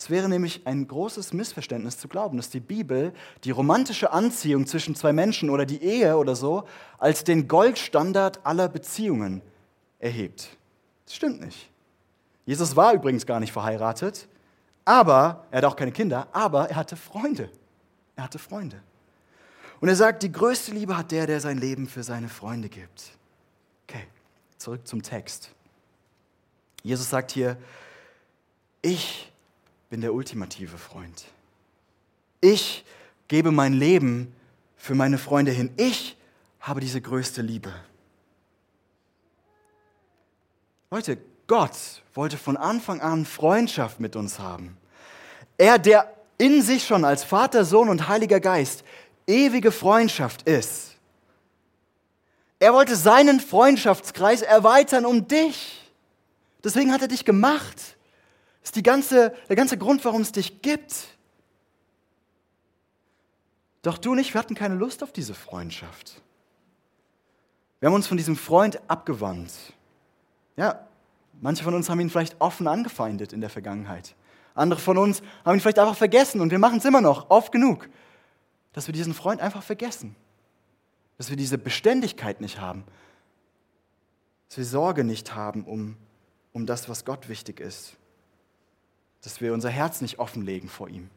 Es 0.00 0.08
wäre 0.08 0.30
nämlich 0.30 0.66
ein 0.66 0.88
großes 0.88 1.34
Missverständnis 1.34 1.98
zu 1.98 2.08
glauben, 2.08 2.38
dass 2.38 2.48
die 2.48 2.58
Bibel 2.58 3.12
die 3.44 3.50
romantische 3.50 4.10
Anziehung 4.12 4.66
zwischen 4.66 4.94
zwei 4.94 5.12
Menschen 5.12 5.50
oder 5.50 5.66
die 5.66 5.82
Ehe 5.82 6.16
oder 6.16 6.34
so 6.34 6.66
als 6.96 7.22
den 7.22 7.46
Goldstandard 7.46 8.40
aller 8.46 8.70
Beziehungen 8.70 9.42
erhebt. 9.98 10.56
Das 11.04 11.16
stimmt 11.16 11.42
nicht. 11.42 11.70
Jesus 12.46 12.74
war 12.76 12.94
übrigens 12.94 13.26
gar 13.26 13.40
nicht 13.40 13.52
verheiratet, 13.52 14.26
aber 14.86 15.44
er 15.50 15.58
hatte 15.58 15.68
auch 15.68 15.76
keine 15.76 15.92
Kinder, 15.92 16.28
aber 16.32 16.70
er 16.70 16.76
hatte 16.76 16.96
Freunde. 16.96 17.50
Er 18.16 18.24
hatte 18.24 18.38
Freunde. 18.38 18.80
Und 19.80 19.90
er 19.90 19.96
sagt, 19.96 20.22
die 20.22 20.32
größte 20.32 20.72
Liebe 20.72 20.96
hat 20.96 21.10
der, 21.10 21.26
der 21.26 21.42
sein 21.42 21.58
Leben 21.58 21.86
für 21.86 22.02
seine 22.02 22.30
Freunde 22.30 22.70
gibt. 22.70 23.10
Okay, 23.86 24.06
zurück 24.56 24.88
zum 24.88 25.02
Text. 25.02 25.50
Jesus 26.82 27.10
sagt 27.10 27.32
hier, 27.32 27.58
ich 28.80 29.30
bin 29.90 30.00
der 30.00 30.14
ultimative 30.14 30.78
Freund. 30.78 31.24
Ich 32.40 32.84
gebe 33.28 33.50
mein 33.50 33.74
Leben 33.74 34.32
für 34.76 34.94
meine 34.94 35.18
Freunde 35.18 35.50
hin. 35.50 35.70
Ich 35.76 36.16
habe 36.60 36.80
diese 36.80 37.00
größte 37.00 37.42
Liebe. 37.42 37.72
Leute, 40.90 41.18
Gott 41.46 42.02
wollte 42.14 42.38
von 42.38 42.56
Anfang 42.56 43.00
an 43.00 43.26
Freundschaft 43.26 44.00
mit 44.00 44.16
uns 44.16 44.38
haben. 44.38 44.76
Er, 45.58 45.78
der 45.78 46.12
in 46.38 46.62
sich 46.62 46.86
schon 46.86 47.04
als 47.04 47.24
Vater, 47.24 47.64
Sohn 47.64 47.88
und 47.88 48.08
Heiliger 48.08 48.40
Geist 48.40 48.84
ewige 49.26 49.72
Freundschaft 49.72 50.42
ist. 50.42 50.96
Er 52.58 52.72
wollte 52.72 52.96
seinen 52.96 53.40
Freundschaftskreis 53.40 54.42
erweitern 54.42 55.04
um 55.04 55.26
dich. 55.26 55.90
Deswegen 56.62 56.92
hat 56.92 57.02
er 57.02 57.08
dich 57.08 57.24
gemacht. 57.24 57.96
Das 58.60 58.70
ist 58.70 58.76
die 58.76 58.82
ganze, 58.82 59.34
der 59.48 59.56
ganze 59.56 59.78
Grund, 59.78 60.04
warum 60.04 60.20
es 60.22 60.32
dich 60.32 60.62
gibt. 60.62 61.08
Doch 63.82 63.98
du 63.98 64.12
und 64.12 64.18
ich, 64.18 64.34
wir 64.34 64.38
hatten 64.38 64.54
keine 64.54 64.74
Lust 64.74 65.02
auf 65.02 65.12
diese 65.12 65.34
Freundschaft. 65.34 66.20
Wir 67.80 67.88
haben 67.88 67.94
uns 67.94 68.06
von 68.06 68.18
diesem 68.18 68.36
Freund 68.36 68.78
abgewandt. 68.88 69.52
Ja, 70.56 70.86
manche 71.40 71.64
von 71.64 71.74
uns 71.74 71.88
haben 71.88 72.00
ihn 72.00 72.10
vielleicht 72.10 72.40
offen 72.40 72.68
angefeindet 72.68 73.32
in 73.32 73.40
der 73.40 73.48
Vergangenheit. 73.48 74.14
Andere 74.54 74.80
von 74.80 74.98
uns 74.98 75.22
haben 75.44 75.56
ihn 75.56 75.60
vielleicht 75.60 75.78
einfach 75.78 75.96
vergessen 75.96 76.42
und 76.42 76.50
wir 76.50 76.58
machen 76.58 76.78
es 76.78 76.84
immer 76.84 77.00
noch, 77.00 77.30
oft 77.30 77.52
genug, 77.52 77.88
dass 78.74 78.86
wir 78.86 78.92
diesen 78.92 79.14
Freund 79.14 79.40
einfach 79.40 79.62
vergessen. 79.62 80.14
Dass 81.16 81.30
wir 81.30 81.36
diese 81.36 81.56
Beständigkeit 81.56 82.40
nicht 82.42 82.60
haben. 82.60 82.84
Dass 84.48 84.58
wir 84.58 84.64
Sorge 84.64 85.04
nicht 85.04 85.34
haben 85.34 85.64
um, 85.64 85.96
um 86.52 86.66
das, 86.66 86.88
was 86.88 87.06
Gott 87.06 87.28
wichtig 87.30 87.60
ist. 87.60 87.96
Dass 89.22 89.40
wir 89.40 89.52
unser 89.52 89.70
Herz 89.70 90.00
nicht 90.00 90.18
offenlegen 90.18 90.68
vor 90.68 90.88
ihm. 90.88 91.10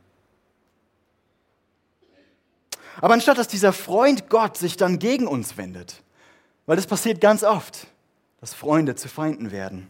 Aber 3.01 3.13
anstatt 3.13 3.37
dass 3.37 3.47
dieser 3.47 3.73
Freund 3.73 4.29
Gott 4.29 4.57
sich 4.57 4.77
dann 4.77 4.99
gegen 4.99 5.27
uns 5.27 5.57
wendet, 5.57 6.03
weil 6.65 6.75
das 6.75 6.87
passiert 6.87 7.21
ganz 7.21 7.43
oft, 7.43 7.87
dass 8.39 8.53
Freunde 8.53 8.95
zu 8.95 9.07
Feinden 9.07 9.51
werden, 9.51 9.87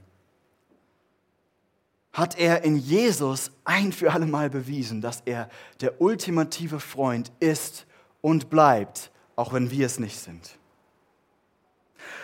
hat 2.13 2.37
er 2.37 2.63
in 2.63 2.77
Jesus 2.77 3.51
ein 3.65 3.91
für 3.91 4.13
alle 4.13 4.27
Mal 4.27 4.49
bewiesen, 4.49 5.01
dass 5.01 5.21
er 5.25 5.49
der 5.81 5.99
ultimative 5.99 6.79
Freund 6.79 7.31
ist 7.39 7.85
und 8.21 8.49
bleibt, 8.49 9.11
auch 9.35 9.51
wenn 9.51 9.71
wir 9.71 9.87
es 9.87 9.99
nicht 9.99 10.19
sind. 10.19 10.57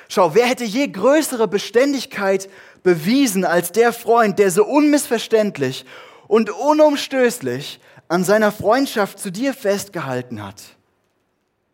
Schau, 0.07 0.33
wer 0.33 0.47
hätte 0.47 0.63
je 0.63 0.87
größere 0.87 1.47
Beständigkeit 1.47 2.49
bewiesen 2.83 3.45
als 3.45 3.71
der 3.71 3.93
Freund, 3.93 4.39
der 4.39 4.51
so 4.51 4.65
unmissverständlich 4.65 5.85
und 6.27 6.49
unumstößlich 6.49 7.79
an 8.07 8.23
seiner 8.23 8.51
Freundschaft 8.51 9.19
zu 9.19 9.31
dir 9.31 9.53
festgehalten 9.53 10.43
hat? 10.43 10.61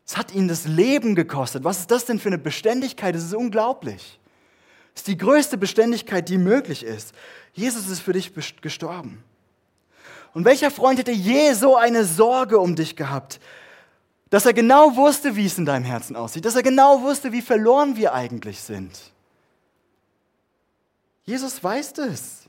Es 0.05 0.17
hat 0.17 0.33
ihn 0.33 0.47
das 0.47 0.65
Leben 0.65 1.15
gekostet. 1.15 1.63
Was 1.63 1.79
ist 1.79 1.91
das 1.91 2.05
denn 2.05 2.19
für 2.19 2.29
eine 2.29 2.37
Beständigkeit? 2.37 3.15
Das 3.15 3.23
ist 3.23 3.33
unglaublich. 3.33 4.19
Das 4.93 5.01
ist 5.01 5.07
die 5.07 5.17
größte 5.17 5.57
Beständigkeit, 5.57 6.29
die 6.29 6.37
möglich 6.37 6.83
ist. 6.83 7.13
Jesus 7.53 7.87
ist 7.87 8.01
für 8.01 8.13
dich 8.13 8.33
gestorben. 8.61 9.23
Und 10.33 10.45
welcher 10.45 10.69
Freund 10.69 10.99
hätte 10.99 11.11
je 11.11 11.53
so 11.53 11.75
eine 11.75 12.03
Sorge 12.03 12.59
um 12.59 12.75
dich 12.75 12.95
gehabt, 12.95 13.39
dass 14.29 14.45
er 14.45 14.53
genau 14.53 14.95
wusste, 14.95 15.35
wie 15.35 15.45
es 15.45 15.57
in 15.57 15.65
deinem 15.65 15.85
Herzen 15.85 16.15
aussieht, 16.15 16.45
dass 16.45 16.55
er 16.55 16.63
genau 16.63 17.01
wusste, 17.01 17.31
wie 17.31 17.41
verloren 17.41 17.95
wir 17.95 18.13
eigentlich 18.13 18.59
sind? 18.59 19.13
Jesus 21.23 21.63
weiß 21.63 21.93
das. 21.93 22.43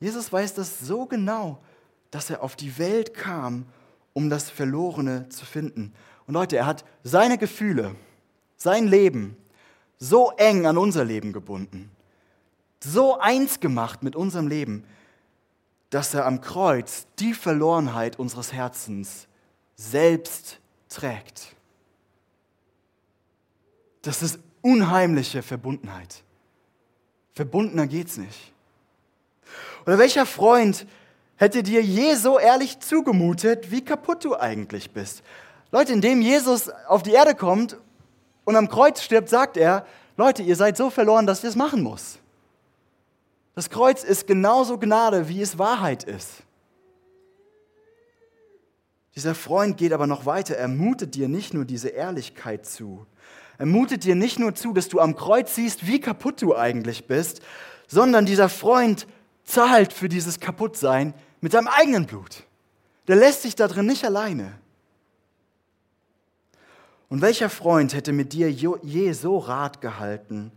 Jesus 0.00 0.32
weiß 0.32 0.54
das 0.54 0.80
so 0.80 1.06
genau, 1.06 1.58
dass 2.10 2.28
er 2.28 2.42
auf 2.42 2.56
die 2.56 2.78
Welt 2.78 3.14
kam, 3.14 3.66
um 4.12 4.28
das 4.28 4.50
Verlorene 4.50 5.28
zu 5.28 5.46
finden. 5.46 5.94
Und 6.26 6.34
Leute, 6.34 6.56
er 6.56 6.66
hat 6.66 6.84
seine 7.02 7.38
Gefühle, 7.38 7.94
sein 8.56 8.86
Leben 8.86 9.36
so 9.98 10.32
eng 10.32 10.66
an 10.66 10.76
unser 10.76 11.04
Leben 11.04 11.32
gebunden 11.32 11.90
so 12.84 13.18
eins 13.18 13.60
gemacht 13.60 14.02
mit 14.02 14.16
unserem 14.16 14.48
Leben, 14.48 14.84
dass 15.90 16.14
er 16.14 16.26
am 16.26 16.40
Kreuz 16.40 17.06
die 17.18 17.34
Verlorenheit 17.34 18.18
unseres 18.18 18.52
Herzens 18.52 19.28
selbst 19.90 20.58
trägt. 20.88 21.54
Das 24.02 24.22
ist 24.22 24.38
unheimliche 24.60 25.42
Verbundenheit. 25.42 26.22
Verbundener 27.34 27.86
geht's 27.86 28.16
nicht. 28.16 28.52
Oder 29.86 29.98
welcher 29.98 30.26
Freund 30.26 30.86
hätte 31.36 31.62
dir 31.62 31.82
je 31.82 32.14
so 32.14 32.38
ehrlich 32.38 32.78
zugemutet, 32.80 33.70
wie 33.70 33.84
kaputt 33.84 34.24
du 34.24 34.36
eigentlich 34.36 34.90
bist? 34.90 35.22
Leute, 35.70 35.92
indem 35.92 36.20
Jesus 36.20 36.68
auf 36.68 37.02
die 37.02 37.12
Erde 37.12 37.34
kommt 37.34 37.76
und 38.44 38.56
am 38.56 38.68
Kreuz 38.68 39.02
stirbt, 39.02 39.28
sagt 39.28 39.56
er, 39.56 39.86
Leute, 40.16 40.42
ihr 40.42 40.56
seid 40.56 40.76
so 40.76 40.90
verloren, 40.90 41.26
dass 41.26 41.42
ihr 41.42 41.48
es 41.48 41.56
machen 41.56 41.82
muss. 41.82 42.18
Das 43.54 43.70
Kreuz 43.70 44.04
ist 44.04 44.26
genauso 44.26 44.78
Gnade, 44.78 45.28
wie 45.28 45.40
es 45.40 45.58
Wahrheit 45.58 46.04
ist. 46.04 46.42
Dieser 49.14 49.34
Freund 49.34 49.76
geht 49.76 49.92
aber 49.92 50.06
noch 50.06 50.26
weiter. 50.26 50.56
Er 50.56 50.68
mutet 50.68 51.14
dir 51.14 51.28
nicht 51.28 51.54
nur 51.54 51.64
diese 51.64 51.88
Ehrlichkeit 51.88 52.66
zu. 52.66 53.06
Er 53.58 53.66
mutet 53.66 54.04
dir 54.04 54.14
nicht 54.14 54.38
nur 54.38 54.54
zu, 54.54 54.72
dass 54.72 54.88
du 54.88 55.00
am 55.00 55.14
Kreuz 55.14 55.54
siehst, 55.54 55.86
wie 55.86 56.00
kaputt 56.00 56.40
du 56.40 56.56
eigentlich 56.56 57.06
bist, 57.06 57.42
sondern 57.86 58.26
dieser 58.26 58.48
Freund 58.48 59.06
zahlt 59.44 59.92
für 59.92 60.08
dieses 60.08 60.40
Kaputtsein 60.40 61.14
mit 61.40 61.52
seinem 61.52 61.68
eigenen 61.68 62.06
Blut. 62.06 62.44
Der 63.08 63.16
lässt 63.16 63.42
sich 63.42 63.54
da 63.54 63.68
drin 63.68 63.86
nicht 63.86 64.04
alleine. 64.04 64.52
Und 67.08 67.20
welcher 67.20 67.50
Freund 67.50 67.92
hätte 67.92 68.12
mit 68.12 68.32
dir 68.32 68.50
je 68.50 69.12
so 69.12 69.38
Rat 69.38 69.82
gehalten, 69.82 70.50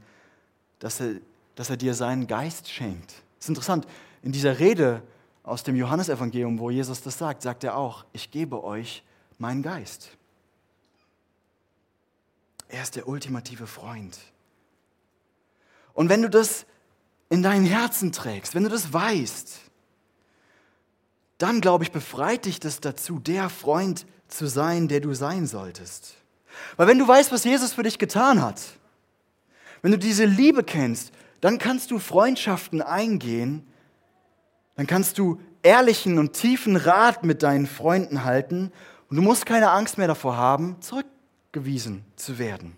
dass 0.79 1.01
er 1.01 1.15
dass 1.55 1.69
er 1.69 1.77
dir 1.77 1.93
seinen 1.93 2.27
Geist 2.27 2.69
schenkt. 2.69 3.11
Das 3.11 3.45
ist 3.45 3.49
interessant. 3.49 3.87
In 4.21 4.31
dieser 4.31 4.59
Rede 4.59 5.01
aus 5.45 5.63
dem 5.63 5.75
Johannesevangelium, 5.75 6.57
wo 6.59 6.71
Jesus 6.71 7.03
das 7.03 7.19
sagt, 7.19 7.43
sagt 7.43 7.63
er 7.63 7.77
auch, 7.77 8.03
ich 8.13 8.31
gebe 8.31 8.63
euch 8.63 9.03
meinen 9.37 9.61
Geist. 9.61 10.09
Er 12.67 12.81
ist 12.81 12.95
der 12.95 13.07
ultimative 13.07 13.67
Freund. 13.67 14.17
Und 15.93 16.09
wenn 16.09 16.23
du 16.23 16.29
das 16.29 16.65
in 17.29 17.43
deinem 17.43 17.65
Herzen 17.65 18.11
trägst, 18.11 18.55
wenn 18.55 18.63
du 18.63 18.69
das 18.69 18.91
weißt, 18.91 19.59
dann 21.37 21.61
glaube 21.61 21.83
ich, 21.83 21.91
befreit 21.91 22.45
dich 22.45 22.59
das 22.59 22.79
dazu, 22.79 23.19
der 23.19 23.49
Freund 23.49 24.07
zu 24.27 24.47
sein, 24.47 24.87
der 24.87 24.99
du 24.99 25.13
sein 25.13 25.45
solltest. 25.45 26.15
Weil 26.75 26.87
wenn 26.87 26.97
du 26.97 27.07
weißt, 27.07 27.31
was 27.31 27.43
Jesus 27.43 27.73
für 27.73 27.83
dich 27.83 27.99
getan 27.99 28.41
hat, 28.41 28.61
wenn 29.83 29.91
du 29.91 29.99
diese 29.99 30.25
Liebe 30.25 30.63
kennst, 30.63 31.11
dann 31.39 31.59
kannst 31.59 31.91
du 31.91 31.99
Freundschaften 31.99 32.81
eingehen, 32.81 33.67
dann 34.75 34.87
kannst 34.87 35.17
du 35.17 35.39
ehrlichen 35.63 36.19
und 36.19 36.33
tiefen 36.33 36.75
Rat 36.75 37.23
mit 37.23 37.43
deinen 37.43 37.67
Freunden 37.67 38.23
halten 38.23 38.71
und 39.09 39.17
du 39.17 39.21
musst 39.21 39.45
keine 39.45 39.71
Angst 39.71 39.97
mehr 39.97 40.07
davor 40.07 40.37
haben, 40.37 40.77
zurückgewiesen 40.81 42.03
zu 42.15 42.37
werden, 42.37 42.77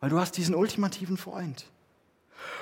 weil 0.00 0.10
du 0.10 0.18
hast 0.18 0.36
diesen 0.36 0.54
ultimativen 0.54 1.16
Freund. 1.16 1.66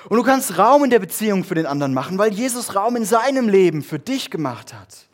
Und 0.09 0.17
du 0.17 0.23
kannst 0.23 0.57
Raum 0.57 0.83
in 0.83 0.89
der 0.89 0.99
Beziehung 0.99 1.43
für 1.43 1.55
den 1.55 1.65
anderen 1.65 1.93
machen, 1.93 2.17
weil 2.17 2.33
Jesus 2.33 2.75
Raum 2.75 2.95
in 2.95 3.05
seinem 3.05 3.49
Leben 3.49 3.81
für 3.81 3.99
dich 3.99 4.29
gemacht 4.29 4.73
hat. 4.73 5.07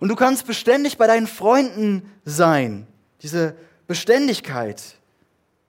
Und 0.00 0.08
du 0.08 0.16
kannst 0.16 0.46
beständig 0.46 0.98
bei 0.98 1.06
deinen 1.06 1.26
Freunden 1.26 2.10
sein, 2.24 2.86
diese 3.22 3.56
Beständigkeit, 3.86 4.82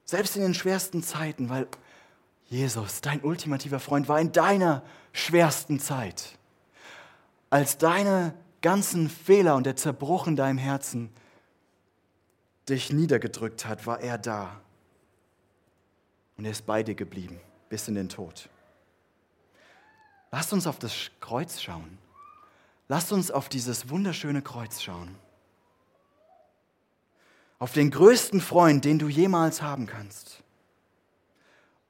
selbst 0.03 0.35
in 0.35 0.41
den 0.41 0.53
schwersten 0.53 1.03
Zeiten, 1.03 1.49
weil 1.49 1.67
Jesus, 2.47 3.01
dein 3.01 3.21
ultimativer 3.21 3.79
Freund, 3.79 4.07
war 4.07 4.19
in 4.19 4.31
deiner 4.31 4.83
schwersten 5.13 5.79
Zeit, 5.79 6.37
als 7.49 7.77
deine 7.77 8.33
ganzen 8.61 9.09
Fehler 9.09 9.55
und 9.55 9.65
der 9.65 9.75
Zerbruch 9.75 10.27
in 10.27 10.35
deinem 10.35 10.57
Herzen 10.57 11.09
dich 12.67 12.91
niedergedrückt 12.91 13.65
hat, 13.65 13.85
war 13.85 13.99
er 13.99 14.17
da. 14.17 14.59
Und 16.37 16.45
er 16.45 16.51
ist 16.51 16.65
bei 16.65 16.83
dir 16.83 16.95
geblieben 16.95 17.39
bis 17.69 17.87
in 17.87 17.95
den 17.95 18.09
Tod. 18.09 18.49
Lasst 20.31 20.51
uns 20.51 20.67
auf 20.67 20.79
das 20.79 21.11
Kreuz 21.21 21.61
schauen. 21.61 21.97
Lasst 22.87 23.11
uns 23.11 23.31
auf 23.31 23.49
dieses 23.49 23.89
wunderschöne 23.89 24.41
Kreuz 24.41 24.81
schauen. 24.81 25.15
Auf 27.57 27.73
den 27.73 27.89
größten 27.89 28.41
Freund, 28.41 28.83
den 28.85 28.99
du 28.99 29.07
jemals 29.07 29.61
haben 29.61 29.87
kannst. 29.87 30.43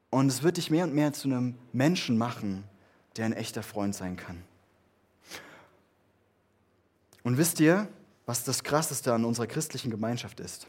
Und 0.10 0.28
es 0.28 0.44
wird 0.44 0.58
dich 0.58 0.70
mehr 0.70 0.86
und 0.86 0.94
mehr 0.94 1.14
zu 1.14 1.28
einem 1.28 1.56
Menschen 1.74 2.18
machen, 2.18 2.64
der 3.18 3.26
ein 3.26 3.34
echter 3.34 3.64
Freund 3.64 3.96
sein 3.96 4.16
kann. 4.16 4.44
Und 7.24 7.38
wisst 7.38 7.60
ihr, 7.60 7.88
was 8.26 8.44
das 8.44 8.64
Krasseste 8.64 9.14
an 9.14 9.26
unserer 9.26 9.48
christlichen 9.48 9.90
Gemeinschaft 9.90 10.40
ist? 10.40 10.68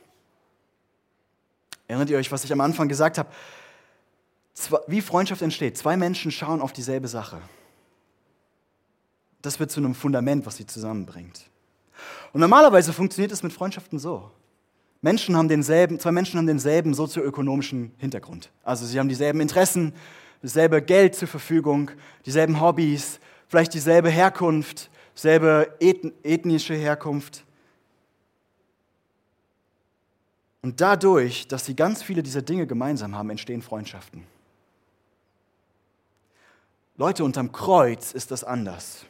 Erinnert 1.89 2.11
ihr 2.11 2.18
euch, 2.18 2.32
was 2.32 2.45
ich 2.45 2.53
am 2.53 2.61
Anfang 2.61 2.89
gesagt 2.89 3.18
habe? 3.18 3.28
Wie 4.87 5.03
Freundschaft 5.03 5.43
entsteht. 5.43 5.76
Zwei 5.76 5.97
Menschen 5.97 6.30
schauen 6.30 6.61
auf 6.61 6.72
dieselbe 6.72 7.09
Sache. 7.09 7.41
Das 9.43 9.61
wird 9.61 9.70
zu 9.70 9.80
einem 9.80 9.95
Fundament, 9.95 10.47
was 10.47 10.57
sie 10.57 10.66
zusammenbringt. 10.66 11.49
Und 12.32 12.41
normalerweise 12.41 12.93
funktioniert 12.93 13.32
es 13.32 13.43
mit 13.43 13.53
Freundschaften 13.53 13.99
so. 13.99 14.30
Menschen 15.03 15.36
haben 15.36 15.49
denselben, 15.49 16.01
zwei 16.01 16.12
Menschen 16.12 16.38
haben 16.38 16.47
denselben 16.47 16.94
sozioökonomischen 16.94 17.92
Hintergrund. 17.99 18.51
Also 18.62 18.86
sie 18.86 18.99
haben 18.99 19.09
dieselben 19.09 19.40
Interessen, 19.40 19.92
dasselbe 20.42 20.82
Geld 20.82 21.14
zur 21.14 21.28
Verfügung, 21.28 21.90
dieselben 22.24 22.61
Hobbys, 22.61 23.20
vielleicht 23.49 23.74
dieselbe 23.74 24.11
Herkunft, 24.11 24.90
selbe 25.14 25.74
ethnische 25.80 26.74
Herkunft. 26.74 27.44
Und 30.62 30.80
dadurch, 30.80 31.47
dass 31.47 31.64
sie 31.64 31.76
ganz 31.76 32.03
viele 32.03 32.22
dieser 32.22 32.42
Dinge 32.42 32.66
gemeinsam 32.66 33.14
haben, 33.14 33.30
entstehen 33.30 33.62
Freundschaften. 33.62 34.24
Leute, 36.97 37.24
unterm 37.24 37.53
Kreuz 37.53 38.12
ist 38.12 38.30
das 38.30 38.42
anders. 38.42 39.05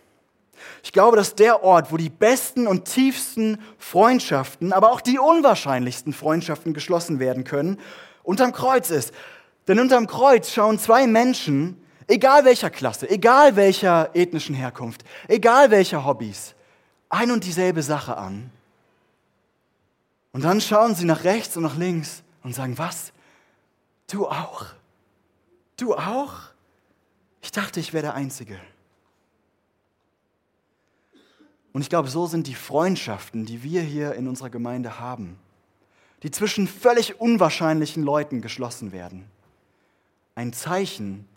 Ich 0.82 0.92
glaube, 0.92 1.16
dass 1.16 1.34
der 1.34 1.62
Ort, 1.62 1.92
wo 1.92 1.96
die 1.96 2.10
besten 2.10 2.66
und 2.66 2.84
tiefsten 2.84 3.58
Freundschaften, 3.78 4.72
aber 4.72 4.92
auch 4.92 5.00
die 5.00 5.18
unwahrscheinlichsten 5.18 6.12
Freundschaften 6.12 6.74
geschlossen 6.74 7.18
werden 7.18 7.44
können, 7.44 7.78
unterm 8.22 8.52
Kreuz 8.52 8.90
ist. 8.90 9.12
Denn 9.68 9.80
unterm 9.80 10.06
Kreuz 10.06 10.50
schauen 10.50 10.78
zwei 10.78 11.06
Menschen, 11.06 11.80
egal 12.06 12.44
welcher 12.44 12.70
Klasse, 12.70 13.08
egal 13.10 13.56
welcher 13.56 14.10
ethnischen 14.14 14.54
Herkunft, 14.54 15.04
egal 15.28 15.70
welcher 15.70 16.04
Hobbys, 16.04 16.54
ein 17.08 17.30
und 17.30 17.44
dieselbe 17.44 17.82
Sache 17.82 18.16
an. 18.16 18.50
Und 20.32 20.44
dann 20.44 20.60
schauen 20.60 20.94
sie 20.94 21.06
nach 21.06 21.24
rechts 21.24 21.56
und 21.56 21.62
nach 21.62 21.76
links 21.76 22.22
und 22.42 22.54
sagen, 22.54 22.78
was? 22.78 23.12
Du 24.10 24.28
auch? 24.28 24.66
Du 25.76 25.94
auch? 25.94 26.34
Ich 27.42 27.52
dachte, 27.52 27.80
ich 27.80 27.92
wäre 27.92 28.02
der 28.02 28.14
Einzige. 28.14 28.60
Und 31.76 31.82
ich 31.82 31.90
glaube, 31.90 32.08
so 32.08 32.26
sind 32.26 32.46
die 32.46 32.54
Freundschaften, 32.54 33.44
die 33.44 33.62
wir 33.62 33.82
hier 33.82 34.14
in 34.14 34.28
unserer 34.28 34.48
Gemeinde 34.48 34.98
haben, 34.98 35.38
die 36.22 36.30
zwischen 36.30 36.66
völlig 36.66 37.20
unwahrscheinlichen 37.20 38.02
Leuten 38.02 38.40
geschlossen 38.40 38.92
werden, 38.92 39.26
ein 40.34 40.54
Zeichen 40.54 41.28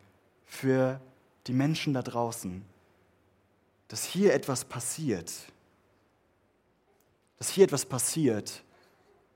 für 0.46 1.02
die 1.48 1.52
Menschen 1.52 1.94
da 1.94 2.02
draußen, 2.02 2.64
dass 3.90 4.06
hier 4.06 4.34
etwas 4.34 4.64
passiert, 4.64 5.30
dass 7.38 7.50
hier 7.50 7.66
etwas 7.66 7.86
passiert, 7.86 8.64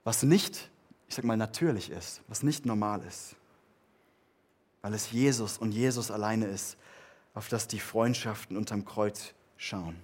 was 0.06 0.24
nicht, 0.24 0.70
ich 1.10 1.16
sag 1.16 1.26
mal, 1.26 1.36
natürlich 1.36 1.90
ist, 1.90 2.22
was 2.30 2.44
nicht 2.44 2.66
normal 2.66 3.02
ist, 3.06 3.36
weil 4.82 4.94
es 4.94 5.12
Jesus 5.12 5.58
und 5.58 5.74
Jesus 5.74 6.12
alleine 6.12 6.46
ist, 6.46 6.78
auf 7.34 7.50
das 7.50 7.68
die 7.68 7.82
Freundschaften 7.82 8.56
unterm 8.56 8.86
Kreuz 8.86 9.34
schauen. 9.58 9.98